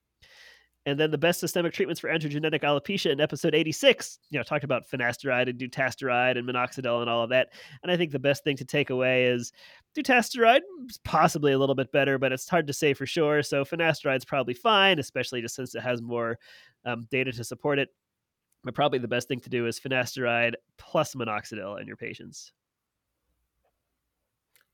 And 0.87 1.01
then 1.01 1.11
the 1.11 1.19
best 1.19 1.41
systemic 1.41 1.73
treatments 1.73 2.01
for 2.01 2.11
androgenetic 2.11 2.61
alopecia 2.61 3.11
in 3.11 3.21
episode 3.21 3.55
86, 3.55 4.19
you 4.31 4.39
know, 4.39 4.43
talked 4.43 4.65
about 4.65 4.89
finasteride 4.89 5.49
and 5.49 5.59
dutasteride 5.59 6.37
and 6.37 6.47
minoxidil 6.47 7.01
and 7.01 7.09
all 7.09 7.23
of 7.23 7.31
that. 7.31 7.53
And 7.83 7.91
I 7.91 7.97
think 7.97 8.13
the 8.13 8.19
best 8.19 8.45
thing 8.45 8.57
to 8.59 8.67
take 8.67 8.91
away 8.91 9.25
is 9.25 9.53
dutasteride 9.97 10.61
is 10.89 10.99
possibly 10.99 11.53
a 11.53 11.59
little 11.59 11.75
bit 11.75 11.91
better, 11.91 12.19
but 12.19 12.33
it's 12.33 12.49
hard 12.49 12.67
to 12.67 12.75
say 12.75 12.93
for 12.93 13.07
sure. 13.07 13.43
So 13.43 13.63
is 13.63 14.25
probably 14.27 14.55
fine, 14.55 14.99
especially 14.99 15.41
just 15.41 15.55
since 15.55 15.75
it 15.75 15.83
has 15.83 16.03
more 16.03 16.39
um, 16.85 17.07
data 17.11 17.33
to 17.33 17.45
support 17.45 17.79
it. 17.79 17.89
But 18.63 18.75
probably 18.75 18.99
the 18.99 19.09
best 19.09 19.29
thing 19.29 19.41
to 19.41 19.51
do 19.51 19.67
is 19.67 19.81
finasteride 19.81 20.55
plus 20.77 21.15
minoxidil 21.15 21.81
in 21.81 21.87
your 21.87 21.97
patients. 21.97 22.53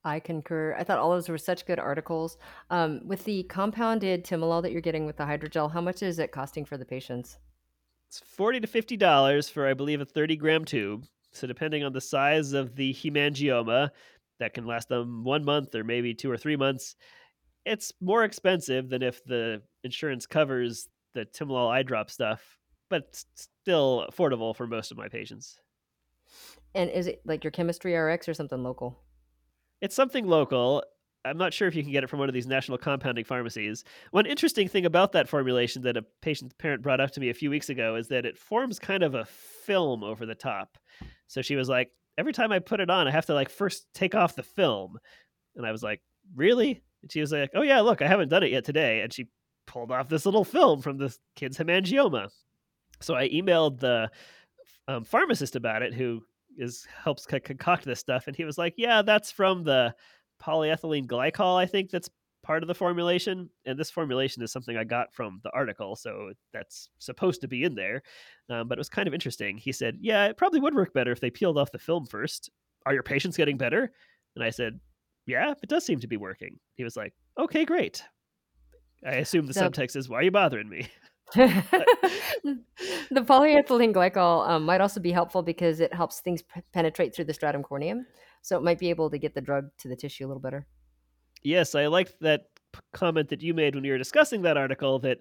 I 0.05 0.21
concur. 0.21 0.75
I 0.79 0.85
thought 0.85 0.99
all 0.99 1.11
those 1.11 1.29
were 1.29 1.39
such 1.39 1.67
good 1.67 1.79
articles. 1.79 2.39
Um, 2.71 3.01
with 3.05 3.25
the 3.25 3.43
compounded 3.45 4.25
timolol 4.25 4.63
that 4.63 4.73
you're 4.73 4.81
getting 4.81 5.07
with 5.07 5.17
the 5.17 5.25
hydrogel, 5.25 5.73
how 5.73 5.81
much 5.81 6.03
is 6.03 6.19
it 6.19 6.33
costing 6.33 6.65
for 6.65 6.79
the 6.79 6.85
patients? 6.85 7.39
It's 8.09 8.19
forty 8.19 8.61
to 8.61 8.67
fifty 8.67 8.97
dollars 8.97 9.49
for, 9.49 9.67
I 9.67 9.75
believe, 9.75 10.01
a 10.01 10.05
thirty 10.05 10.37
gram 10.37 10.65
tube. 10.65 11.05
So 11.33 11.47
depending 11.47 11.85
on 11.85 11.93
the 11.93 12.01
size 12.01 12.53
of 12.55 12.75
the 12.75 12.93
hemangioma, 12.93 13.91
that 14.41 14.55
can 14.55 14.67
last 14.67 14.89
them 14.89 15.23
one 15.23 15.45
month 15.45 15.75
or 15.75 15.85
maybe 15.85 16.15
two 16.15 16.31
or 16.31 16.37
three 16.37 16.57
months. 16.57 16.97
It's 17.65 17.93
more 18.01 18.25
expensive 18.25 18.89
than 18.89 19.03
if 19.03 19.23
the 19.25 19.63
insurance 19.85 20.27
covers 20.27 20.89
the 21.15 21.27
timolol 21.27 21.71
eye 21.71 21.83
drop 21.83 22.11
stuff, 22.11 22.59
but 22.89 23.23
still 23.35 24.07
affordable 24.11 24.57
for 24.57 24.67
most 24.67 24.91
of 24.91 24.97
my 24.97 25.09
patients. 25.09 25.59
And 26.75 26.91
is 26.91 27.07
it 27.07 27.21
like 27.25 27.45
your 27.45 27.51
chemistry 27.51 27.95
RX 27.95 28.29
or 28.29 28.35
something 28.35 28.63
local? 28.63 28.99
It's 29.81 29.95
something 29.95 30.27
local. 30.27 30.83
I'm 31.25 31.37
not 31.37 31.53
sure 31.53 31.69
if 31.69 31.75
you 31.75 31.83
can 31.83 31.93
get 31.93 32.03
it 32.03 32.09
from 32.09 32.19
one 32.19 32.29
of 32.29 32.35
these 32.35 32.47
national 32.47 32.79
compounding 32.79 33.25
pharmacies. 33.25 33.85
One 34.11 34.27
interesting 34.27 34.69
thing 34.69 34.87
about 34.87 35.13
that 35.13 35.29
formulation 35.29 35.83
that 35.83 35.97
a 35.97 36.05
patient's 36.23 36.55
parent 36.55 36.83
brought 36.83 37.01
up 37.01 37.11
to 37.13 37.21
me 37.21 37.29
a 37.29 37.35
few 37.35 37.51
weeks 37.51 37.69
ago 37.69 37.97
is 37.97 38.09
that 38.09 38.25
it 38.25 38.39
forms 38.39 38.79
kind 38.79 39.03
of 39.03 39.15
a 39.15 39.27
film 39.27 40.03
over 40.03 40.25
the 40.25 40.35
top. 40.35 40.79
So 41.27 41.43
she 41.43 41.57
was 41.57 41.69
like, 41.69 41.91
every 42.17 42.33
time 42.33 42.53
I 42.53 42.59
put 42.59 42.81
it 42.81 42.91
on, 42.91 43.07
I 43.07 43.11
have 43.11 43.27
to 43.27 43.35
like 43.35 43.51
first 43.51 43.87
take 43.95 44.15
off 44.15 44.35
the 44.35 44.43
film. 44.43 44.99
And 45.57 45.67
I 45.67 45.73
was 45.73 45.83
like, 45.83 46.01
really? 46.35 46.83
And 47.03 47.13
she 47.13 47.21
was 47.21 47.33
like, 47.33 47.51
oh 47.55 47.63
yeah, 47.63 47.81
look, 47.81 48.01
I 48.03 48.09
haven't 48.09 48.31
done 48.31 48.43
it 48.43 48.53
yet 48.53 48.65
today. 48.65 49.03
And 49.03 49.13
she 49.13 49.29
pulled 49.67 49.93
off 49.93 50.09
this 50.09 50.25
little 50.25 50.45
film 50.45 50.81
from 50.81 50.97
this 50.97 51.19
kid's 51.37 51.59
hemangioma. 51.59 52.29
So 53.01 53.15
I 53.15 53.29
emailed 53.29 53.81
the 53.81 54.11
um, 54.89 55.05
pharmacist 55.05 55.55
about 55.55 55.83
it, 55.83 55.95
who 55.95 56.23
is 56.57 56.87
helps 57.05 57.27
concoct 57.27 57.85
this 57.85 58.01
stuff, 58.01 58.27
and 58.27 58.37
he 58.37 58.45
was 58.45 58.59
like, 58.59 58.75
"Yeah, 58.77 59.03
that's 59.03 59.31
from 59.31 59.65
the 59.65 59.95
polyethylene 60.43 61.07
glycol. 61.07 61.57
I 61.57 61.67
think 61.67 61.91
that's 61.91 62.11
part 62.43 62.63
of 62.63 62.69
the 62.69 62.75
formulation, 62.75 63.51
and 63.67 63.79
this 63.79 63.91
formulation 63.91 64.43
is 64.43 64.51
something 64.53 64.77
I 64.77 64.85
got 64.85 65.13
from 65.13 65.41
the 65.45 65.51
article, 65.51 65.95
so 65.97 66.33
that's 66.53 66.89
supposed 66.99 67.43
to 67.43 67.49
be 67.49 67.65
in 67.65 67.75
there. 67.75 68.03
Um, 68.49 68.67
but 68.69 68.79
it 68.79 68.81
was 68.81 68.89
kind 68.89 69.07
of 69.07 69.15
interesting. 69.15 69.59
He 69.59 69.73
said, 69.73 69.99
"Yeah, 70.01 70.27
it 70.27 70.37
probably 70.37 70.61
would 70.61 70.75
work 70.75 70.93
better 70.95 71.13
if 71.13 71.21
they 71.21 71.31
peeled 71.31 71.59
off 71.59 71.73
the 71.73 71.79
film 71.79 72.07
first. 72.07 72.51
Are 72.87 72.95
your 72.95 73.03
patients 73.03 73.37
getting 73.37 73.59
better?" 73.59 73.93
And 74.37 74.45
I 74.45 74.51
said, 74.51 74.81
"Yeah, 75.27 75.55
it 75.63 75.69
does 75.69 75.85
seem 75.85 76.01
to 76.01 76.09
be 76.09 76.17
working." 76.17 76.59
He 76.75 76.85
was 76.85 76.97
like, 76.97 77.15
"Okay, 77.39 77.65
great." 77.65 78.03
I 79.05 79.17
assume 79.17 79.47
the 79.47 79.55
subtext 79.71 79.97
is, 79.97 80.09
"Why 80.09 80.19
are 80.19 80.23
you 80.23 80.31
bothering 80.31 80.69
me?" 80.69 80.89
the 81.35 82.61
polyethylene 83.13 83.93
glycol 83.93 84.49
um, 84.49 84.65
might 84.65 84.81
also 84.81 85.01
be 85.01 85.13
helpful 85.13 85.43
because 85.43 85.81
it 85.81 85.93
helps 85.95 86.21
things 86.21 86.43
p- 86.43 86.61
penetrate 86.73 87.15
through 87.15 87.27
the 87.27 87.35
stratum 87.35 87.63
corneum, 87.63 88.05
so 88.43 88.57
it 88.57 88.63
might 88.63 88.79
be 88.79 88.91
able 88.91 89.11
to 89.11 89.19
get 89.19 89.35
the 89.35 89.41
drug 89.41 89.71
to 89.79 89.89
the 89.89 89.97
tissue 89.97 90.27
a 90.27 90.29
little 90.29 90.41
better. 90.41 90.67
Yes, 91.43 91.75
I 91.75 91.87
liked 91.87 92.15
that 92.21 92.47
comment 92.93 93.29
that 93.29 93.43
you 93.43 93.55
made 93.55 93.75
when 93.75 93.85
you 93.85 93.93
were 93.93 93.99
discussing 93.99 94.43
that 94.43 94.57
article 94.57 94.99
that, 95.01 95.19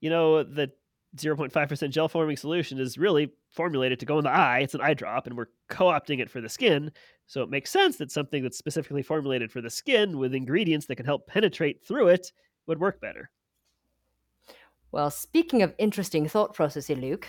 you 0.00 0.10
know, 0.10 0.42
the 0.42 0.70
0.5% 1.16 1.90
gel 1.90 2.08
forming 2.08 2.36
solution 2.36 2.78
is 2.78 2.98
really 2.98 3.32
formulated 3.50 3.98
to 4.00 4.06
go 4.06 4.18
in 4.18 4.24
the 4.24 4.30
eye. 4.30 4.60
It's 4.60 4.74
an 4.74 4.80
eye 4.80 4.94
drop, 4.94 5.26
and 5.26 5.36
we're 5.36 5.46
co 5.68 5.86
opting 5.86 6.20
it 6.20 6.30
for 6.30 6.40
the 6.40 6.48
skin. 6.48 6.92
So 7.26 7.42
it 7.42 7.50
makes 7.50 7.70
sense 7.70 7.96
that 7.96 8.10
something 8.10 8.42
that's 8.42 8.58
specifically 8.58 9.02
formulated 9.02 9.50
for 9.50 9.60
the 9.60 9.70
skin 9.70 10.18
with 10.18 10.34
ingredients 10.34 10.86
that 10.86 10.96
can 10.96 11.06
help 11.06 11.26
penetrate 11.26 11.84
through 11.84 12.08
it 12.08 12.32
would 12.66 12.80
work 12.80 13.00
better. 13.00 13.30
Well, 14.90 15.10
speaking 15.10 15.62
of 15.62 15.74
interesting 15.78 16.26
thought 16.28 16.54
processes, 16.54 16.96
Luke, 16.96 17.26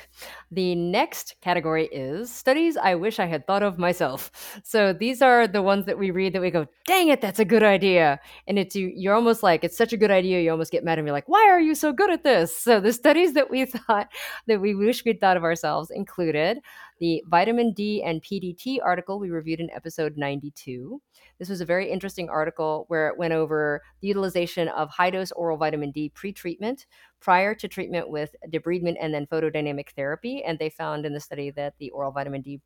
the 0.49 0.75
next 0.75 1.35
category 1.41 1.87
is 1.87 2.33
studies 2.33 2.77
I 2.77 2.95
wish 2.95 3.19
I 3.19 3.25
had 3.25 3.45
thought 3.45 3.63
of 3.63 3.77
myself. 3.77 4.61
So 4.63 4.93
these 4.93 5.21
are 5.21 5.45
the 5.45 5.61
ones 5.61 5.85
that 5.85 5.97
we 5.97 6.11
read 6.11 6.33
that 6.33 6.41
we 6.41 6.51
go, 6.51 6.67
dang 6.87 7.09
it, 7.09 7.19
that's 7.19 7.39
a 7.39 7.45
good 7.45 7.63
idea. 7.63 8.19
And 8.47 8.57
it's 8.57 8.75
you, 8.75 8.91
you're 8.95 9.13
almost 9.13 9.43
like, 9.43 9.65
it's 9.65 9.77
such 9.77 9.91
a 9.91 9.97
good 9.97 10.11
idea, 10.11 10.39
you 10.41 10.51
almost 10.51 10.71
get 10.71 10.85
mad 10.85 10.99
and 10.99 11.05
be 11.05 11.11
like, 11.11 11.27
why 11.27 11.49
are 11.49 11.59
you 11.59 11.75
so 11.75 11.91
good 11.91 12.09
at 12.11 12.23
this? 12.23 12.57
So 12.57 12.79
the 12.79 12.93
studies 12.93 13.33
that 13.33 13.49
we 13.49 13.65
thought 13.87 14.07
that 14.47 14.61
we 14.61 14.73
wish 14.73 15.03
we'd 15.03 15.19
thought 15.19 15.37
of 15.37 15.43
ourselves 15.43 15.91
included 15.91 16.59
The 16.99 17.23
vitamin 17.27 17.71
D 17.71 18.03
and 18.03 18.21
PDT 18.21 18.79
article 18.83 19.19
we 19.19 19.29
reviewed 19.29 19.61
in 19.61 19.69
episode 19.71 20.17
92. 20.17 21.01
This 21.37 21.47
was 21.47 21.61
a 21.61 21.65
very 21.65 21.89
interesting 21.89 22.29
article 22.29 22.85
where 22.89 23.07
it 23.07 23.17
went 23.17 23.33
over 23.33 23.81
the 24.01 24.07
utilization 24.09 24.67
of 24.67 24.89
high 24.89 25.09
dose 25.09 25.31
oral 25.31 25.57
vitamin 25.57 25.91
D 25.91 26.09
pre-treatment 26.09 26.87
prior 27.21 27.55
to 27.55 27.67
treatment 27.69 28.09
with 28.09 28.35
debridement 28.49 28.97
and 28.99 29.13
then 29.13 29.27
photodynamic 29.27 29.91
therapy. 29.95 30.43
And 30.43 30.59
they 30.59 30.69
found 30.69 31.05
in 31.05 31.13
the 31.13 31.21
study 31.21 31.51
that 31.51 31.75
the 31.79 31.89
oral 31.91 32.11
vitamin 32.11 32.41
D 32.41 32.61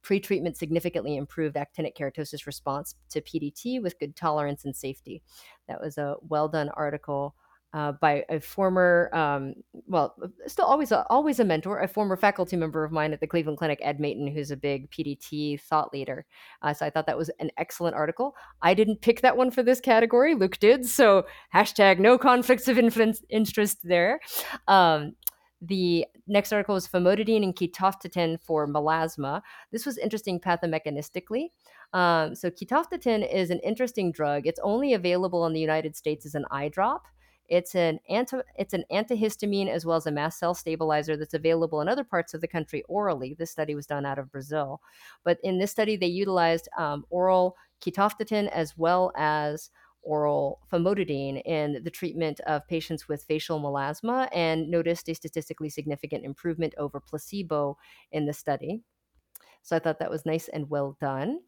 Pre-treatment 0.00 0.56
significantly 0.56 1.16
improved 1.16 1.56
actinic 1.56 1.96
keratosis 1.96 2.46
response 2.46 2.94
to 3.10 3.20
PDT 3.20 3.82
with 3.82 3.98
good 3.98 4.14
tolerance 4.14 4.64
and 4.64 4.74
safety. 4.74 5.22
That 5.66 5.80
was 5.80 5.98
a 5.98 6.14
well 6.22 6.48
done 6.48 6.68
article 6.70 7.34
uh, 7.74 7.92
by 7.92 8.24
a 8.30 8.40
former, 8.40 9.10
um, 9.12 9.54
well, 9.86 10.16
still 10.46 10.64
always 10.64 10.90
a, 10.90 11.06
always 11.10 11.38
a 11.38 11.44
mentor, 11.44 11.80
a 11.80 11.88
former 11.88 12.16
faculty 12.16 12.56
member 12.56 12.82
of 12.82 12.92
mine 12.92 13.12
at 13.12 13.20
the 13.20 13.26
Cleveland 13.26 13.58
Clinic, 13.58 13.78
Ed 13.82 13.98
Maytin, 13.98 14.32
who's 14.32 14.50
a 14.50 14.56
big 14.56 14.90
PDT 14.90 15.60
thought 15.60 15.92
leader. 15.92 16.24
Uh, 16.62 16.72
so 16.72 16.86
I 16.86 16.90
thought 16.90 17.06
that 17.06 17.18
was 17.18 17.30
an 17.40 17.50
excellent 17.58 17.94
article. 17.94 18.34
I 18.62 18.74
didn't 18.74 19.02
pick 19.02 19.20
that 19.20 19.36
one 19.36 19.50
for 19.50 19.62
this 19.62 19.80
category. 19.80 20.34
Luke 20.34 20.58
did. 20.58 20.86
So 20.86 21.26
hashtag 21.54 21.98
no 21.98 22.16
conflicts 22.16 22.68
of 22.68 22.78
interest 22.78 23.78
there. 23.82 24.20
Um, 24.66 25.14
the 25.60 26.06
next 26.26 26.52
article 26.52 26.76
is 26.76 26.86
famotidine 26.86 27.42
and 27.42 27.54
ketotifen 27.54 28.40
for 28.40 28.66
melasma. 28.66 29.42
This 29.72 29.84
was 29.84 29.98
interesting 29.98 30.40
pathomechanistically. 30.40 31.48
Um, 31.92 32.34
so 32.34 32.50
ketotifen 32.50 33.30
is 33.30 33.50
an 33.50 33.58
interesting 33.60 34.12
drug. 34.12 34.46
It's 34.46 34.60
only 34.62 34.94
available 34.94 35.46
in 35.46 35.52
the 35.52 35.60
United 35.60 35.96
States 35.96 36.24
as 36.24 36.34
an 36.34 36.44
eye 36.50 36.68
drop. 36.68 37.06
It's 37.48 37.74
an 37.74 38.00
anti, 38.08 38.40
it's 38.56 38.74
an 38.74 38.84
antihistamine 38.92 39.68
as 39.68 39.86
well 39.86 39.96
as 39.96 40.06
a 40.06 40.10
mast 40.10 40.38
cell 40.38 40.54
stabilizer 40.54 41.16
that's 41.16 41.34
available 41.34 41.80
in 41.80 41.88
other 41.88 42.04
parts 42.04 42.34
of 42.34 42.40
the 42.40 42.48
country 42.48 42.82
orally. 42.88 43.34
This 43.34 43.50
study 43.50 43.74
was 43.74 43.86
done 43.86 44.04
out 44.06 44.18
of 44.18 44.30
Brazil, 44.30 44.80
but 45.24 45.38
in 45.42 45.58
this 45.58 45.70
study 45.70 45.96
they 45.96 46.06
utilized 46.06 46.68
um, 46.78 47.04
oral 47.10 47.56
ketotifen 47.80 48.48
as 48.48 48.76
well 48.76 49.12
as 49.16 49.70
oral 50.02 50.60
famotidine 50.72 51.42
in 51.44 51.82
the 51.82 51.90
treatment 51.90 52.40
of 52.40 52.66
patients 52.68 53.08
with 53.08 53.24
facial 53.24 53.60
melasma 53.60 54.28
and 54.32 54.70
noticed 54.70 55.08
a 55.08 55.14
statistically 55.14 55.68
significant 55.68 56.24
improvement 56.24 56.74
over 56.78 57.00
placebo 57.00 57.76
in 58.12 58.26
the 58.26 58.32
study. 58.32 58.82
So 59.62 59.76
I 59.76 59.78
thought 59.80 59.98
that 60.00 60.10
was 60.10 60.26
nice 60.26 60.48
and 60.48 60.70
well 60.70 60.96
done. 61.00 61.40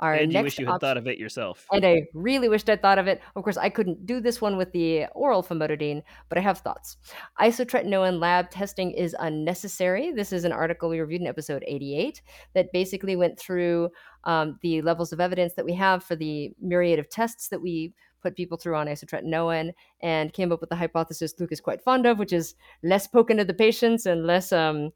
Our 0.00 0.14
and 0.14 0.32
you 0.32 0.42
wish 0.42 0.58
you 0.58 0.66
had 0.66 0.74
op- 0.74 0.80
thought 0.80 0.96
of 0.96 1.08
it 1.08 1.18
yourself. 1.18 1.66
And 1.72 1.84
I 1.84 2.02
really 2.14 2.48
wished 2.48 2.70
I'd 2.70 2.80
thought 2.80 2.98
of 2.98 3.08
it. 3.08 3.20
Of 3.34 3.42
course, 3.42 3.56
I 3.56 3.68
couldn't 3.68 4.06
do 4.06 4.20
this 4.20 4.40
one 4.40 4.56
with 4.56 4.70
the 4.72 5.06
oral 5.12 5.42
famotidine, 5.42 6.02
but 6.28 6.38
I 6.38 6.40
have 6.40 6.58
thoughts. 6.58 6.96
Isotretinoin 7.40 8.20
lab 8.20 8.50
testing 8.50 8.92
is 8.92 9.16
unnecessary. 9.18 10.12
This 10.12 10.32
is 10.32 10.44
an 10.44 10.52
article 10.52 10.88
we 10.88 11.00
reviewed 11.00 11.22
in 11.22 11.26
episode 11.26 11.64
88 11.66 12.22
that 12.54 12.72
basically 12.72 13.16
went 13.16 13.38
through 13.40 13.90
um, 14.22 14.58
the 14.62 14.82
levels 14.82 15.12
of 15.12 15.20
evidence 15.20 15.54
that 15.54 15.64
we 15.64 15.74
have 15.74 16.04
for 16.04 16.14
the 16.14 16.52
myriad 16.60 17.00
of 17.00 17.08
tests 17.08 17.48
that 17.48 17.60
we 17.60 17.92
put 18.22 18.36
people 18.36 18.58
through 18.58 18.76
on 18.76 18.86
isotretinoin 18.86 19.72
and 20.00 20.32
came 20.32 20.52
up 20.52 20.60
with 20.60 20.70
the 20.70 20.76
hypothesis 20.76 21.34
Luke 21.38 21.52
is 21.52 21.60
quite 21.60 21.82
fond 21.82 22.06
of, 22.06 22.18
which 22.18 22.32
is 22.32 22.54
less 22.82 23.06
poking 23.06 23.38
into 23.38 23.44
the 23.44 23.54
patients 23.54 24.06
and 24.06 24.26
less 24.26 24.52
um, 24.52 24.90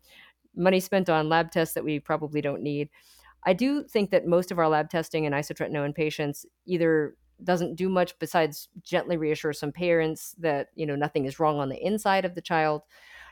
money 0.57 0.81
spent 0.81 1.09
on 1.09 1.29
lab 1.29 1.51
tests 1.51 1.75
that 1.75 1.85
we 1.85 1.99
probably 1.99 2.41
don't 2.41 2.63
need. 2.63 2.89
I 3.45 3.53
do 3.53 3.85
think 3.85 4.11
that 4.11 4.27
most 4.27 4.51
of 4.51 4.59
our 4.59 4.69
lab 4.69 4.91
testing 4.91 5.25
in 5.25 5.33
isotretinoin 5.33 5.95
patients 5.95 6.47
either 6.67 7.17
doesn't 7.43 7.77
do 7.77 7.89
much 7.89 8.17
besides 8.19 8.69
gently 8.83 9.17
reassure 9.17 9.53
some 9.53 9.73
parents 9.73 10.35
that 10.39 10.69
you 10.75 10.87
know 10.87 10.95
nothing 10.97 11.25
is 11.25 11.41
wrong 11.41 11.59
on 11.59 11.69
the 11.69 11.85
inside 11.85 12.25
of 12.25 12.35
the 12.35 12.43
child. 12.43 12.83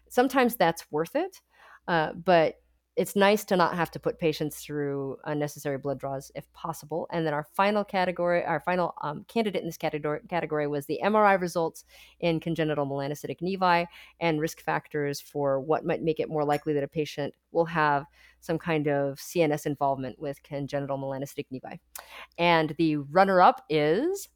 Sometimes 0.09 0.57
that's 0.57 0.91
worth 0.91 1.15
it, 1.15 1.41
uh, 1.87 2.13
but 2.13 2.57
it's 3.01 3.17
nice 3.17 3.47
to 3.47 3.57
not 3.57 3.75
have 3.75 3.91
to 3.91 3.99
put 3.99 4.19
patients 4.19 4.59
through 4.59 5.17
unnecessary 5.25 5.79
blood 5.79 5.99
draws 5.99 6.31
if 6.35 6.53
possible. 6.53 7.09
And 7.11 7.27
then 7.27 7.33
our 7.33 7.47
final 7.55 7.83
category, 7.83 8.45
our 8.45 8.61
final 8.61 8.93
um, 9.01 9.25
candidate 9.27 9.63
in 9.63 9.67
this 9.67 9.79
category, 9.79 10.21
category 10.29 10.67
was 10.67 10.85
the 10.85 11.01
MRI 11.03 11.41
results 11.41 11.87
in 12.21 12.41
congenital 12.41 12.87
melanocytic 12.87 13.41
nevi 13.41 13.87
and 14.21 14.39
risk 14.39 14.61
factors 14.61 15.19
for 15.19 15.61
what 15.61 15.87
might 15.87 16.03
make 16.03 16.21
it 16.21 16.29
more 16.29 16.45
likely 16.45 16.75
that 16.75 16.85
a 16.85 16.89
patient 16.89 17.33
will 17.53 17.65
have 17.65 18.05
some 18.41 18.59
kind 18.59 18.87
of 18.87 19.17
CNS 19.17 19.65
involvement 19.65 20.19
with 20.19 20.43
congenital 20.43 20.99
melanocytic 20.99 21.47
nevi. 21.51 21.79
And 22.37 22.75
the 22.77 22.99
runner 22.99 23.41
up 23.41 23.65
is 23.71 24.29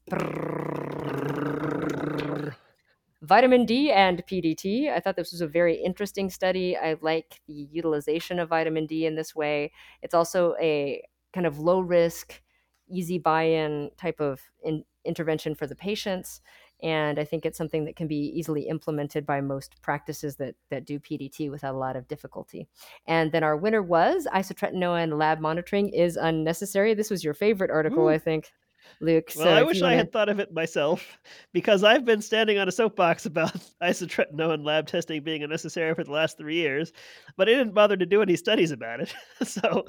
vitamin 3.24 3.64
D 3.64 3.90
and 3.90 4.24
PDT. 4.26 4.90
I 4.90 5.00
thought 5.00 5.16
this 5.16 5.32
was 5.32 5.40
a 5.40 5.46
very 5.46 5.74
interesting 5.76 6.30
study. 6.30 6.76
I 6.76 6.96
like 7.00 7.40
the 7.46 7.68
utilization 7.70 8.38
of 8.38 8.50
vitamin 8.50 8.86
D 8.86 9.06
in 9.06 9.16
this 9.16 9.34
way. 9.34 9.72
It's 10.02 10.14
also 10.14 10.54
a 10.60 11.02
kind 11.32 11.46
of 11.46 11.58
low 11.58 11.80
risk, 11.80 12.42
easy 12.88 13.18
buy 13.18 13.42
in 13.44 13.90
type 13.96 14.20
of 14.20 14.40
in- 14.62 14.84
intervention 15.04 15.54
for 15.54 15.66
the 15.66 15.76
patients. 15.76 16.40
And 16.82 17.18
I 17.18 17.24
think 17.24 17.46
it's 17.46 17.56
something 17.56 17.84
that 17.86 17.96
can 17.96 18.08
be 18.08 18.32
easily 18.34 18.68
implemented 18.68 19.24
by 19.24 19.40
most 19.40 19.80
practices 19.80 20.36
that, 20.36 20.54
that 20.70 20.84
do 20.84 20.98
PDT 20.98 21.50
without 21.50 21.74
a 21.74 21.78
lot 21.78 21.96
of 21.96 22.08
difficulty. 22.08 22.68
And 23.06 23.32
then 23.32 23.42
our 23.42 23.56
winner 23.56 23.82
was 23.82 24.26
isotretinoin 24.32 25.16
lab 25.16 25.40
monitoring 25.40 25.88
is 25.88 26.16
unnecessary. 26.16 26.92
This 26.94 27.10
was 27.10 27.24
your 27.24 27.32
favorite 27.32 27.70
article, 27.70 28.04
Ooh. 28.04 28.10
I 28.10 28.18
think. 28.18 28.52
Luke. 29.00 29.30
Well, 29.36 29.46
so 29.46 29.50
I 29.50 29.62
wish 29.62 29.82
I 29.82 29.86
wanna... 29.86 29.96
had 29.96 30.12
thought 30.12 30.28
of 30.28 30.40
it 30.40 30.52
myself 30.52 31.18
because 31.52 31.84
I've 31.84 32.04
been 32.04 32.22
standing 32.22 32.58
on 32.58 32.68
a 32.68 32.72
soapbox 32.72 33.26
about 33.26 33.54
isotretinoin 33.82 34.64
lab 34.64 34.86
testing 34.86 35.22
being 35.22 35.42
unnecessary 35.42 35.94
for 35.94 36.04
the 36.04 36.12
last 36.12 36.38
three 36.38 36.56
years, 36.56 36.92
but 37.36 37.48
I 37.48 37.52
didn't 37.52 37.74
bother 37.74 37.96
to 37.96 38.06
do 38.06 38.22
any 38.22 38.36
studies 38.36 38.70
about 38.70 39.00
it. 39.00 39.14
so 39.42 39.84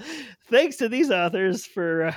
thanks 0.50 0.78
to 0.78 0.90
these 0.90 1.12
authors 1.12 1.66
for, 1.66 2.06
uh, 2.06 2.16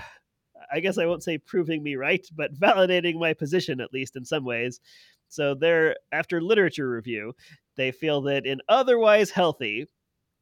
I 0.73 0.81
guess 0.81 0.99
I 0.99 1.07
won't 1.07 1.23
say 1.23 1.39
proving 1.39 1.83
me 1.83 1.97
right, 1.97 2.27
but 2.37 2.55
validating 2.59 3.19
my 3.19 3.35
position 3.35 3.81
at 3.81 3.93
least 3.93 4.17
in 4.17 4.25
some 4.25 4.45
ways. 4.45 4.81
So 5.29 5.55
they're 5.55 5.97
after 6.13 6.41
literature 6.41 6.89
review, 6.89 7.35
they 7.77 7.93
feel 7.93 8.23
that 8.23 8.47
in 8.47 8.61
otherwise 8.69 9.31
healthy 9.31 9.87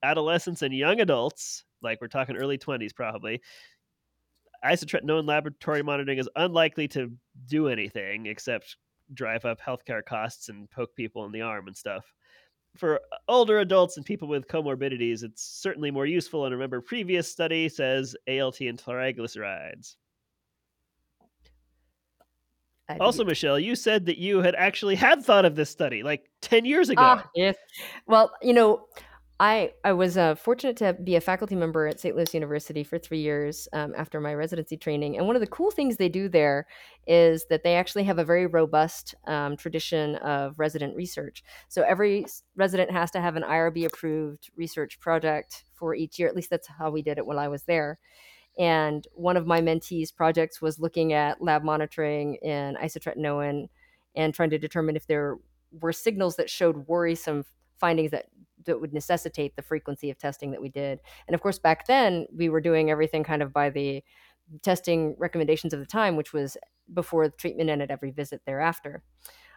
adolescents 0.02 0.62
and 0.62 0.72
young 0.72 1.00
adults, 1.00 1.64
like 1.82 2.00
we're 2.00 2.08
talking 2.08 2.36
early 2.36 2.58
20s 2.58 2.94
probably, 2.94 3.40
isotretinoin 4.64 5.26
laboratory 5.26 5.82
monitoring 5.82 6.18
is 6.18 6.28
unlikely 6.36 6.88
to 6.88 7.12
do 7.46 7.68
anything 7.68 8.26
except 8.26 8.76
drive 9.14 9.44
up 9.44 9.60
healthcare 9.60 10.04
costs 10.04 10.48
and 10.48 10.70
poke 10.70 10.94
people 10.96 11.24
in 11.24 11.32
the 11.32 11.42
arm 11.42 11.66
and 11.66 11.76
stuff. 11.76 12.04
For 12.76 13.00
older 13.28 13.60
adults 13.60 13.96
and 13.96 14.04
people 14.04 14.28
with 14.28 14.48
comorbidities, 14.48 15.22
it's 15.22 15.42
certainly 15.42 15.90
more 15.90 16.06
useful. 16.06 16.44
And 16.44 16.52
remember, 16.52 16.80
previous 16.80 17.30
study 17.30 17.68
says 17.68 18.14
ALT 18.28 18.60
and 18.60 18.78
triglycerides. 18.78 19.96
also, 23.00 23.24
Michelle, 23.24 23.58
you 23.58 23.74
said 23.74 24.06
that 24.06 24.18
you 24.18 24.42
had 24.42 24.54
actually 24.54 24.94
had 24.94 25.24
thought 25.24 25.44
of 25.44 25.56
this 25.56 25.70
study 25.70 26.02
like 26.02 26.28
10 26.42 26.64
years 26.64 26.88
ago. 26.90 27.02
Ah, 27.02 27.28
yes. 27.34 27.56
Well, 28.06 28.30
you 28.42 28.52
know, 28.52 28.86
I 29.38 29.72
I 29.84 29.92
was 29.92 30.16
uh, 30.16 30.34
fortunate 30.34 30.78
to 30.78 30.94
be 30.94 31.14
a 31.14 31.20
faculty 31.20 31.54
member 31.54 31.86
at 31.86 32.00
St. 32.00 32.16
Louis 32.16 32.32
University 32.32 32.82
for 32.82 32.98
three 32.98 33.20
years 33.20 33.68
um, 33.74 33.92
after 33.96 34.18
my 34.18 34.32
residency 34.34 34.78
training, 34.78 35.18
and 35.18 35.26
one 35.26 35.36
of 35.36 35.40
the 35.40 35.46
cool 35.46 35.70
things 35.70 35.98
they 35.98 36.08
do 36.08 36.28
there 36.28 36.66
is 37.06 37.44
that 37.50 37.62
they 37.62 37.74
actually 37.74 38.04
have 38.04 38.18
a 38.18 38.24
very 38.24 38.46
robust 38.46 39.14
um, 39.26 39.56
tradition 39.56 40.16
of 40.16 40.58
resident 40.58 40.96
research. 40.96 41.42
So 41.68 41.82
every 41.82 42.24
resident 42.56 42.90
has 42.90 43.10
to 43.10 43.20
have 43.20 43.36
an 43.36 43.42
IRB 43.42 43.84
approved 43.84 44.50
research 44.56 44.98
project 45.00 45.64
for 45.74 45.94
each 45.94 46.18
year. 46.18 46.28
At 46.28 46.36
least 46.36 46.48
that's 46.48 46.68
how 46.68 46.90
we 46.90 47.02
did 47.02 47.18
it 47.18 47.26
when 47.26 47.38
I 47.38 47.48
was 47.48 47.64
there. 47.64 47.98
And 48.58 49.06
one 49.12 49.36
of 49.36 49.46
my 49.46 49.60
mentees' 49.60 50.14
projects 50.14 50.62
was 50.62 50.80
looking 50.80 51.12
at 51.12 51.42
lab 51.42 51.62
monitoring 51.62 52.36
in 52.36 52.76
isotretinoin 52.76 53.68
and 54.14 54.32
trying 54.32 54.48
to 54.48 54.58
determine 54.58 54.96
if 54.96 55.06
there 55.06 55.36
were 55.72 55.92
signals 55.92 56.36
that 56.36 56.48
showed 56.48 56.88
worrisome 56.88 57.44
findings 57.78 58.10
that 58.12 58.26
that 58.66 58.80
would 58.80 58.92
necessitate 58.92 59.56
the 59.56 59.62
frequency 59.62 60.10
of 60.10 60.18
testing 60.18 60.50
that 60.50 60.60
we 60.60 60.68
did. 60.68 61.00
And 61.26 61.34
of 61.34 61.40
course, 61.40 61.58
back 61.58 61.86
then 61.86 62.26
we 62.32 62.48
were 62.48 62.60
doing 62.60 62.90
everything 62.90 63.24
kind 63.24 63.42
of 63.42 63.52
by 63.52 63.70
the 63.70 64.02
testing 64.62 65.16
recommendations 65.18 65.72
of 65.72 65.80
the 65.80 65.86
time, 65.86 66.16
which 66.16 66.32
was 66.32 66.56
before 66.92 67.28
the 67.28 67.36
treatment 67.36 67.70
and 67.70 67.82
at 67.82 67.90
every 67.90 68.10
visit 68.10 68.42
thereafter. 68.46 69.02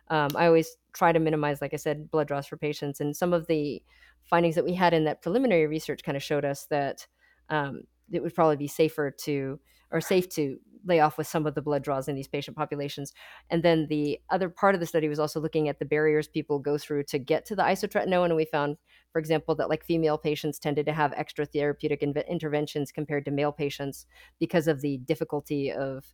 Um, 0.07 0.29
I 0.35 0.47
always 0.47 0.77
try 0.93 1.11
to 1.11 1.19
minimize, 1.19 1.61
like 1.61 1.73
I 1.73 1.77
said, 1.77 2.09
blood 2.09 2.27
draws 2.27 2.47
for 2.47 2.57
patients. 2.57 2.99
And 2.99 3.15
some 3.15 3.33
of 3.33 3.45
the 3.47 3.83
findings 4.23 4.55
that 4.55 4.65
we 4.65 4.73
had 4.73 4.93
in 4.93 5.03
that 5.03 5.21
preliminary 5.21 5.67
research 5.67 6.03
kind 6.03 6.15
of 6.15 6.23
showed 6.23 6.45
us 6.45 6.65
that 6.71 7.05
um, 7.49 7.81
it 8.11 8.21
would 8.21 8.33
probably 8.33 8.57
be 8.57 8.67
safer 8.67 9.11
to 9.11 9.59
or 9.91 10.01
safe 10.01 10.29
to 10.29 10.57
lay 10.85 10.99
off 10.99 11.17
with 11.17 11.27
some 11.27 11.45
of 11.45 11.55
the 11.55 11.61
blood 11.61 11.83
draws 11.83 12.07
in 12.07 12.15
these 12.15 12.27
patient 12.27 12.55
populations. 12.55 13.13
And 13.49 13.63
then 13.63 13.87
the 13.89 14.19
other 14.29 14.49
part 14.49 14.75
of 14.75 14.81
the 14.81 14.87
study 14.87 15.07
was 15.09 15.19
also 15.19 15.39
looking 15.39 15.67
at 15.67 15.79
the 15.79 15.85
barriers 15.85 16.27
people 16.27 16.59
go 16.59 16.77
through 16.77 17.03
to 17.05 17.19
get 17.19 17.45
to 17.45 17.55
the 17.55 17.63
isotretinoin. 17.63 18.25
And 18.25 18.35
we 18.35 18.45
found, 18.45 18.77
for 19.11 19.19
example, 19.19 19.55
that 19.55 19.69
like 19.69 19.83
female 19.83 20.17
patients 20.17 20.59
tended 20.59 20.85
to 20.85 20.93
have 20.93 21.13
extra 21.15 21.45
therapeutic 21.45 22.01
in- 22.01 22.13
interventions 22.29 22.91
compared 22.91 23.25
to 23.25 23.31
male 23.31 23.51
patients 23.51 24.05
because 24.39 24.67
of 24.67 24.81
the 24.81 24.97
difficulty 24.99 25.71
of 25.71 26.05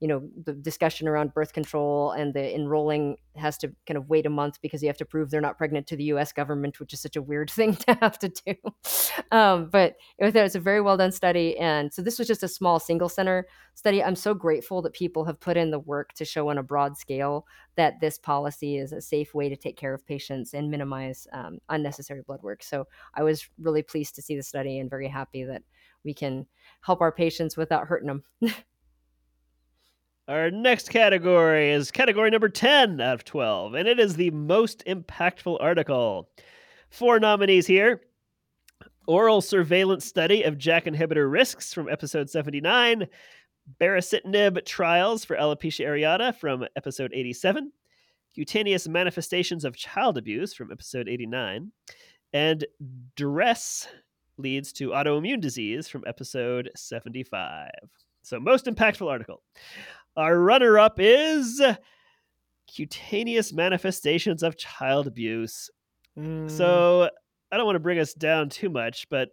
you 0.00 0.08
know 0.08 0.28
the 0.44 0.52
discussion 0.52 1.08
around 1.08 1.32
birth 1.32 1.52
control 1.52 2.10
and 2.12 2.34
the 2.34 2.54
enrolling 2.54 3.16
has 3.36 3.56
to 3.58 3.72
kind 3.86 3.96
of 3.96 4.08
wait 4.08 4.26
a 4.26 4.30
month 4.30 4.60
because 4.60 4.82
you 4.82 4.88
have 4.88 4.96
to 4.96 5.04
prove 5.04 5.30
they're 5.30 5.40
not 5.40 5.58
pregnant 5.58 5.86
to 5.86 5.96
the 5.96 6.04
U.S. 6.04 6.32
government, 6.32 6.78
which 6.78 6.92
is 6.92 7.00
such 7.00 7.16
a 7.16 7.22
weird 7.22 7.50
thing 7.58 7.76
to 7.76 7.94
have 8.00 8.18
to 8.18 8.28
do. 8.28 8.54
Um, 9.30 9.70
but 9.70 9.96
it 10.18 10.24
was, 10.24 10.34
it 10.34 10.42
was 10.42 10.56
a 10.56 10.60
very 10.60 10.80
well 10.80 10.96
done 10.96 11.12
study, 11.12 11.56
and 11.58 11.92
so 11.92 12.02
this 12.02 12.18
was 12.18 12.28
just 12.28 12.42
a 12.42 12.48
small 12.48 12.78
single 12.78 13.08
center 13.08 13.46
study. 13.74 14.02
I'm 14.02 14.16
so 14.16 14.34
grateful 14.34 14.82
that 14.82 14.92
people 14.92 15.24
have 15.24 15.40
put 15.40 15.56
in 15.56 15.70
the 15.70 15.78
work 15.78 16.12
to 16.14 16.24
show 16.24 16.48
on 16.48 16.58
a 16.58 16.62
broad 16.62 16.96
scale 16.96 17.46
that 17.76 18.00
this 18.00 18.18
policy 18.18 18.76
is 18.76 18.92
a 18.92 19.00
safe 19.00 19.34
way 19.34 19.48
to 19.48 19.56
take 19.56 19.76
care 19.76 19.94
of 19.94 20.06
patients 20.06 20.54
and 20.54 20.70
minimize 20.70 21.26
um, 21.32 21.58
unnecessary 21.68 22.22
blood 22.22 22.42
work. 22.42 22.62
So 22.62 22.86
I 23.14 23.22
was 23.22 23.48
really 23.58 23.82
pleased 23.82 24.14
to 24.16 24.22
see 24.22 24.36
the 24.36 24.42
study 24.42 24.78
and 24.78 24.90
very 24.90 25.08
happy 25.08 25.44
that 25.44 25.62
we 26.04 26.14
can 26.14 26.46
help 26.82 27.00
our 27.00 27.12
patients 27.12 27.56
without 27.56 27.86
hurting 27.86 28.08
them. 28.08 28.24
Our 30.26 30.50
next 30.50 30.88
category 30.88 31.70
is 31.70 31.90
category 31.90 32.30
number 32.30 32.48
10 32.48 32.98
out 32.98 33.12
of 33.12 33.24
12, 33.26 33.74
and 33.74 33.86
it 33.86 34.00
is 34.00 34.16
the 34.16 34.30
most 34.30 34.82
impactful 34.86 35.58
article. 35.60 36.30
Four 36.88 37.20
nominees 37.20 37.66
here 37.66 38.00
Oral 39.06 39.42
Surveillance 39.42 40.06
Study 40.06 40.42
of 40.42 40.56
JAK 40.56 40.86
Inhibitor 40.86 41.30
Risks 41.30 41.74
from 41.74 41.90
episode 41.90 42.30
79, 42.30 43.06
Baricitinib 43.78 44.64
Trials 44.64 45.26
for 45.26 45.36
Alopecia 45.36 45.86
Areata 45.86 46.34
from 46.34 46.66
episode 46.74 47.12
87, 47.12 47.70
Cutaneous 48.34 48.88
Manifestations 48.88 49.62
of 49.66 49.76
Child 49.76 50.16
Abuse 50.16 50.54
from 50.54 50.72
episode 50.72 51.06
89, 51.06 51.70
and 52.32 52.64
Duress 53.14 53.88
Leads 54.38 54.72
to 54.72 54.88
Autoimmune 54.88 55.42
Disease 55.42 55.86
from 55.86 56.02
episode 56.06 56.70
75. 56.74 57.68
So, 58.22 58.40
most 58.40 58.64
impactful 58.64 59.06
article. 59.06 59.42
Our 60.16 60.38
runner 60.38 60.78
up 60.78 60.96
is 60.98 61.60
cutaneous 62.72 63.52
manifestations 63.52 64.42
of 64.42 64.56
child 64.56 65.06
abuse. 65.06 65.70
Mm. 66.18 66.50
So 66.50 67.10
I 67.50 67.56
don't 67.56 67.66
want 67.66 67.76
to 67.76 67.80
bring 67.80 67.98
us 67.98 68.14
down 68.14 68.48
too 68.48 68.68
much, 68.68 69.08
but 69.08 69.30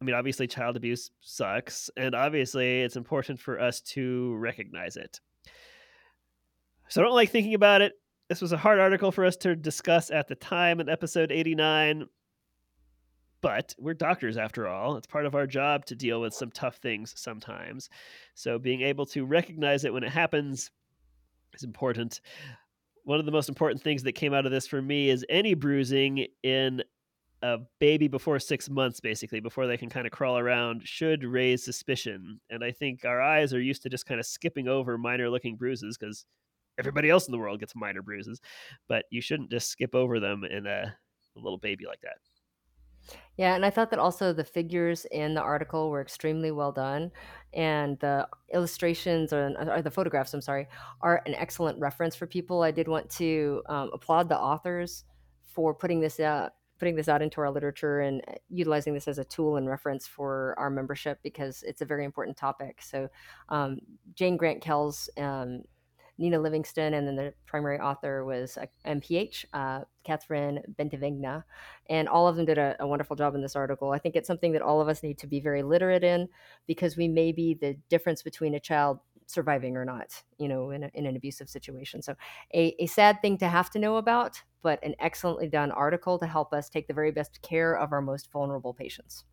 I 0.00 0.04
mean, 0.04 0.14
obviously, 0.14 0.46
child 0.46 0.76
abuse 0.76 1.10
sucks, 1.20 1.90
and 1.96 2.14
obviously, 2.14 2.80
it's 2.80 2.96
important 2.96 3.38
for 3.38 3.60
us 3.60 3.82
to 3.82 4.34
recognize 4.36 4.96
it. 4.96 5.20
So 6.88 7.00
I 7.00 7.04
don't 7.04 7.14
like 7.14 7.30
thinking 7.30 7.54
about 7.54 7.82
it. 7.82 7.92
This 8.30 8.40
was 8.40 8.52
a 8.52 8.56
hard 8.56 8.80
article 8.80 9.12
for 9.12 9.26
us 9.26 9.36
to 9.38 9.54
discuss 9.54 10.10
at 10.10 10.26
the 10.26 10.36
time 10.36 10.80
in 10.80 10.88
episode 10.88 11.30
89, 11.30 12.06
but 13.42 13.74
we're 13.78 13.94
doctors 13.94 14.36
after 14.36 14.68
all. 14.68 14.96
It's 14.96 15.06
part 15.06 15.26
of 15.26 15.34
our 15.34 15.46
job 15.46 15.84
to 15.86 15.94
deal 15.94 16.20
with 16.20 16.34
some 16.34 16.50
tough 16.50 16.76
things 16.76 17.14
sometimes. 17.16 17.88
So 18.34 18.58
being 18.58 18.82
able 18.82 19.06
to 19.06 19.24
recognize 19.24 19.84
it 19.84 19.92
when 19.92 20.04
it 20.04 20.10
happens 20.10 20.70
is 21.54 21.62
important. 21.62 22.20
One 23.04 23.18
of 23.18 23.26
the 23.26 23.32
most 23.32 23.48
important 23.48 23.82
things 23.82 24.02
that 24.02 24.12
came 24.12 24.34
out 24.34 24.46
of 24.46 24.52
this 24.52 24.66
for 24.66 24.82
me 24.82 25.10
is 25.10 25.24
any 25.28 25.54
bruising 25.54 26.26
in 26.42 26.82
a 27.42 27.58
baby 27.78 28.08
before 28.08 28.38
six 28.38 28.68
months, 28.68 29.00
basically, 29.00 29.40
before 29.40 29.66
they 29.66 29.78
can 29.78 29.88
kind 29.88 30.06
of 30.06 30.12
crawl 30.12 30.38
around, 30.38 30.86
should 30.86 31.24
raise 31.24 31.64
suspicion. 31.64 32.38
And 32.50 32.62
I 32.62 32.70
think 32.70 33.04
our 33.04 33.22
eyes 33.22 33.54
are 33.54 33.60
used 33.60 33.82
to 33.82 33.88
just 33.88 34.04
kind 34.04 34.20
of 34.20 34.26
skipping 34.26 34.68
over 34.68 34.98
minor 34.98 35.30
looking 35.30 35.56
bruises 35.56 35.96
because 35.96 36.26
everybody 36.78 37.08
else 37.08 37.26
in 37.26 37.32
the 37.32 37.38
world 37.38 37.60
gets 37.60 37.74
minor 37.74 38.02
bruises. 38.02 38.40
But 38.88 39.06
you 39.10 39.22
shouldn't 39.22 39.50
just 39.50 39.70
skip 39.70 39.94
over 39.94 40.20
them 40.20 40.44
in 40.44 40.66
a, 40.66 40.94
a 41.36 41.40
little 41.40 41.58
baby 41.58 41.86
like 41.86 42.02
that. 42.02 42.18
Yeah, 43.36 43.54
and 43.54 43.64
I 43.64 43.70
thought 43.70 43.90
that 43.90 43.98
also 43.98 44.32
the 44.32 44.44
figures 44.44 45.06
in 45.10 45.32
the 45.32 45.40
article 45.40 45.88
were 45.88 46.02
extremely 46.02 46.50
well 46.50 46.72
done, 46.72 47.10
and 47.54 47.98
the 48.00 48.28
illustrations 48.52 49.32
or, 49.32 49.54
or 49.58 49.80
the 49.80 49.90
photographs, 49.90 50.34
I'm 50.34 50.42
sorry, 50.42 50.68
are 51.00 51.22
an 51.24 51.34
excellent 51.34 51.78
reference 51.80 52.14
for 52.14 52.26
people. 52.26 52.62
I 52.62 52.70
did 52.70 52.86
want 52.86 53.08
to 53.12 53.62
um, 53.66 53.90
applaud 53.94 54.28
the 54.28 54.38
authors 54.38 55.04
for 55.42 55.74
putting 55.74 56.00
this 56.00 56.20
out, 56.20 56.52
putting 56.78 56.96
this 56.96 57.08
out 57.08 57.22
into 57.22 57.40
our 57.40 57.50
literature 57.50 58.00
and 58.00 58.22
uh, 58.28 58.32
utilizing 58.50 58.92
this 58.92 59.08
as 59.08 59.18
a 59.18 59.24
tool 59.24 59.56
and 59.56 59.68
reference 59.68 60.06
for 60.06 60.54
our 60.58 60.68
membership 60.68 61.18
because 61.22 61.62
it's 61.62 61.80
a 61.80 61.86
very 61.86 62.04
important 62.04 62.36
topic. 62.36 62.82
So, 62.82 63.08
um, 63.48 63.78
Jane 64.14 64.36
Grant 64.36 64.62
Kels 64.62 65.08
um, 65.18 65.62
Nina 66.20 66.38
Livingston, 66.38 66.94
and 66.94 67.08
then 67.08 67.16
the 67.16 67.32
primary 67.46 67.80
author 67.80 68.24
was 68.26 68.58
uh, 68.58 68.66
MPH, 68.86 69.46
uh, 69.54 69.80
Catherine 70.04 70.60
Bentivegna, 70.78 71.42
and 71.88 72.08
all 72.08 72.28
of 72.28 72.36
them 72.36 72.44
did 72.44 72.58
a, 72.58 72.76
a, 72.78 72.86
wonderful 72.86 73.16
job 73.16 73.34
in 73.34 73.40
this 73.40 73.56
article. 73.56 73.90
I 73.90 73.98
think 73.98 74.16
it's 74.16 74.26
something 74.26 74.52
that 74.52 74.60
all 74.60 74.82
of 74.82 74.88
us 74.88 75.02
need 75.02 75.16
to 75.18 75.26
be 75.26 75.40
very 75.40 75.62
literate 75.62 76.04
in 76.04 76.28
because 76.66 76.96
we 76.96 77.08
may 77.08 77.32
be 77.32 77.54
the 77.54 77.74
difference 77.88 78.22
between 78.22 78.54
a 78.54 78.60
child 78.60 79.00
surviving 79.26 79.78
or 79.78 79.84
not, 79.86 80.22
you 80.38 80.46
know, 80.46 80.70
in, 80.70 80.84
a, 80.84 80.90
in 80.92 81.06
an 81.06 81.16
abusive 81.16 81.48
situation. 81.48 82.02
So, 82.02 82.14
a, 82.52 82.74
a 82.78 82.86
sad 82.86 83.22
thing 83.22 83.38
to 83.38 83.48
have 83.48 83.70
to 83.70 83.78
know 83.78 83.96
about, 83.96 84.42
but 84.62 84.78
an 84.84 84.94
excellently 85.00 85.48
done 85.48 85.70
article 85.72 86.18
to 86.18 86.26
help 86.26 86.52
us 86.52 86.68
take 86.68 86.86
the 86.86 86.94
very 86.94 87.12
best 87.12 87.40
care 87.40 87.78
of 87.78 87.92
our 87.92 88.02
most 88.02 88.30
vulnerable 88.30 88.74
patients. 88.74 89.24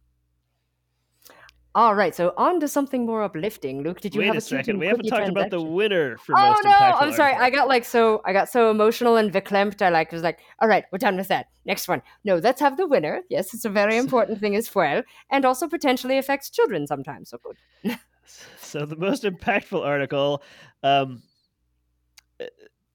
All 1.78 1.94
right, 1.94 2.16
so 2.16 2.34
on 2.38 2.60
to 2.62 2.68
something 2.68 3.06
more 3.06 3.22
uplifting. 3.22 3.84
Luke, 3.84 4.02
did 4.02 4.16
you 4.16 4.22
Wait 4.22 4.26
have 4.26 4.36
a, 4.36 4.40
a 4.40 4.42
second? 4.42 4.80
We 4.80 4.88
haven't 4.88 5.06
talked 5.06 5.30
about 5.30 5.52
the 5.52 5.62
winner 5.62 6.18
for 6.18 6.34
oh 6.36 6.50
most 6.50 6.64
no! 6.64 6.72
I'm 6.72 7.14
sorry. 7.14 7.36
I 7.36 7.52
got 7.52 7.68
like 7.68 7.86
so 7.86 8.20
I 8.26 8.34
got 8.34 8.50
so 8.50 8.72
emotional 8.72 9.16
and 9.16 9.32
verklempt. 9.32 9.84
I 9.84 9.90
like 9.90 10.12
was 10.12 10.24
like, 10.24 10.40
all 10.58 10.68
right, 10.68 10.86
we're 10.92 10.98
done 10.98 11.18
with 11.18 11.28
that. 11.28 11.50
Next 11.66 11.88
one. 11.88 12.02
No, 12.24 12.38
let's 12.38 12.60
have 12.62 12.78
the 12.78 12.88
winner. 12.88 13.22
Yes, 13.30 13.54
it's 13.54 13.64
a 13.64 13.70
very 13.70 13.96
important 14.04 14.40
thing 14.40 14.56
as 14.56 14.74
well, 14.74 15.04
and 15.30 15.46
also 15.46 15.68
potentially 15.68 16.18
affects 16.18 16.50
children 16.50 16.88
sometimes. 16.88 17.30
So 17.30 17.38
good. 17.44 18.00
so 18.58 18.84
the 18.88 18.96
most 18.96 19.22
impactful 19.22 19.86
article 19.86 20.42
um, 20.82 21.22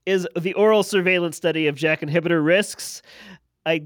is 0.06 0.26
the 0.36 0.54
oral 0.54 0.82
surveillance 0.82 1.36
study 1.36 1.68
of 1.68 1.76
JAK 1.76 2.00
inhibitor 2.00 2.44
risks. 2.44 3.00
I 3.64 3.84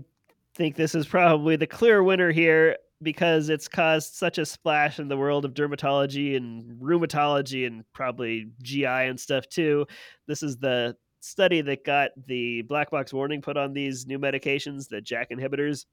think 0.54 0.76
this 0.76 0.94
is 0.94 1.06
probably 1.06 1.56
the 1.56 1.66
clear 1.66 2.02
winner 2.02 2.32
here 2.32 2.78
because 3.02 3.48
it's 3.48 3.68
caused 3.68 4.14
such 4.14 4.38
a 4.38 4.46
splash 4.46 4.98
in 4.98 5.08
the 5.08 5.16
world 5.16 5.44
of 5.44 5.54
dermatology 5.54 6.36
and 6.36 6.80
rheumatology 6.80 7.66
and 7.66 7.84
probably 7.92 8.48
GI 8.62 8.86
and 8.86 9.20
stuff 9.20 9.48
too. 9.48 9.86
This 10.26 10.42
is 10.42 10.56
the 10.56 10.96
study 11.20 11.60
that 11.60 11.84
got 11.84 12.10
the 12.26 12.62
black 12.62 12.90
box 12.90 13.12
warning 13.12 13.42
put 13.42 13.56
on 13.56 13.72
these 13.72 14.06
new 14.06 14.18
medications, 14.18 14.88
the 14.88 15.00
JAK 15.00 15.30
inhibitors. 15.30 15.84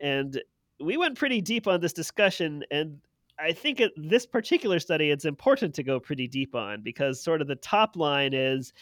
And 0.00 0.40
we 0.80 0.96
went 0.96 1.16
pretty 1.16 1.40
deep 1.40 1.66
on 1.66 1.80
this 1.80 1.92
discussion 1.92 2.64
and 2.70 2.98
I 3.38 3.52
think 3.52 3.80
at 3.80 3.90
this 3.96 4.26
particular 4.26 4.78
study 4.78 5.10
it's 5.10 5.24
important 5.24 5.74
to 5.74 5.82
go 5.82 5.98
pretty 5.98 6.28
deep 6.28 6.54
on 6.54 6.82
because 6.82 7.22
sort 7.22 7.40
of 7.40 7.48
the 7.48 7.56
top 7.56 7.96
line 7.96 8.32
is 8.32 8.72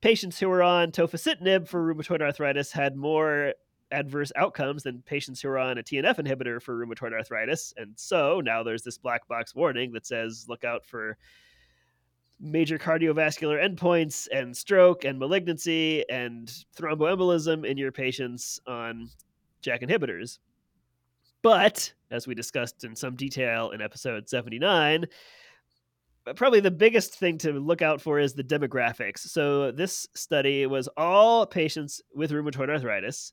patients 0.00 0.38
who 0.38 0.48
were 0.48 0.62
on 0.62 0.92
tofacitinib 0.92 1.66
for 1.66 1.94
rheumatoid 1.94 2.22
arthritis 2.22 2.70
had 2.70 2.96
more 2.96 3.54
adverse 3.90 4.32
outcomes 4.36 4.82
than 4.82 5.02
patients 5.02 5.40
who 5.40 5.48
are 5.48 5.58
on 5.58 5.78
a 5.78 5.82
TNF 5.82 6.18
inhibitor 6.18 6.60
for 6.60 6.74
rheumatoid 6.74 7.12
arthritis. 7.12 7.72
And 7.76 7.92
so 7.96 8.40
now 8.40 8.62
there's 8.62 8.82
this 8.82 8.98
black 8.98 9.26
box 9.28 9.54
warning 9.54 9.92
that 9.92 10.06
says 10.06 10.46
look 10.48 10.64
out 10.64 10.84
for 10.84 11.16
major 12.40 12.78
cardiovascular 12.78 13.62
endpoints 13.62 14.28
and 14.32 14.56
stroke 14.56 15.04
and 15.04 15.18
malignancy 15.18 16.08
and 16.08 16.52
thromboembolism 16.76 17.66
in 17.66 17.76
your 17.76 17.90
patients 17.90 18.60
on 18.66 19.08
JAK 19.62 19.82
inhibitors. 19.82 20.38
But 21.42 21.92
as 22.10 22.26
we 22.26 22.34
discussed 22.34 22.84
in 22.84 22.94
some 22.94 23.16
detail 23.16 23.70
in 23.70 23.80
episode 23.80 24.28
79, 24.28 25.06
uh, 26.26 26.32
probably 26.34 26.60
the 26.60 26.70
biggest 26.70 27.14
thing 27.14 27.38
to 27.38 27.52
look 27.52 27.82
out 27.82 28.00
for 28.00 28.18
is 28.18 28.34
the 28.34 28.44
demographics. 28.44 29.20
So 29.20 29.70
this 29.70 30.06
study 30.14 30.66
was 30.66 30.88
all 30.96 31.46
patients 31.46 32.02
with 32.14 32.30
rheumatoid 32.30 32.70
arthritis 32.70 33.32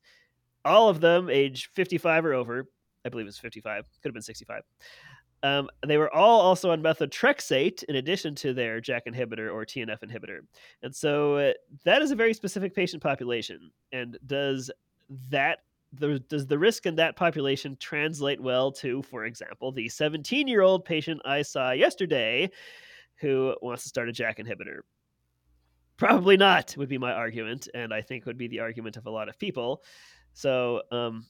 all 0.65 0.89
of 0.89 0.99
them 0.99 1.29
age 1.29 1.69
55 1.73 2.25
or 2.25 2.33
over. 2.33 2.67
I 3.05 3.09
believe 3.09 3.27
it's 3.27 3.37
55. 3.37 3.85
Could 4.01 4.09
have 4.09 4.13
been 4.13 4.21
65. 4.21 4.63
Um, 5.43 5.69
they 5.85 5.97
were 5.97 6.11
all 6.13 6.41
also 6.41 6.71
on 6.71 6.81
methotrexate 6.81 7.83
in 7.83 7.97
addition 7.97 8.33
to 8.35 8.53
their 8.53 8.81
JAK 8.81 9.05
inhibitor 9.05 9.53
or 9.53 9.63
TNF 9.63 9.99
inhibitor. 10.01 10.39
And 10.81 10.95
so 10.95 11.35
uh, 11.35 11.53
that 11.83 12.01
is 12.01 12.09
a 12.09 12.15
very 12.15 12.33
specific 12.33 12.73
patient 12.73 13.03
population. 13.03 13.69
And 13.91 14.17
does 14.25 14.71
that 15.29 15.59
the, 15.93 16.19
does 16.29 16.47
the 16.47 16.57
risk 16.57 16.85
in 16.85 16.95
that 16.95 17.15
population 17.15 17.77
translate 17.79 18.41
well 18.41 18.71
to, 18.71 19.01
for 19.03 19.25
example, 19.25 19.71
the 19.71 19.87
17 19.87 20.47
year 20.47 20.61
old 20.61 20.83
patient 20.83 21.21
I 21.25 21.41
saw 21.41 21.71
yesterday 21.71 22.49
who 23.17 23.55
wants 23.61 23.83
to 23.83 23.89
start 23.89 24.09
a 24.09 24.11
JAK 24.11 24.39
inhibitor? 24.39 24.79
Probably 25.97 26.35
not, 26.35 26.75
would 26.75 26.89
be 26.89 26.97
my 26.97 27.13
argument, 27.13 27.69
and 27.73 27.93
I 27.93 28.01
think 28.01 28.25
would 28.25 28.37
be 28.37 28.49
the 28.49 28.59
argument 28.59 28.97
of 28.97 29.05
a 29.05 29.09
lot 29.09 29.29
of 29.29 29.39
people. 29.39 29.81
So 30.35 30.81
um, 30.91 31.25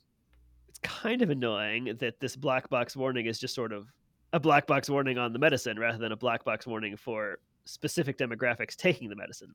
it's 0.67 0.79
kind 0.79 1.21
of 1.21 1.29
annoying 1.29 1.95
that 1.99 2.19
this 2.19 2.35
black 2.35 2.69
box 2.69 2.95
warning 2.95 3.27
is 3.27 3.39
just 3.39 3.53
sort 3.53 3.71
of 3.71 3.87
a 4.33 4.39
black 4.39 4.65
box 4.65 4.89
warning 4.89 5.19
on 5.19 5.31
the 5.31 5.39
medicine 5.39 5.79
rather 5.79 5.99
than 5.99 6.11
a 6.11 6.17
black 6.17 6.43
box 6.43 6.65
warning 6.65 6.97
for 6.97 7.37
specific 7.65 8.17
demographics 8.17 8.75
taking 8.75 9.07
the 9.07 9.15
medicine. 9.15 9.53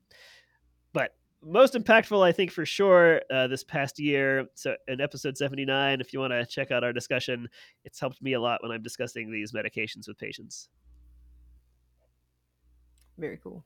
But 0.92 1.16
most 1.42 1.74
impactful, 1.74 2.22
I 2.24 2.30
think, 2.30 2.52
for 2.52 2.64
sure, 2.64 3.22
uh, 3.32 3.48
this 3.48 3.64
past 3.64 3.98
year. 3.98 4.46
So, 4.54 4.76
in 4.86 5.00
episode 5.00 5.36
79, 5.36 6.00
if 6.00 6.12
you 6.12 6.20
want 6.20 6.32
to 6.32 6.46
check 6.46 6.70
out 6.70 6.84
our 6.84 6.92
discussion, 6.92 7.48
it's 7.84 7.98
helped 7.98 8.22
me 8.22 8.34
a 8.34 8.40
lot 8.40 8.62
when 8.62 8.70
I'm 8.70 8.82
discussing 8.82 9.32
these 9.32 9.52
medications 9.52 10.06
with 10.06 10.16
patients. 10.16 10.68
Very 13.18 13.38
cool. 13.42 13.64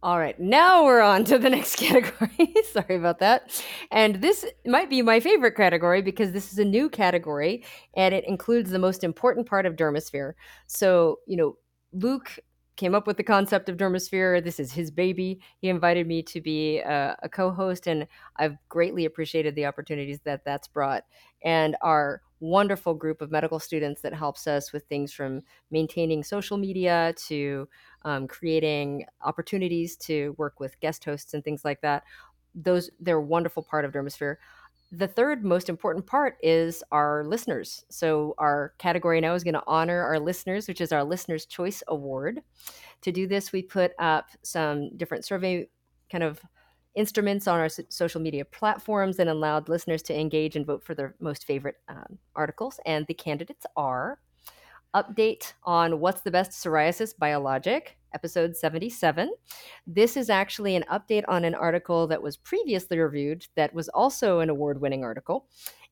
All 0.00 0.18
right, 0.18 0.38
now 0.38 0.84
we're 0.84 1.00
on 1.00 1.24
to 1.24 1.38
the 1.38 1.50
next 1.56 1.76
category. 1.76 2.54
Sorry 2.70 2.94
about 2.96 3.18
that. 3.18 3.62
And 3.90 4.16
this 4.16 4.46
might 4.64 4.88
be 4.88 5.02
my 5.02 5.18
favorite 5.18 5.56
category 5.56 6.02
because 6.02 6.32
this 6.32 6.52
is 6.52 6.58
a 6.58 6.64
new 6.64 6.88
category 6.88 7.64
and 7.94 8.14
it 8.14 8.24
includes 8.24 8.70
the 8.70 8.78
most 8.78 9.02
important 9.02 9.48
part 9.48 9.66
of 9.66 9.74
Dermasphere. 9.74 10.34
So, 10.68 11.18
you 11.26 11.36
know, 11.36 11.56
Luke 11.92 12.38
came 12.78 12.94
up 12.94 13.06
with 13.06 13.16
the 13.18 13.24
concept 13.24 13.68
of 13.68 13.76
Dermasphere. 13.76 14.42
This 14.42 14.58
is 14.58 14.72
his 14.72 14.90
baby. 14.90 15.40
He 15.58 15.68
invited 15.68 16.06
me 16.06 16.22
to 16.22 16.40
be 16.40 16.78
a, 16.78 17.16
a 17.22 17.28
co 17.28 17.50
host, 17.50 17.86
and 17.86 18.06
I've 18.36 18.56
greatly 18.68 19.04
appreciated 19.04 19.54
the 19.54 19.66
opportunities 19.66 20.20
that 20.24 20.44
that's 20.44 20.68
brought. 20.68 21.04
And 21.44 21.76
our 21.82 22.22
wonderful 22.40 22.94
group 22.94 23.20
of 23.20 23.32
medical 23.32 23.58
students 23.58 24.00
that 24.02 24.14
helps 24.14 24.46
us 24.46 24.72
with 24.72 24.84
things 24.84 25.12
from 25.12 25.42
maintaining 25.72 26.22
social 26.22 26.56
media 26.56 27.12
to 27.26 27.68
um, 28.04 28.28
creating 28.28 29.04
opportunities 29.22 29.96
to 29.96 30.34
work 30.38 30.60
with 30.60 30.78
guest 30.80 31.04
hosts 31.04 31.34
and 31.34 31.42
things 31.42 31.64
like 31.64 31.80
that. 31.80 32.04
Those 32.54 32.90
they're 33.00 33.16
a 33.16 33.22
wonderful 33.22 33.64
part 33.64 33.84
of 33.84 33.92
Dermasphere. 33.92 34.36
The 34.90 35.08
third 35.08 35.44
most 35.44 35.68
important 35.68 36.06
part 36.06 36.38
is 36.42 36.82
our 36.92 37.22
listeners. 37.24 37.84
So 37.90 38.34
our 38.38 38.72
category 38.78 39.20
now 39.20 39.34
is 39.34 39.44
going 39.44 39.54
to 39.54 39.62
honor 39.66 40.02
our 40.02 40.18
listeners, 40.18 40.66
which 40.66 40.80
is 40.80 40.92
our 40.92 41.04
Listeners 41.04 41.44
Choice 41.44 41.82
Award. 41.88 42.40
To 43.02 43.12
do 43.12 43.26
this, 43.26 43.52
we 43.52 43.62
put 43.62 43.92
up 43.98 44.30
some 44.42 44.96
different 44.96 45.26
survey 45.26 45.68
kind 46.10 46.24
of 46.24 46.40
instruments 46.94 47.46
on 47.46 47.60
our 47.60 47.68
social 47.90 48.20
media 48.20 48.46
platforms 48.46 49.18
and 49.18 49.28
allowed 49.28 49.68
listeners 49.68 50.02
to 50.02 50.18
engage 50.18 50.56
and 50.56 50.64
vote 50.64 50.82
for 50.82 50.94
their 50.94 51.14
most 51.20 51.44
favorite 51.44 51.76
um, 51.88 52.18
articles. 52.34 52.80
And 52.86 53.06
the 53.06 53.14
candidates 53.14 53.66
are 53.76 54.18
update 54.94 55.52
on 55.64 56.00
what's 56.00 56.22
the 56.22 56.30
best 56.30 56.52
psoriasis 56.52 57.16
biologic, 57.16 57.97
episode 58.14 58.56
77. 58.56 59.32
This 59.86 60.16
is 60.16 60.30
actually 60.30 60.76
an 60.76 60.84
update 60.90 61.24
on 61.28 61.44
an 61.44 61.54
article 61.54 62.06
that 62.08 62.22
was 62.22 62.36
previously 62.36 62.98
reviewed 62.98 63.46
that 63.56 63.74
was 63.74 63.88
also 63.90 64.40
an 64.40 64.50
award 64.50 64.80
winning 64.80 65.04
article 65.04 65.46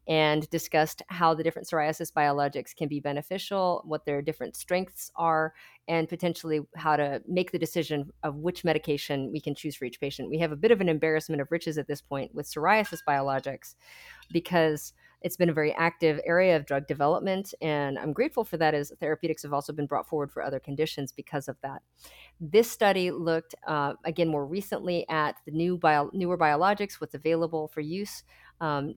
and 0.09 0.49
discussed 0.51 1.03
how 1.09 1.35
the 1.35 1.43
different 1.43 1.67
psoriasis 1.67 2.12
biologics 2.12 2.75
can 2.75 2.87
be 2.87 3.01
beneficial, 3.01 3.83
what 3.85 4.05
their 4.05 4.23
different 4.23 4.55
strengths 4.55 5.11
are, 5.17 5.53
and 5.89 6.09
potentially 6.09 6.61
how 6.77 6.97
to 6.97 7.21
make 7.27 7.51
the 7.51 7.59
decision 7.59 8.12
of 8.23 8.37
which 8.37 8.64
medication 8.64 9.33
we 9.33 9.41
can 9.41 9.55
choose 9.55 9.75
for 9.75 9.85
each 9.85 10.01
patient. 10.01 10.31
We 10.31 10.39
have 10.39 10.53
a 10.53 10.57
bit 10.57 10.71
of 10.71 10.81
an 10.81 10.89
embarrassment 10.89 11.43
of 11.43 11.51
riches 11.51 11.77
at 11.77 11.89
this 11.89 12.01
point 12.01 12.35
with 12.35 12.47
psoriasis 12.47 13.01
biologics 13.07 13.75
because 14.33 14.93
it's 15.27 15.37
been 15.37 15.51
a 15.51 15.53
very 15.53 15.72
active 15.72 16.20
area 16.24 16.55
of 16.55 16.64
drug 16.64 16.87
development 16.87 17.53
and 17.61 17.99
i'm 17.99 18.12
grateful 18.12 18.45
for 18.45 18.57
that 18.57 18.74
as 18.74 18.93
therapeutics 19.01 19.43
have 19.43 19.53
also 19.53 19.72
been 19.72 19.87
brought 19.87 20.09
forward 20.09 20.31
for 20.31 20.41
other 20.41 20.61
conditions 20.61 21.11
because 21.11 21.49
of 21.49 21.57
that 21.62 21.83
this 22.41 22.70
study 22.70 23.11
looked 23.11 23.55
uh, 23.66 23.95
again 24.05 24.29
more 24.29 24.47
recently 24.47 25.05
at 25.09 25.35
the 25.45 25.51
new 25.51 25.77
bio, 25.77 26.09
newer 26.12 26.39
biologics 26.39 27.01
what's 27.01 27.14
available 27.14 27.66
for 27.66 27.81
use 27.81 28.22
um, 28.61 28.95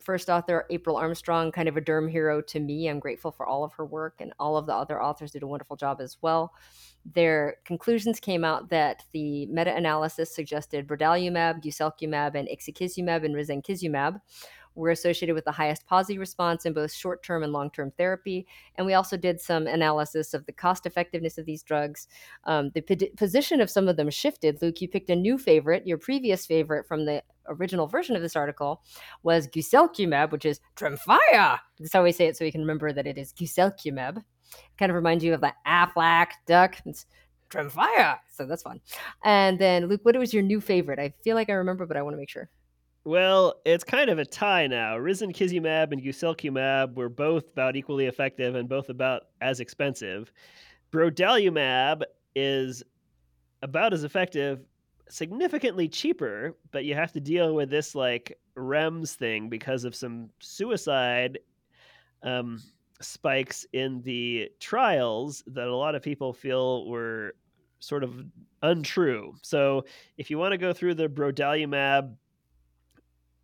first 0.00 0.28
author, 0.28 0.66
April 0.70 0.96
Armstrong, 0.96 1.50
kind 1.52 1.68
of 1.68 1.76
a 1.76 1.80
derm 1.80 2.10
hero 2.10 2.40
to 2.42 2.60
me. 2.60 2.88
I'm 2.88 3.00
grateful 3.00 3.30
for 3.30 3.46
all 3.46 3.64
of 3.64 3.72
her 3.74 3.84
work, 3.84 4.20
and 4.20 4.32
all 4.38 4.56
of 4.56 4.66
the 4.66 4.74
other 4.74 5.02
authors 5.02 5.32
did 5.32 5.42
a 5.42 5.46
wonderful 5.46 5.76
job 5.76 6.00
as 6.00 6.16
well. 6.20 6.52
Their 7.14 7.56
conclusions 7.64 8.20
came 8.20 8.44
out 8.44 8.68
that 8.70 9.04
the 9.12 9.46
meta 9.46 9.74
analysis 9.74 10.34
suggested 10.34 10.86
brodalumab, 10.86 11.62
guselkumab, 11.62 12.34
and 12.34 12.48
ixekizumab 12.48 13.24
and 13.24 13.34
risankizumab 13.34 14.20
were 14.76 14.90
associated 14.90 15.34
with 15.34 15.44
the 15.44 15.52
highest 15.52 15.86
PASI 15.86 16.18
response 16.18 16.66
in 16.66 16.72
both 16.72 16.92
short 16.92 17.22
term 17.22 17.42
and 17.42 17.52
long 17.52 17.70
term 17.70 17.90
therapy. 17.98 18.46
And 18.76 18.86
we 18.86 18.94
also 18.94 19.16
did 19.16 19.40
some 19.40 19.66
analysis 19.66 20.34
of 20.34 20.46
the 20.46 20.52
cost 20.52 20.86
effectiveness 20.86 21.38
of 21.38 21.46
these 21.46 21.62
drugs. 21.62 22.06
Um, 22.44 22.70
the 22.74 22.82
p- 22.82 23.10
position 23.16 23.60
of 23.60 23.70
some 23.70 23.88
of 23.88 23.96
them 23.96 24.10
shifted. 24.10 24.60
Luke, 24.62 24.80
you 24.80 24.88
picked 24.88 25.10
a 25.10 25.16
new 25.16 25.38
favorite. 25.38 25.86
Your 25.86 25.98
previous 25.98 26.46
favorite 26.46 26.86
from 26.86 27.06
the 27.06 27.22
original 27.48 27.86
version 27.86 28.14
of 28.14 28.22
this 28.22 28.36
article 28.36 28.82
was 29.22 29.48
guselkumab, 29.48 30.30
which 30.30 30.44
is 30.44 30.60
Tremfya. 30.76 31.58
That's 31.78 31.92
how 31.92 32.02
we 32.02 32.12
say 32.12 32.26
it 32.26 32.36
so 32.36 32.44
we 32.44 32.52
can 32.52 32.60
remember 32.60 32.92
that 32.92 33.06
it 33.06 33.18
is 33.18 33.32
guselkumab. 33.32 34.22
Kind 34.78 34.90
of 34.90 34.96
reminds 34.96 35.24
you 35.24 35.34
of 35.34 35.40
the 35.40 35.52
Aflac 35.66 36.28
duck. 36.46 36.76
It's 36.84 37.06
Tremfya. 37.50 38.18
So 38.32 38.46
that's 38.46 38.62
fun. 38.62 38.80
And 39.24 39.58
then, 39.58 39.86
Luke, 39.86 40.00
what 40.02 40.16
was 40.16 40.34
your 40.34 40.42
new 40.42 40.60
favorite? 40.60 40.98
I 40.98 41.14
feel 41.22 41.34
like 41.34 41.50
I 41.50 41.54
remember, 41.54 41.86
but 41.86 41.96
I 41.96 42.02
want 42.02 42.14
to 42.14 42.18
make 42.18 42.30
sure. 42.30 42.48
Well, 43.06 43.60
it's 43.64 43.84
kind 43.84 44.10
of 44.10 44.18
a 44.18 44.24
tie 44.24 44.66
now. 44.66 44.96
Risankizumab 44.96 45.92
and 45.92 46.02
guselkumab 46.02 46.96
were 46.96 47.08
both 47.08 47.52
about 47.52 47.76
equally 47.76 48.06
effective 48.06 48.56
and 48.56 48.68
both 48.68 48.88
about 48.88 49.26
as 49.40 49.60
expensive. 49.60 50.32
Brodalumab 50.90 52.02
is 52.34 52.82
about 53.62 53.94
as 53.94 54.02
effective, 54.02 54.66
significantly 55.08 55.86
cheaper, 55.88 56.56
but 56.72 56.84
you 56.84 56.96
have 56.96 57.12
to 57.12 57.20
deal 57.20 57.54
with 57.54 57.70
this 57.70 57.94
like 57.94 58.36
REMS 58.56 59.14
thing 59.14 59.48
because 59.48 59.84
of 59.84 59.94
some 59.94 60.28
suicide 60.40 61.38
um, 62.24 62.60
spikes 63.00 63.64
in 63.72 64.02
the 64.02 64.50
trials 64.58 65.44
that 65.46 65.68
a 65.68 65.76
lot 65.76 65.94
of 65.94 66.02
people 66.02 66.32
feel 66.32 66.88
were 66.88 67.36
sort 67.78 68.02
of 68.02 68.24
untrue. 68.64 69.32
So 69.42 69.84
if 70.18 70.28
you 70.28 70.38
want 70.38 70.52
to 70.52 70.58
go 70.58 70.72
through 70.72 70.94
the 70.94 71.08
brodalumab 71.08 72.16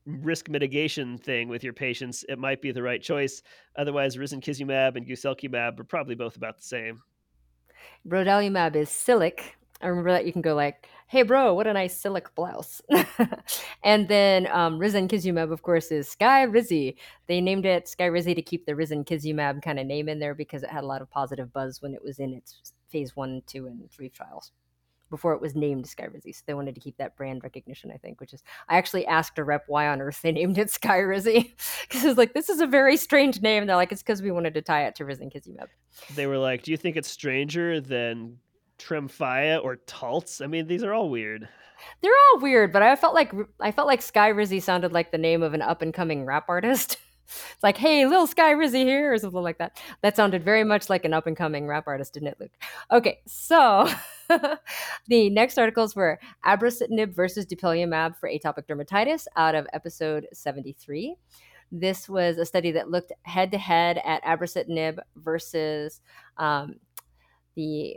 risk 0.06 0.48
mitigation 0.48 1.18
thing 1.18 1.48
with 1.48 1.62
your 1.62 1.72
patients, 1.72 2.24
it 2.28 2.38
might 2.38 2.60
be 2.60 2.72
the 2.72 2.82
right 2.82 3.02
choice. 3.02 3.42
Otherwise, 3.76 4.16
risankizumab 4.16 4.96
and 4.96 5.06
guselkumab 5.06 5.78
are 5.78 5.84
probably 5.84 6.14
both 6.14 6.36
about 6.36 6.56
the 6.56 6.64
same. 6.64 7.02
Brodalumab 8.06 8.76
is 8.76 8.88
Siliq. 8.88 9.40
I 9.80 9.88
remember 9.88 10.12
that 10.12 10.26
you 10.26 10.32
can 10.32 10.42
go 10.42 10.54
like, 10.54 10.88
"Hey, 11.08 11.22
bro, 11.22 11.54
what 11.54 11.66
a 11.66 11.72
nice 11.72 12.00
Siliq 12.00 12.26
blouse." 12.36 12.80
and 13.82 14.06
then 14.08 14.46
um, 14.48 14.78
risankizumab, 14.78 15.52
of 15.52 15.62
course, 15.62 15.90
is 15.90 16.14
Skyrizi. 16.14 16.94
They 17.26 17.40
named 17.40 17.66
it 17.66 17.86
Skyrizi 17.86 18.34
to 18.36 18.42
keep 18.42 18.64
the 18.66 18.72
risankizumab 18.72 19.62
kind 19.62 19.80
of 19.80 19.86
name 19.86 20.08
in 20.08 20.20
there 20.20 20.34
because 20.34 20.62
it 20.62 20.70
had 20.70 20.84
a 20.84 20.86
lot 20.86 21.02
of 21.02 21.10
positive 21.10 21.52
buzz 21.52 21.82
when 21.82 21.94
it 21.94 22.02
was 22.02 22.20
in 22.20 22.32
its 22.32 22.72
phase 22.90 23.16
one, 23.16 23.42
two, 23.46 23.66
and 23.66 23.90
three 23.90 24.08
trials 24.08 24.52
before 25.12 25.34
it 25.34 25.42
was 25.42 25.54
named 25.54 25.84
Skyrizi. 25.84 26.34
So 26.34 26.42
they 26.46 26.54
wanted 26.54 26.74
to 26.74 26.80
keep 26.80 26.96
that 26.96 27.16
brand 27.16 27.44
recognition, 27.44 27.90
I 27.92 27.98
think, 27.98 28.18
which 28.18 28.32
is 28.32 28.42
I 28.66 28.78
actually 28.78 29.06
asked 29.06 29.38
a 29.38 29.44
rep 29.44 29.64
why 29.68 29.88
on 29.88 30.00
earth 30.00 30.22
they 30.22 30.32
named 30.40 30.56
it 30.56 30.68
Skyrizi. 30.68 31.52
Because 31.82 32.04
it's 32.04 32.18
like, 32.18 32.32
this 32.32 32.48
is 32.48 32.62
a 32.62 32.66
very 32.66 32.96
strange 32.96 33.42
name. 33.42 33.66
They're 33.66 33.76
like, 33.76 33.92
it's 33.92 34.02
because 34.02 34.22
we 34.22 34.30
wanted 34.30 34.54
to 34.54 34.62
tie 34.62 34.86
it 34.86 34.94
to 34.96 35.04
risankizumab. 35.04 35.66
They 36.14 36.26
were 36.26 36.38
like, 36.38 36.62
Do 36.62 36.70
you 36.70 36.78
think 36.78 36.96
it's 36.96 37.10
stranger 37.10 37.80
than 37.80 38.38
Tremfya 38.78 39.62
or 39.62 39.76
Taltz? 39.86 40.42
I 40.42 40.46
mean, 40.46 40.66
these 40.66 40.82
are 40.82 40.94
all 40.94 41.10
weird. 41.10 41.46
They're 42.00 42.12
all 42.32 42.40
weird, 42.40 42.72
but 42.72 42.82
I 42.82 42.96
felt 42.96 43.14
like 43.14 43.32
I 43.60 43.72
felt 43.72 43.88
like 43.88 44.00
Skyrizi 44.00 44.62
sounded 44.62 44.92
like 44.92 45.10
the 45.10 45.18
name 45.18 45.42
of 45.42 45.52
an 45.52 45.62
up 45.62 45.82
and 45.82 45.92
coming 45.92 46.24
rap 46.24 46.46
artist. 46.48 46.96
It's 47.54 47.62
like, 47.62 47.78
hey, 47.78 48.04
little 48.04 48.26
Skyrizi 48.26 48.84
here, 48.84 49.12
or 49.12 49.18
something 49.18 49.40
like 49.40 49.58
that. 49.58 49.80
That 50.02 50.16
sounded 50.16 50.44
very 50.44 50.64
much 50.64 50.90
like 50.90 51.04
an 51.04 51.14
up 51.14 51.26
and 51.26 51.36
coming 51.36 51.66
rap 51.66 51.84
artist, 51.86 52.14
didn't 52.14 52.28
it, 52.28 52.36
Luke? 52.40 52.50
Okay, 52.90 53.20
so 53.26 53.88
the 55.08 55.30
next 55.30 55.58
articles 55.58 55.96
were 55.96 56.18
abrocitinib 56.44 57.14
versus 57.14 57.46
dupilumab 57.46 58.16
for 58.16 58.28
atopic 58.28 58.66
dermatitis 58.66 59.26
out 59.36 59.54
of 59.54 59.66
episode 59.72 60.26
73. 60.32 61.16
This 61.70 62.08
was 62.08 62.36
a 62.38 62.44
study 62.44 62.70
that 62.72 62.90
looked 62.90 63.12
head 63.22 63.50
to 63.52 63.58
head 63.58 64.00
at 64.04 64.22
abrocitinib 64.24 64.98
versus 65.16 66.00
um, 66.36 66.74
the 67.54 67.96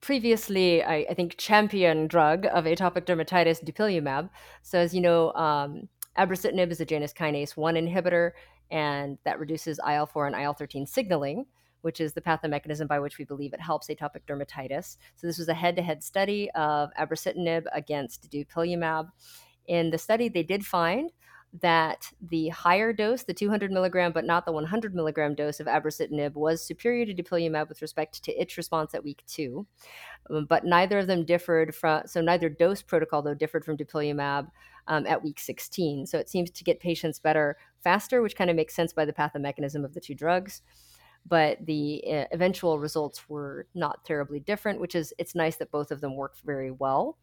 previously, 0.00 0.82
I, 0.82 1.06
I, 1.10 1.14
think, 1.14 1.36
champion 1.36 2.06
drug 2.06 2.46
of 2.46 2.64
atopic 2.64 3.04
dermatitis, 3.04 3.62
dupilumab. 3.64 4.30
So, 4.62 4.78
as 4.78 4.94
you 4.94 5.00
know, 5.00 5.32
um, 5.32 5.88
Abrocitinib 6.16 6.70
is 6.70 6.80
a 6.80 6.84
Janus 6.84 7.12
kinase 7.12 7.56
1 7.56 7.74
inhibitor, 7.74 8.32
and 8.70 9.18
that 9.24 9.38
reduces 9.38 9.80
IL 9.88 10.06
4 10.06 10.26
and 10.26 10.36
IL 10.36 10.52
13 10.52 10.86
signaling, 10.86 11.46
which 11.82 12.00
is 12.00 12.12
the 12.12 12.20
pathomechanism 12.20 12.86
by 12.88 12.98
which 12.98 13.18
we 13.18 13.24
believe 13.24 13.52
it 13.52 13.60
helps 13.60 13.88
atopic 13.88 14.22
dermatitis. 14.28 14.96
So, 15.16 15.26
this 15.26 15.38
was 15.38 15.48
a 15.48 15.54
head 15.54 15.76
to 15.76 15.82
head 15.82 16.02
study 16.02 16.50
of 16.54 16.90
abrocitinib 16.98 17.64
against 17.72 18.30
dupilumab. 18.30 19.08
In 19.66 19.90
the 19.90 19.98
study, 19.98 20.28
they 20.28 20.42
did 20.42 20.64
find 20.64 21.10
that 21.60 22.10
the 22.20 22.48
higher 22.48 22.92
dose, 22.92 23.22
the 23.22 23.32
200 23.32 23.72
milligram, 23.72 24.12
but 24.12 24.24
not 24.24 24.44
the 24.44 24.52
100 24.52 24.94
milligram 24.94 25.34
dose 25.34 25.60
of 25.60 25.66
abrocitinib, 25.66 26.34
was 26.34 26.62
superior 26.62 27.06
to 27.06 27.14
dupilumab 27.14 27.68
with 27.68 27.80
respect 27.80 28.22
to 28.22 28.40
itch 28.40 28.56
response 28.56 28.94
at 28.94 29.02
week 29.02 29.22
two. 29.26 29.66
Um, 30.30 30.44
but 30.44 30.64
neither 30.64 30.98
of 30.98 31.06
them 31.06 31.24
differed 31.24 31.74
from, 31.74 32.02
so 32.06 32.20
neither 32.20 32.48
dose 32.48 32.82
protocol, 32.82 33.22
though, 33.22 33.34
differed 33.34 33.64
from 33.64 33.78
dupilumab 33.78 34.48
um, 34.88 35.06
at 35.06 35.22
week 35.22 35.40
16. 35.40 36.06
So 36.06 36.18
it 36.18 36.28
seems 36.28 36.50
to 36.50 36.64
get 36.64 36.80
patients 36.80 37.18
better 37.18 37.56
faster, 37.82 38.20
which 38.20 38.36
kind 38.36 38.50
of 38.50 38.56
makes 38.56 38.74
sense 38.74 38.92
by 38.92 39.06
the 39.06 39.12
pathomechanism 39.12 39.84
of 39.84 39.94
the 39.94 40.00
two 40.00 40.14
drugs. 40.14 40.62
But 41.28 41.64
the 41.66 42.02
uh, 42.06 42.24
eventual 42.32 42.78
results 42.78 43.28
were 43.28 43.66
not 43.74 44.04
terribly 44.04 44.40
different, 44.40 44.80
which 44.80 44.94
is 44.94 45.12
it's 45.18 45.34
nice 45.34 45.56
that 45.56 45.70
both 45.70 45.90
of 45.90 46.00
them 46.00 46.16
work 46.16 46.36
very 46.44 46.70
well. 46.70 47.18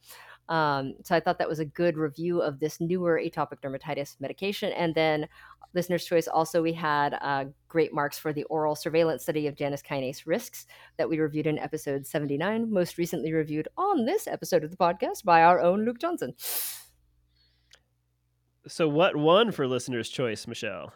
Um, 0.50 0.96
so 1.04 1.16
I 1.16 1.20
thought 1.20 1.40
that 1.40 1.50
was 1.50 1.60
a 1.60 1.66
good 1.66 1.98
review 1.98 2.42
of 2.42 2.60
this 2.60 2.80
newer 2.80 3.20
atopic 3.24 3.62
dermatitis 3.62 4.20
medication. 4.20 4.72
And 4.74 4.94
then, 4.94 5.28
listener's 5.74 6.06
choice 6.06 6.28
also, 6.28 6.62
we 6.62 6.74
had 6.74 7.18
uh, 7.22 7.46
great 7.68 7.94
marks 7.94 8.18
for 8.18 8.32
the 8.32 8.44
oral 8.46 8.76
surveillance 8.76 9.24
study 9.24 9.48
of 9.48 9.56
Janus 9.56 9.82
kinase 9.82 10.26
risks 10.26 10.68
that 10.98 11.10
we 11.10 11.20
reviewed 11.20 11.48
in 11.48 11.60
episode 11.60 12.06
79, 12.06 12.72
most 12.72 12.98
recently 12.98 13.34
reviewed 13.34 13.68
on 13.78 14.06
this 14.06 14.28
episode 14.28 14.64
of 14.64 14.72
the 14.72 14.78
podcast 14.78 15.24
by 15.24 15.44
our 15.44 15.60
own 15.60 15.84
Luke 15.84 16.00
Johnson. 16.00 16.34
So, 18.68 18.88
what 18.88 19.16
won 19.16 19.52
for 19.52 19.68
listener's 19.68 20.10
choice, 20.10 20.48
Michelle? 20.48 20.94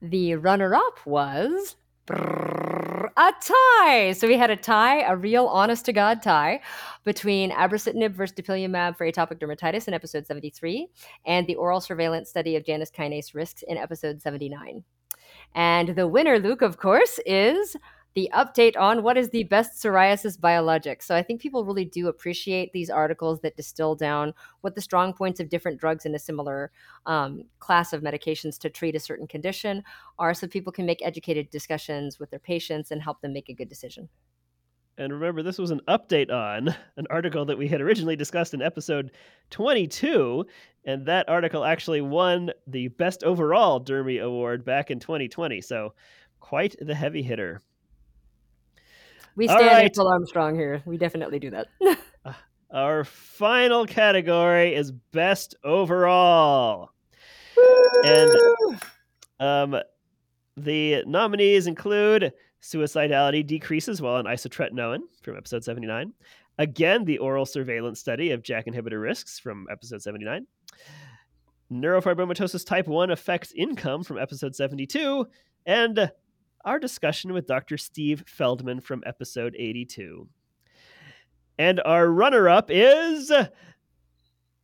The 0.00 0.36
runner 0.36 0.74
up 0.74 1.04
was 1.04 1.76
a 2.10 3.32
tie. 3.40 4.12
So 4.12 4.26
we 4.26 4.36
had 4.36 4.50
a 4.50 4.56
tie, 4.56 5.00
a 5.02 5.16
real 5.16 5.46
honest 5.46 5.84
to 5.86 5.92
God 5.92 6.22
tie 6.22 6.60
between 7.04 7.50
abrocitinib 7.50 8.12
versus 8.12 8.34
dupilumab 8.34 8.96
for 8.96 9.06
atopic 9.10 9.38
dermatitis 9.38 9.88
in 9.88 9.94
episode 9.94 10.26
73 10.26 10.88
and 11.26 11.46
the 11.46 11.54
oral 11.54 11.80
surveillance 11.80 12.28
study 12.28 12.56
of 12.56 12.64
Janus 12.64 12.90
kinase 12.90 13.34
risks 13.34 13.62
in 13.66 13.76
episode 13.76 14.20
79. 14.20 14.84
And 15.54 15.90
the 15.90 16.08
winner, 16.08 16.38
Luke, 16.38 16.62
of 16.62 16.78
course, 16.78 17.20
is 17.26 17.76
the 18.14 18.30
update 18.34 18.76
on 18.76 19.02
what 19.02 19.16
is 19.16 19.30
the 19.30 19.44
best 19.44 19.82
psoriasis 19.82 20.38
biologic. 20.38 21.02
So 21.02 21.14
I 21.14 21.22
think 21.22 21.40
people 21.40 21.64
really 21.64 21.84
do 21.84 22.08
appreciate 22.08 22.72
these 22.72 22.90
articles 22.90 23.40
that 23.40 23.56
distill 23.56 23.94
down 23.94 24.34
what 24.60 24.74
the 24.74 24.80
strong 24.80 25.14
points 25.14 25.40
of 25.40 25.48
different 25.48 25.80
drugs 25.80 26.04
in 26.04 26.14
a 26.14 26.18
similar 26.18 26.70
um, 27.06 27.44
class 27.58 27.92
of 27.92 28.02
medications 28.02 28.58
to 28.58 28.70
treat 28.70 28.94
a 28.94 29.00
certain 29.00 29.26
condition 29.26 29.82
are 30.18 30.34
so 30.34 30.46
people 30.46 30.72
can 30.72 30.86
make 30.86 31.04
educated 31.04 31.50
discussions 31.50 32.18
with 32.18 32.30
their 32.30 32.38
patients 32.38 32.90
and 32.90 33.02
help 33.02 33.20
them 33.20 33.32
make 33.32 33.48
a 33.48 33.54
good 33.54 33.68
decision. 33.68 34.08
And 34.98 35.10
remember, 35.10 35.42
this 35.42 35.58
was 35.58 35.70
an 35.70 35.80
update 35.88 36.30
on 36.30 36.74
an 36.96 37.06
article 37.08 37.46
that 37.46 37.56
we 37.56 37.66
had 37.66 37.80
originally 37.80 38.14
discussed 38.14 38.52
in 38.52 38.60
episode 38.60 39.10
22. 39.50 40.44
And 40.84 41.06
that 41.06 41.30
article 41.30 41.64
actually 41.64 42.02
won 42.02 42.50
the 42.66 42.88
Best 42.88 43.24
Overall 43.24 43.82
Dermy 43.82 44.22
Award 44.22 44.66
back 44.66 44.90
in 44.90 45.00
2020. 45.00 45.62
So, 45.62 45.94
quite 46.40 46.76
the 46.78 46.94
heavy 46.94 47.22
hitter. 47.22 47.62
We 49.36 49.46
stand 49.46 49.66
right. 49.66 49.84
April 49.86 50.08
Armstrong 50.08 50.54
here. 50.54 50.82
We 50.84 50.96
definitely 50.96 51.38
do 51.38 51.50
that. 51.50 51.68
Uh, 52.24 52.34
our 52.70 53.02
final 53.02 53.84
category 53.84 54.76
is 54.76 54.92
best 54.92 55.56
overall. 55.64 56.90
Woo! 57.56 58.02
And 58.04 58.80
um, 59.40 59.76
the 60.56 61.02
nominees 61.04 61.66
include 61.66 62.32
suicidality 62.62 63.44
decreases 63.44 64.00
while 64.00 64.14
on 64.14 64.26
isotretinoin 64.26 65.00
from 65.20 65.36
episode 65.36 65.64
79. 65.64 66.12
Again, 66.58 67.04
the 67.04 67.18
oral 67.18 67.44
surveillance 67.44 67.98
study 67.98 68.30
of 68.30 68.42
JAK 68.42 68.66
inhibitor 68.66 69.02
risks 69.02 69.38
from 69.38 69.66
episode 69.70 70.00
79. 70.00 70.46
Neurofibromatosis 71.72 72.64
type 72.64 72.86
1 72.86 73.10
affects 73.10 73.52
income 73.52 74.04
from 74.04 74.18
episode 74.18 74.54
72. 74.54 75.26
And 75.66 76.10
our 76.64 76.78
discussion 76.78 77.32
with 77.32 77.46
Dr. 77.46 77.76
Steve 77.76 78.24
Feldman 78.26 78.80
from 78.80 79.02
episode 79.06 79.54
82. 79.58 80.28
And 81.58 81.80
our 81.84 82.08
runner 82.08 82.48
up 82.48 82.70
is 82.70 83.32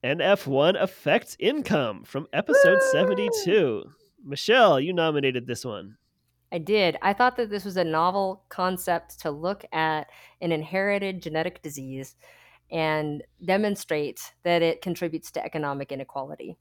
NF1 0.05 0.81
Affects 0.81 1.37
Income 1.39 2.05
from 2.05 2.27
episode 2.33 2.79
Woo! 2.81 2.91
72. 2.93 3.85
Michelle, 4.25 4.81
you 4.81 4.93
nominated 4.93 5.47
this 5.47 5.65
one. 5.65 5.97
I 6.51 6.59
did. 6.59 6.97
I 7.03 7.13
thought 7.13 7.37
that 7.37 7.51
this 7.51 7.65
was 7.65 7.77
a 7.77 7.85
novel 7.85 8.45
concept 8.49 9.21
to 9.21 9.31
look 9.31 9.65
at 9.73 10.07
an 10.41 10.51
inherited 10.53 11.23
genetic 11.23 11.63
disease 11.63 12.17
and 12.71 13.23
demonstrate 13.45 14.33
that 14.45 14.63
it 14.63 14.83
contributes 14.83 15.31
to 15.33 15.45
economic 15.45 15.93
inequality. 15.93 16.57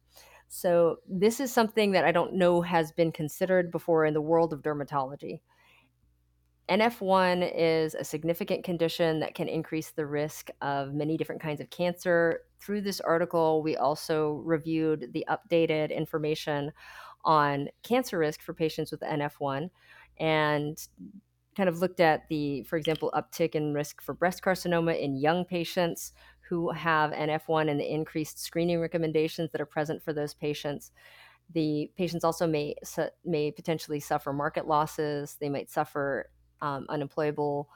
So, 0.49 0.97
this 1.07 1.39
is 1.39 1.51
something 1.51 1.91
that 1.91 2.05
I 2.05 2.11
don't 2.11 2.33
know 2.33 2.61
has 2.61 2.91
been 2.91 3.11
considered 3.11 3.71
before 3.71 4.05
in 4.05 4.13
the 4.13 4.21
world 4.21 4.53
of 4.53 4.61
dermatology. 4.61 5.41
NF1 6.69 7.49
is 7.55 7.95
a 7.95 8.03
significant 8.03 8.65
condition 8.65 9.21
that 9.21 9.35
can 9.35 9.47
increase 9.47 9.91
the 9.91 10.05
risk 10.05 10.49
of 10.61 10.93
many 10.93 11.15
different 11.15 11.41
kinds 11.41 11.61
of 11.61 11.69
cancer. 11.69 12.41
Through 12.59 12.81
this 12.81 12.99
article, 12.99 13.63
we 13.63 13.77
also 13.77 14.41
reviewed 14.43 15.13
the 15.13 15.25
updated 15.29 15.95
information 15.95 16.71
on 17.23 17.69
cancer 17.83 18.17
risk 18.17 18.41
for 18.41 18.53
patients 18.53 18.91
with 18.91 18.99
NF1 19.01 19.69
and 20.19 20.77
kind 21.55 21.69
of 21.69 21.79
looked 21.79 21.99
at 21.99 22.27
the, 22.29 22.63
for 22.63 22.77
example, 22.77 23.11
uptick 23.15 23.55
in 23.55 23.73
risk 23.73 24.01
for 24.01 24.13
breast 24.13 24.41
carcinoma 24.43 24.99
in 24.99 25.15
young 25.15 25.45
patients 25.45 26.13
who 26.49 26.71
have 26.71 27.11
NF1 27.11 27.69
and 27.69 27.79
the 27.79 27.91
increased 27.91 28.39
screening 28.39 28.79
recommendations 28.79 29.51
that 29.51 29.61
are 29.61 29.65
present 29.65 30.01
for 30.01 30.13
those 30.13 30.33
patients. 30.33 30.91
The 31.53 31.91
patients 31.95 32.23
also 32.23 32.47
may 32.47 32.75
may 33.25 33.51
potentially 33.51 33.99
suffer 33.99 34.33
market 34.33 34.67
losses. 34.67 35.37
They 35.39 35.49
might 35.49 35.69
suffer 35.69 36.29
um, 36.61 36.85
unemployable 36.89 37.69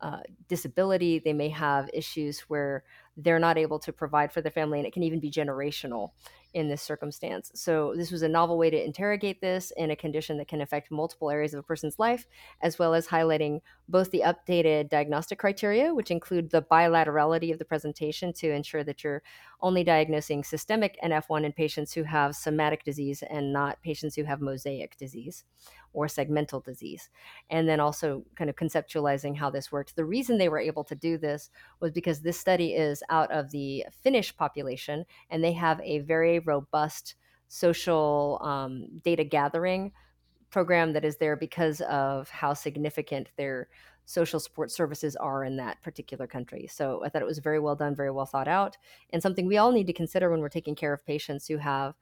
uh, 0.00 0.20
disability. 0.48 1.18
They 1.18 1.32
may 1.32 1.48
have 1.50 1.88
issues 1.92 2.40
where 2.40 2.84
they're 3.16 3.38
not 3.38 3.56
able 3.56 3.78
to 3.80 3.92
provide 3.92 4.32
for 4.32 4.40
their 4.40 4.50
family, 4.50 4.78
and 4.78 4.86
it 4.86 4.92
can 4.92 5.04
even 5.04 5.20
be 5.20 5.30
generational 5.30 6.10
in 6.54 6.68
this 6.68 6.80
circumstance. 6.80 7.50
So, 7.54 7.94
this 7.96 8.10
was 8.10 8.22
a 8.22 8.28
novel 8.28 8.56
way 8.56 8.70
to 8.70 8.84
interrogate 8.84 9.40
this 9.40 9.72
in 9.76 9.90
a 9.90 9.96
condition 9.96 10.38
that 10.38 10.48
can 10.48 10.60
affect 10.60 10.90
multiple 10.90 11.30
areas 11.30 11.52
of 11.52 11.60
a 11.60 11.64
person's 11.64 11.98
life, 11.98 12.26
as 12.62 12.78
well 12.78 12.94
as 12.94 13.06
highlighting 13.06 13.60
both 13.88 14.10
the 14.10 14.22
updated 14.24 14.88
diagnostic 14.88 15.38
criteria, 15.38 15.92
which 15.92 16.10
include 16.10 16.50
the 16.50 16.62
bilaterality 16.62 17.52
of 17.52 17.58
the 17.58 17.64
presentation 17.64 18.32
to 18.32 18.50
ensure 18.50 18.84
that 18.84 19.04
you're 19.04 19.22
only 19.60 19.82
diagnosing 19.82 20.44
systemic 20.44 20.96
NF1 21.02 21.44
in 21.44 21.52
patients 21.52 21.92
who 21.92 22.04
have 22.04 22.36
somatic 22.36 22.84
disease 22.84 23.22
and 23.28 23.52
not 23.52 23.82
patients 23.82 24.14
who 24.14 24.24
have 24.24 24.40
mosaic 24.40 24.96
disease 24.96 25.44
or 25.94 26.06
segmental 26.06 26.62
disease. 26.62 27.08
And 27.48 27.68
then 27.68 27.80
also 27.80 28.24
kind 28.34 28.50
of 28.50 28.56
conceptualizing 28.56 29.36
how 29.36 29.48
this 29.48 29.72
worked. 29.72 29.96
The 29.96 30.04
reason 30.04 30.36
they 30.36 30.48
were 30.48 30.58
able 30.58 30.84
to 30.84 30.94
do 30.94 31.16
this 31.16 31.50
was 31.80 31.92
because 31.92 32.20
this 32.20 32.38
study 32.38 32.74
is 32.74 33.02
out 33.08 33.30
of 33.30 33.50
the 33.50 33.86
Finnish 34.02 34.36
population 34.36 35.06
and 35.30 35.42
they 35.42 35.52
have 35.52 35.80
a 35.80 36.00
very 36.00 36.40
robust 36.46 37.14
social 37.48 38.40
um, 38.42 38.88
data 39.04 39.24
gathering 39.24 39.92
program 40.50 40.92
that 40.92 41.04
is 41.04 41.16
there 41.16 41.36
because 41.36 41.80
of 41.82 42.28
how 42.30 42.54
significant 42.54 43.28
their 43.36 43.68
social 44.06 44.38
support 44.38 44.70
services 44.70 45.16
are 45.16 45.44
in 45.44 45.56
that 45.56 45.80
particular 45.82 46.26
country. 46.26 46.66
So 46.70 47.02
I 47.04 47.08
thought 47.08 47.22
it 47.22 47.26
was 47.26 47.38
very 47.38 47.58
well 47.58 47.74
done, 47.74 47.94
very 47.94 48.10
well 48.10 48.26
thought 48.26 48.48
out, 48.48 48.76
and 49.10 49.22
something 49.22 49.46
we 49.46 49.56
all 49.56 49.72
need 49.72 49.86
to 49.86 49.92
consider 49.92 50.30
when 50.30 50.40
we're 50.40 50.48
taking 50.48 50.74
care 50.74 50.92
of 50.92 51.04
patients 51.06 51.48
who 51.48 51.56
have 51.56 51.94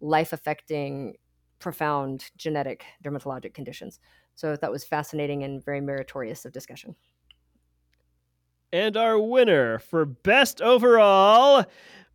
life 0.00 0.32
affecting, 0.32 1.14
profound 1.58 2.30
genetic 2.36 2.84
dermatologic 3.04 3.52
conditions. 3.52 4.00
So 4.34 4.56
that 4.56 4.72
was 4.72 4.84
fascinating 4.84 5.44
and 5.44 5.62
very 5.62 5.80
meritorious 5.80 6.44
of 6.44 6.52
discussion. 6.52 6.96
And 8.72 8.96
our 8.96 9.20
winner 9.20 9.80
for 9.80 10.04
best 10.04 10.62
overall 10.62 11.66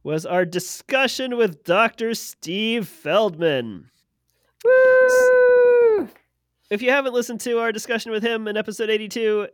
was 0.05 0.23
our 0.23 0.45
discussion 0.45 1.35
with 1.35 1.63
Dr. 1.63 2.13
Steve 2.13 2.87
Feldman. 2.87 3.89
Woo! 4.63 6.07
If 6.69 6.83
you 6.83 6.91
haven't 6.91 7.15
listened 7.15 7.39
to 7.41 7.57
our 7.57 7.71
discussion 7.71 8.11
with 8.11 8.21
him 8.21 8.47
in 8.47 8.55
episode 8.55 8.91
82, 8.91 9.47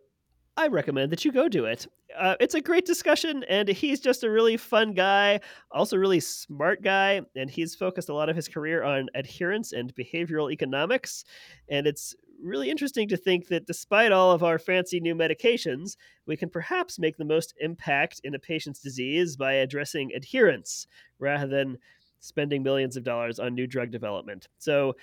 I 0.58 0.68
recommend 0.68 1.10
that 1.14 1.24
you 1.24 1.32
go 1.32 1.48
do 1.48 1.64
it. 1.64 1.88
Uh, 2.18 2.36
it's 2.42 2.54
a 2.54 2.60
great 2.60 2.86
discussion, 2.86 3.46
and 3.48 3.70
he's 3.70 4.02
just 4.02 4.26
a 4.26 4.30
really 4.30 4.58
fun 4.58 4.94
guy, 4.94 5.40
also 5.72 5.96
really 5.96 6.20
smart 6.20 6.82
guy, 6.82 7.22
and 7.38 7.50
he's 7.50 7.74
focused 7.74 8.10
a 8.10 8.14
lot 8.14 8.28
of 8.28 8.36
his 8.36 8.50
career 8.50 8.84
on 8.84 9.08
adherence 9.16 9.72
and 9.72 9.96
behavioral 9.96 10.52
economics. 10.52 11.24
And 11.70 11.88
it's 11.88 12.14
really 12.44 12.70
interesting 12.70 13.08
to 13.10 13.18
think 13.18 13.48
that 13.48 13.66
despite 13.66 14.12
all 14.12 14.32
of 14.32 14.44
our 14.44 14.60
fancy 14.60 15.00
new 15.00 15.16
medications, 15.16 15.96
we 16.26 16.36
can 16.36 16.50
perhaps 16.50 17.00
make 17.00 17.18
the 17.18 17.26
most 17.26 17.54
impact 17.60 18.22
in 18.24 18.36
a 18.36 18.40
patient's 18.40 18.82
disease 18.82 19.36
by 19.36 19.54
addressing 19.54 20.12
adherence 20.14 20.88
rather 21.20 21.48
than 21.48 21.78
spending 22.20 22.64
millions 22.64 22.98
of 22.98 23.04
dollars 23.04 23.40
on 23.40 23.56
new 23.56 23.68
drug 23.68 23.92
development. 23.92 24.48
So, 24.58 24.96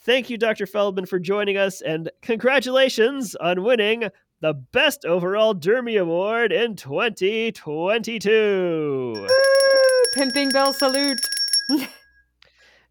thank 0.00 0.30
you, 0.30 0.38
Dr. 0.38 0.66
Feldman, 0.66 1.06
for 1.06 1.18
joining 1.18 1.56
us, 1.56 1.80
and 1.80 2.10
congratulations 2.22 3.34
on 3.36 3.62
winning 3.62 4.04
the 4.40 4.54
Best 4.54 5.04
Overall 5.04 5.54
Dermy 5.54 6.00
Award 6.00 6.50
in 6.50 6.74
2022. 6.74 9.12
Woo! 9.14 9.26
Pimping 10.14 10.50
bell 10.50 10.72
salute. 10.72 11.20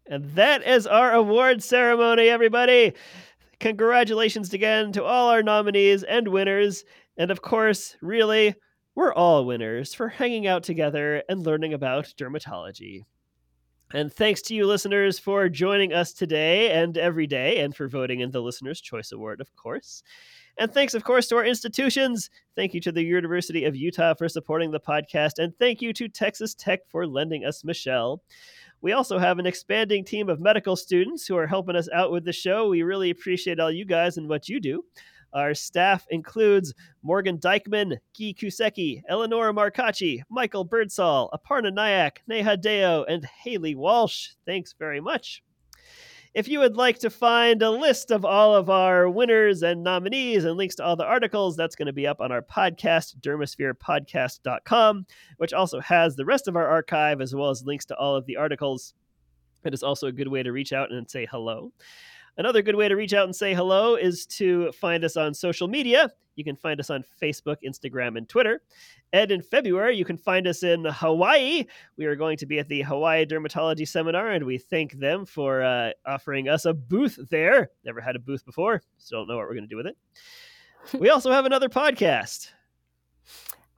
and 0.06 0.24
that 0.34 0.66
is 0.66 0.86
our 0.86 1.12
award 1.12 1.62
ceremony, 1.62 2.28
everybody. 2.28 2.94
Congratulations 3.62 4.52
again 4.52 4.90
to 4.90 5.04
all 5.04 5.30
our 5.30 5.40
nominees 5.40 6.02
and 6.02 6.26
winners. 6.26 6.84
And 7.16 7.30
of 7.30 7.42
course, 7.42 7.96
really, 8.02 8.56
we're 8.96 9.14
all 9.14 9.46
winners 9.46 9.94
for 9.94 10.08
hanging 10.08 10.48
out 10.48 10.64
together 10.64 11.22
and 11.28 11.46
learning 11.46 11.72
about 11.72 12.12
dermatology. 12.18 13.04
And 13.94 14.12
thanks 14.12 14.42
to 14.42 14.54
you, 14.56 14.66
listeners, 14.66 15.20
for 15.20 15.48
joining 15.48 15.92
us 15.92 16.12
today 16.12 16.72
and 16.72 16.98
every 16.98 17.28
day, 17.28 17.60
and 17.60 17.72
for 17.72 17.86
voting 17.86 18.18
in 18.18 18.32
the 18.32 18.42
Listener's 18.42 18.80
Choice 18.80 19.12
Award, 19.12 19.40
of 19.40 19.54
course. 19.54 20.02
And 20.58 20.72
thanks, 20.74 20.94
of 20.94 21.04
course, 21.04 21.28
to 21.28 21.36
our 21.36 21.44
institutions. 21.44 22.30
Thank 22.56 22.74
you 22.74 22.80
to 22.80 22.90
the 22.90 23.04
University 23.04 23.64
of 23.64 23.76
Utah 23.76 24.14
for 24.14 24.28
supporting 24.28 24.72
the 24.72 24.80
podcast, 24.80 25.38
and 25.38 25.56
thank 25.56 25.80
you 25.80 25.92
to 25.92 26.08
Texas 26.08 26.54
Tech 26.56 26.80
for 26.88 27.06
lending 27.06 27.44
us 27.44 27.62
Michelle. 27.62 28.22
We 28.82 28.92
also 28.92 29.18
have 29.18 29.38
an 29.38 29.46
expanding 29.46 30.04
team 30.04 30.28
of 30.28 30.40
medical 30.40 30.74
students 30.74 31.26
who 31.26 31.36
are 31.36 31.46
helping 31.46 31.76
us 31.76 31.88
out 31.94 32.10
with 32.10 32.24
the 32.24 32.32
show. 32.32 32.68
We 32.68 32.82
really 32.82 33.10
appreciate 33.10 33.60
all 33.60 33.70
you 33.70 33.84
guys 33.84 34.16
and 34.16 34.28
what 34.28 34.48
you 34.48 34.60
do. 34.60 34.84
Our 35.32 35.54
staff 35.54 36.04
includes 36.10 36.74
Morgan 37.02 37.38
Dykeman, 37.40 37.90
Guy 38.18 38.34
Kusecki, 38.34 39.02
Eleonora 39.08 39.54
Marcacci, 39.54 40.20
Michael 40.28 40.64
Birdsall, 40.64 41.30
Aparna 41.32 41.72
Nayak, 41.72 42.18
Neha 42.26 42.56
Deo, 42.56 43.04
and 43.04 43.24
Haley 43.24 43.74
Walsh. 43.74 44.30
Thanks 44.44 44.74
very 44.78 45.00
much. 45.00 45.42
If 46.34 46.48
you 46.48 46.60
would 46.60 46.78
like 46.78 46.98
to 47.00 47.10
find 47.10 47.60
a 47.60 47.68
list 47.70 48.10
of 48.10 48.24
all 48.24 48.54
of 48.54 48.70
our 48.70 49.06
winners 49.06 49.62
and 49.62 49.84
nominees 49.84 50.46
and 50.46 50.56
links 50.56 50.76
to 50.76 50.84
all 50.84 50.96
the 50.96 51.04
articles, 51.04 51.56
that's 51.56 51.76
going 51.76 51.86
to 51.86 51.92
be 51.92 52.06
up 52.06 52.22
on 52.22 52.32
our 52.32 52.40
podcast, 52.40 53.16
dermaspherepodcast.com, 53.20 55.06
which 55.36 55.52
also 55.52 55.78
has 55.80 56.16
the 56.16 56.24
rest 56.24 56.48
of 56.48 56.56
our 56.56 56.66
archive 56.66 57.20
as 57.20 57.34
well 57.34 57.50
as 57.50 57.66
links 57.66 57.84
to 57.84 57.96
all 57.96 58.16
of 58.16 58.24
the 58.24 58.38
articles. 58.38 58.94
It 59.62 59.74
is 59.74 59.82
also 59.82 60.06
a 60.06 60.12
good 60.12 60.28
way 60.28 60.42
to 60.42 60.52
reach 60.52 60.72
out 60.72 60.90
and 60.90 61.10
say 61.10 61.26
hello. 61.30 61.70
Another 62.38 62.62
good 62.62 62.76
way 62.76 62.88
to 62.88 62.96
reach 62.96 63.12
out 63.12 63.24
and 63.24 63.36
say 63.36 63.54
hello 63.54 63.94
is 63.94 64.24
to 64.26 64.72
find 64.72 65.04
us 65.04 65.16
on 65.16 65.34
social 65.34 65.68
media. 65.68 66.10
You 66.34 66.44
can 66.44 66.56
find 66.56 66.80
us 66.80 66.88
on 66.88 67.04
Facebook, 67.20 67.56
Instagram, 67.66 68.16
and 68.16 68.26
Twitter. 68.26 68.62
And 69.12 69.30
in 69.30 69.42
February, 69.42 69.96
you 69.96 70.06
can 70.06 70.16
find 70.16 70.46
us 70.46 70.62
in 70.62 70.86
Hawaii. 70.86 71.66
We 71.98 72.06
are 72.06 72.16
going 72.16 72.38
to 72.38 72.46
be 72.46 72.58
at 72.58 72.68
the 72.68 72.82
Hawaii 72.82 73.26
Dermatology 73.26 73.86
Seminar, 73.86 74.30
and 74.30 74.46
we 74.46 74.56
thank 74.56 74.98
them 74.98 75.26
for 75.26 75.62
uh, 75.62 75.90
offering 76.06 76.48
us 76.48 76.64
a 76.64 76.72
booth 76.72 77.18
there. 77.28 77.70
Never 77.84 78.00
had 78.00 78.16
a 78.16 78.20
booth 78.20 78.46
before, 78.46 78.82
so 78.96 79.16
don't 79.16 79.28
know 79.28 79.36
what 79.36 79.46
we're 79.46 79.54
going 79.54 79.68
to 79.68 79.74
do 79.74 79.76
with 79.76 79.86
it. 79.86 79.96
we 80.98 81.10
also 81.10 81.30
have 81.30 81.44
another 81.44 81.68
podcast. 81.68 82.50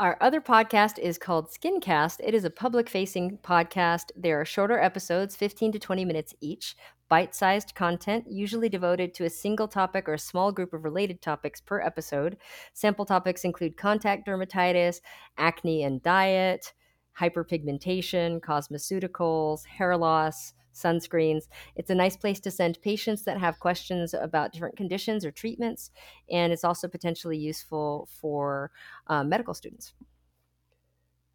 Our 0.01 0.17
other 0.21 0.41
podcast 0.41 0.99
is 0.99 1.19
called 1.19 1.51
Skincast. 1.51 2.17
It 2.23 2.35
is 2.35 2.45
a 2.45 2.51
public 2.51 2.89
facing 2.89 3.39
podcast. 3.39 4.11
There 4.17 4.41
are 4.41 4.45
shorter 4.45 4.77
episodes, 4.77 5.37
15 5.37 5.71
to 5.71 5.79
20 5.79 6.05
minutes 6.05 6.35
each, 6.41 6.77
bite 7.09 7.35
sized 7.35 7.75
content, 7.75 8.25
usually 8.29 8.69
devoted 8.69 9.15
to 9.15 9.25
a 9.25 9.31
single 9.31 9.69
topic 9.69 10.09
or 10.09 10.15
a 10.15 10.19
small 10.19 10.53
group 10.53 10.73
of 10.73 10.85
related 10.85 11.21
topics 11.23 11.61
per 11.61 11.81
episode. 11.81 12.37
Sample 12.73 13.05
topics 13.05 13.45
include 13.45 13.77
contact 13.77 14.27
dermatitis, 14.27 15.01
acne 15.39 15.83
and 15.83 16.03
diet, 16.03 16.73
hyperpigmentation, 17.19 18.41
cosmeceuticals, 18.41 19.65
hair 19.67 19.97
loss, 19.97 20.53
sunscreens. 20.75 21.45
It's 21.77 21.91
a 21.91 21.95
nice 21.95 22.17
place 22.17 22.41
to 22.41 22.51
send 22.51 22.83
patients 22.83 23.25
that 23.25 23.39
have 23.39 23.61
questions 23.61 24.13
about 24.13 24.53
different 24.53 24.77
conditions 24.77 25.25
or 25.25 25.31
treatments, 25.31 25.91
and 26.31 26.53
it's 26.53 26.65
also 26.65 26.89
potentially 26.89 27.39
useful 27.39 28.09
for 28.21 28.71
uh, 29.07 29.23
medical 29.23 29.55
students. 29.55 29.95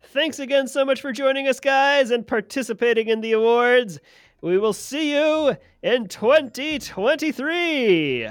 Thanks 0.01 0.39
again 0.39 0.67
so 0.67 0.86
much 0.86 1.01
for 1.01 1.11
joining 1.11 1.47
us, 1.47 1.59
guys, 1.59 2.09
and 2.09 2.26
participating 2.26 3.09
in 3.09 3.22
the 3.22 3.34
awards. 3.34 3.99
We 4.41 4.57
will 4.57 4.71
see 4.73 5.13
you 5.15 5.57
in 5.83 6.07
2023. 6.07 8.29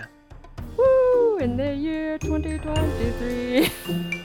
Woo! 0.77 1.39
In 1.39 1.57
the 1.59 1.75
year 1.75 2.19
2023. 2.19 3.71